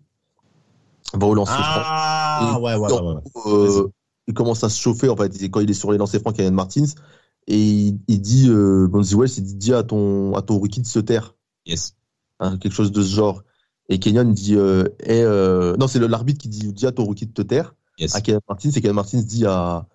Va 1.13 1.27
au 1.27 1.33
lancer 1.33 1.53
franc. 1.53 1.81
Ah 1.85 2.59
ouais, 2.61 2.75
ouais, 2.75 2.91
ouais, 2.91 3.01
ouais. 3.01 3.21
Euh, 3.45 3.87
il 4.27 4.33
commence 4.33 4.63
à 4.63 4.69
se 4.69 4.79
chauffer 4.79 5.09
en 5.09 5.15
fait. 5.15 5.41
Et 5.41 5.49
Quand 5.49 5.59
il 5.59 5.69
est 5.69 5.73
sur 5.75 5.91
les 5.91 5.97
lancers 5.97 6.21
francs, 6.21 6.35
Kenan 6.35 6.51
Martins. 6.53 6.85
Et 7.47 7.59
il, 7.59 7.99
il 8.07 8.21
dit, 8.21 8.47
euh, 8.49 8.87
Bonzi 8.87 9.15
Wells, 9.15 9.31
il 9.37 9.43
dit, 9.43 9.55
dis 9.55 9.73
à 9.73 9.83
ton, 9.83 10.33
à 10.33 10.41
ton 10.41 10.57
rookie 10.57 10.81
de 10.81 10.87
se 10.87 10.99
taire. 10.99 11.35
Yes. 11.65 11.95
hein, 12.39 12.57
quelque 12.57 12.73
chose 12.73 12.91
de 12.91 13.01
ce 13.01 13.15
genre. 13.15 13.43
Et 13.89 13.99
Kenyon 13.99 14.25
dit, 14.31 14.55
euh, 14.55 14.85
Eh, 15.01 15.21
euh, 15.23 15.75
non, 15.77 15.87
c'est 15.87 15.99
l'arbitre 15.99 16.41
qui 16.41 16.47
dit, 16.49 16.71
dis 16.73 16.85
à 16.85 16.91
ton 16.91 17.03
rookie 17.03 17.25
de 17.25 17.33
te 17.33 17.41
taire. 17.41 17.75
Yes. 17.99 18.15
À 18.15 18.21
Kenyon 18.21 18.39
Martins, 18.47 18.69
et 18.69 18.81
Kenyon 18.81 18.93
Martins 18.93 19.21
dit 19.21 19.45
à 19.45 19.85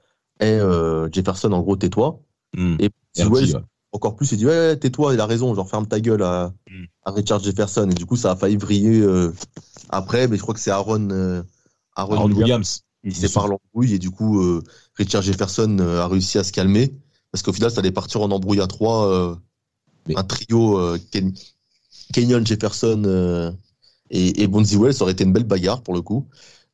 Eh, 0.40 0.44
euh, 0.46 1.09
Jefferson, 1.11 1.51
en 1.53 1.61
gros, 1.61 1.77
tais-toi. 1.77 2.20
Hmm. 2.57 2.77
Et 2.79 2.90
RG, 3.18 3.55
ouais. 3.55 3.61
encore 3.92 4.14
plus, 4.16 4.31
il 4.33 4.38
dit, 4.38 4.46
ouais, 4.46 4.77
tais-toi, 4.77 5.14
il 5.14 5.20
a 5.20 5.27
raison, 5.27 5.55
genre, 5.55 5.68
ferme 5.68 5.87
ta 5.87 6.01
gueule 6.01 6.22
à, 6.22 6.53
Mm. 6.70 6.85
à 7.05 7.11
Richard 7.12 7.42
Jefferson. 7.42 7.88
Et 7.90 7.94
du 7.94 8.07
coup, 8.07 8.16
ça 8.16 8.33
a 8.33 8.37
failli 8.37 8.57
vriller 8.57 9.01
euh, 9.01 9.33
après, 9.88 10.29
mais 10.29 10.37
je 10.37 10.42
crois 10.42 10.55
que 10.55 10.61
c'est 10.61 10.70
Aaron, 10.70 11.09
euh, 11.11 11.42
Aaron, 11.96 12.14
Aaron 12.14 12.24
Williams. 12.27 12.42
Williams. 12.42 12.81
Il 13.05 13.14
sépare 13.14 13.44
sûr. 13.44 13.53
l'embrouille 13.53 13.94
et 13.94 13.98
du 13.98 14.11
coup, 14.11 14.40
euh, 14.42 14.62
Richard 14.96 15.22
Jefferson 15.22 15.77
euh, 15.81 16.01
a 16.03 16.09
réussi 16.09 16.37
à 16.38 16.44
se 16.44 16.53
calmer. 16.53 16.94
Parce 17.33 17.42
qu'au 17.42 17.53
final, 17.53 17.70
ça 17.70 17.81
allait 17.81 17.92
partir 17.92 18.20
en 18.22 18.31
embrouille 18.31 18.61
à 18.61 18.66
trois. 18.66 19.07
euh, 19.09 19.35
Un 20.16 20.24
trio, 20.24 20.79
euh, 20.79 20.98
Ken- 21.12 21.33
Kenyon, 22.12 22.44
Jefferson 22.44 23.03
euh, 23.07 23.51
et, 24.11 24.42
et 24.42 24.47
Bonzi 24.47 24.77
Wells, 24.77 24.94
ça 24.94 25.03
aurait 25.05 25.12
été 25.12 25.25
une 25.25 25.33
belle 25.33 25.44
bagarre 25.44 25.83
pour 25.83 25.94
le 25.94 26.03
coup. 26.03 26.27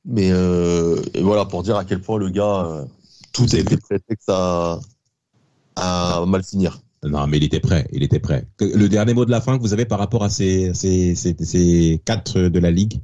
Mais 0.05 0.31
euh, 0.33 1.01
et 1.15 1.23
voilà, 1.23 1.45
pour 1.47 1.63
dire 1.63 1.77
à 1.77 1.85
quel 1.85 2.01
point 2.01 2.19
le 2.19 2.29
gars, 2.29 2.67
euh, 2.67 2.85
tout 3.33 3.47
a 3.53 3.57
été 3.57 3.77
prétexte 3.77 4.29
à, 4.29 4.79
à 5.77 6.25
mal 6.27 6.45
finir. 6.45 6.81
Non, 7.03 7.27
mais 7.27 7.37
il 7.37 7.45
était 7.45 7.61
prêt. 7.61 7.87
Il 7.93 8.03
était 8.03 8.21
prêt. 8.21 8.47
Le 8.61 8.87
dernier 8.89 9.15
mot 9.15 9.25
de 9.25 9.31
la 9.31 9.41
fin 9.41 9.57
que 9.59 9.63
vous 9.63 9.73
avez 9.73 9.85
par 9.85 9.99
rapport 9.99 10.25
à 10.25 10.31
ces, 10.31 10.73
ces, 10.75 11.15
ces, 11.15 11.37
ces 11.39 12.01
quatre 12.05 12.39
de 12.41 12.59
la 12.59 12.71
ligue? 12.71 13.01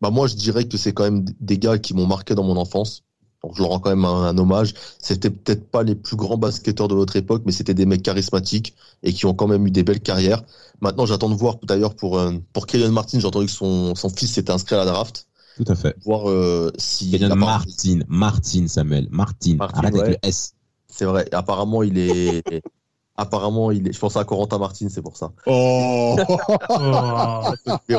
Bah 0.00 0.10
moi, 0.10 0.26
je 0.28 0.36
dirais 0.36 0.66
que 0.66 0.76
c'est 0.76 0.92
quand 0.92 1.04
même 1.04 1.24
des 1.40 1.58
gars 1.58 1.78
qui 1.78 1.94
m'ont 1.94 2.06
marqué 2.06 2.34
dans 2.34 2.44
mon 2.44 2.56
enfance. 2.56 3.04
Donc 3.42 3.54
je 3.54 3.62
leur 3.62 3.70
rends 3.70 3.78
quand 3.78 3.90
même 3.90 4.04
un, 4.04 4.36
hommage. 4.36 4.74
C'était 5.00 5.30
peut-être 5.30 5.70
pas 5.70 5.82
les 5.82 5.94
plus 5.94 6.16
grands 6.16 6.36
basketteurs 6.36 6.88
de 6.88 6.94
notre 6.94 7.16
époque, 7.16 7.42
mais 7.46 7.52
c'était 7.52 7.74
des 7.74 7.86
mecs 7.86 8.02
charismatiques 8.02 8.74
et 9.02 9.12
qui 9.12 9.26
ont 9.26 9.34
quand 9.34 9.46
même 9.46 9.66
eu 9.66 9.70
des 9.70 9.84
belles 9.84 10.00
carrières. 10.00 10.42
Maintenant, 10.80 11.06
j'attends 11.06 11.28
de 11.28 11.34
voir 11.34 11.56
d'ailleurs 11.62 11.94
pour 11.94 12.18
euh, 12.18 12.32
pour 12.52 12.66
Kylian 12.66 12.90
Martin, 12.90 13.20
j'ai 13.20 13.26
entendu 13.26 13.46
que 13.46 13.52
son 13.52 13.94
son 13.94 14.08
fils 14.08 14.32
s'était 14.32 14.52
inscrit 14.52 14.74
à 14.74 14.78
la 14.78 14.86
draft. 14.86 15.28
Tout 15.56 15.64
à 15.68 15.74
fait. 15.74 15.96
Voir 16.04 16.28
euh, 16.28 16.72
si 16.78 17.10
Kylian 17.10 17.36
Martin, 17.36 18.00
Martin 18.08 18.66
Samuel, 18.66 19.08
Martin, 19.10 19.56
Martin 19.56 19.78
arrête 19.78 19.94
avec 19.94 20.08
le 20.08 20.28
S. 20.28 20.54
C'est 20.88 21.04
vrai. 21.04 21.28
Apparemment, 21.32 21.82
il 21.82 21.98
est. 21.98 22.42
Apparemment, 23.16 23.70
il 23.70 23.88
est. 23.88 23.92
Je 23.92 23.98
pense 23.98 24.16
à 24.16 24.24
Corentin 24.24 24.58
Martin, 24.58 24.88
c'est 24.88 25.02
pour 25.02 25.16
ça. 25.16 25.32
Oh. 25.46 26.16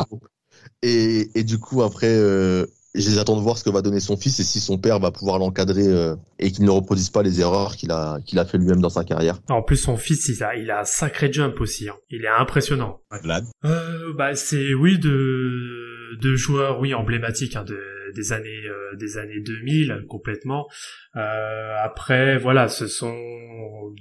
et, 0.82 1.30
et 1.34 1.44
du 1.44 1.60
coup, 1.60 1.82
après, 1.82 2.10
euh, 2.10 2.66
j'attends 2.96 3.36
de 3.36 3.42
voir 3.42 3.58
ce 3.58 3.64
que 3.64 3.70
va 3.70 3.82
donner 3.82 4.00
son 4.00 4.18
fils 4.18 4.40
et 4.40 4.44
si 4.44 4.60
son 4.60 4.78
père 4.78 5.00
va 5.00 5.12
pouvoir 5.12 5.40
l'encadrer 5.40 5.88
euh, 5.88 6.16
et 6.40 6.52
qu'il 6.52 6.66
ne 6.66 6.70
reproduise 6.70 7.10
pas 7.10 7.24
les 7.24 7.42
erreurs 7.42 7.76
qu'il 7.76 7.92
a 7.92 8.20
qu'il 8.26 8.40
a 8.40 8.46
fait 8.46 8.58
lui-même 8.58 8.82
dans 8.82 8.90
sa 8.90 9.04
carrière. 9.04 9.40
En 9.50 9.62
plus, 9.62 9.78
son 9.78 9.98
fils, 9.98 10.28
il 10.30 10.44
a, 10.44 10.56
il 10.56 10.72
a 10.72 10.82
un 10.82 10.86
sacré 10.86 11.32
jump 11.32 11.60
aussi. 11.62 11.90
Hein. 11.90 11.96
Il 12.10 12.26
est 12.26 12.40
impressionnant. 12.40 13.02
Vlad. 13.24 13.46
Euh, 13.66 14.14
bah, 14.18 14.36
c'est 14.36 14.74
oui 14.74 14.98
de 15.00 16.18
de 16.22 16.36
joueurs, 16.36 16.80
oui 16.80 16.94
emblématiques 16.94 17.56
hein, 17.56 17.64
de 17.64 17.80
des 18.16 18.34
années 18.34 18.66
euh, 18.66 18.96
des 18.96 19.18
années 19.18 19.40
2000 19.40 20.06
complètement. 20.08 20.68
Euh, 21.16 21.76
après 21.84 22.38
voilà, 22.38 22.68
ce 22.68 22.88
sont 22.88 23.16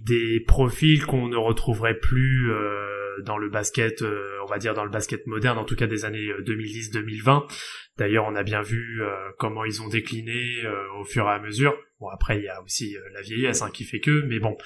des 0.07 0.41
profils 0.47 1.05
qu'on 1.05 1.29
ne 1.29 1.37
retrouverait 1.37 1.99
plus 1.99 2.51
euh, 2.51 2.98
dans 3.25 3.39
le 3.39 3.49
basket, 3.49 4.03
on 4.03 4.47
va 4.47 4.59
dire 4.59 4.75
dans 4.75 4.85
le 4.85 4.91
basket 4.91 5.27
moderne, 5.27 5.59
en 5.59 5.65
tout 5.65 5.77
cas 5.77 5.87
des 5.87 6.05
années 6.05 6.31
2010-2020. 6.45 7.45
D'ailleurs, 7.97 8.27
on 8.27 8.35
a 8.35 8.43
bien 8.43 8.63
vu 8.63 9.01
comment 9.39 9.65
ils 9.65 9.83
ont 9.83 9.89
décliné 9.89 10.63
au 10.99 11.05
fur 11.05 11.27
et 11.27 11.33
à 11.33 11.39
mesure. 11.39 11.75
Bon, 12.01 12.09
après, 12.09 12.39
il 12.39 12.45
y 12.45 12.49
a 12.49 12.63
aussi 12.63 12.97
la 13.13 13.23
vieillesse 13.23 13.63
hein, 13.63 13.71
qui 13.73 13.83
fait 13.85 13.99
que, 13.99 14.23
mais 14.29 14.39
bon, 14.39 14.57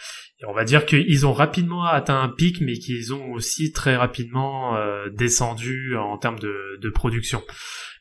on 0.46 0.52
va 0.52 0.64
dire 0.64 0.84
qu'ils 0.84 1.26
ont 1.26 1.32
rapidement 1.32 1.84
atteint 1.84 2.20
un 2.20 2.28
pic, 2.28 2.60
mais 2.60 2.74
qu'ils 2.74 3.14
ont 3.14 3.32
aussi 3.32 3.72
très 3.72 3.96
rapidement 3.96 4.76
descendu 5.10 5.96
en 5.96 6.18
termes 6.18 6.38
de 6.38 6.90
production. 6.90 7.42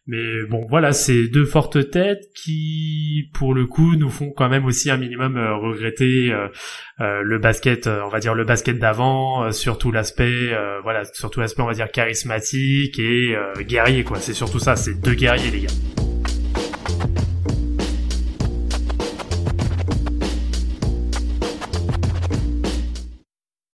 Mais 0.08 0.44
bon, 0.50 0.66
voilà, 0.68 0.94
c'est 0.94 1.28
deux 1.28 1.46
fortes 1.46 1.92
têtes 1.92 2.32
qui, 2.36 3.30
pour 3.34 3.54
le 3.54 3.68
coup, 3.68 3.96
nous 3.96 4.10
font 4.10 4.32
quand 4.36 4.50
même 4.50 4.66
aussi 4.66 4.90
un 4.90 4.98
minimum 4.98 5.38
euh, 5.38 5.56
regretter 5.56 6.32
euh, 6.32 6.48
euh, 7.02 7.22
le 7.22 7.38
basket, 7.38 7.86
on 7.88 8.10
va 8.10 8.20
dire 8.20 8.34
le 8.34 8.44
basket 8.44 8.80
d'avant, 8.80 9.52
surtout 9.52 9.92
l'aspect, 9.92 10.56
voilà, 10.84 11.06
surtout 11.06 11.40
l'aspect, 11.40 11.62
on 11.62 11.68
va 11.68 11.74
dire 11.74 11.92
charismatique 11.92 12.98
et 13.00 13.36
guerrier, 13.62 14.04
quoi. 14.04 14.18
C'est 14.20 14.34
surtout 14.34 14.60
ça, 14.60 14.76
c'est 14.76 15.00
deux 15.00 15.14
guerriers, 15.14 15.52
les 15.52 15.62
gars. 15.62 15.74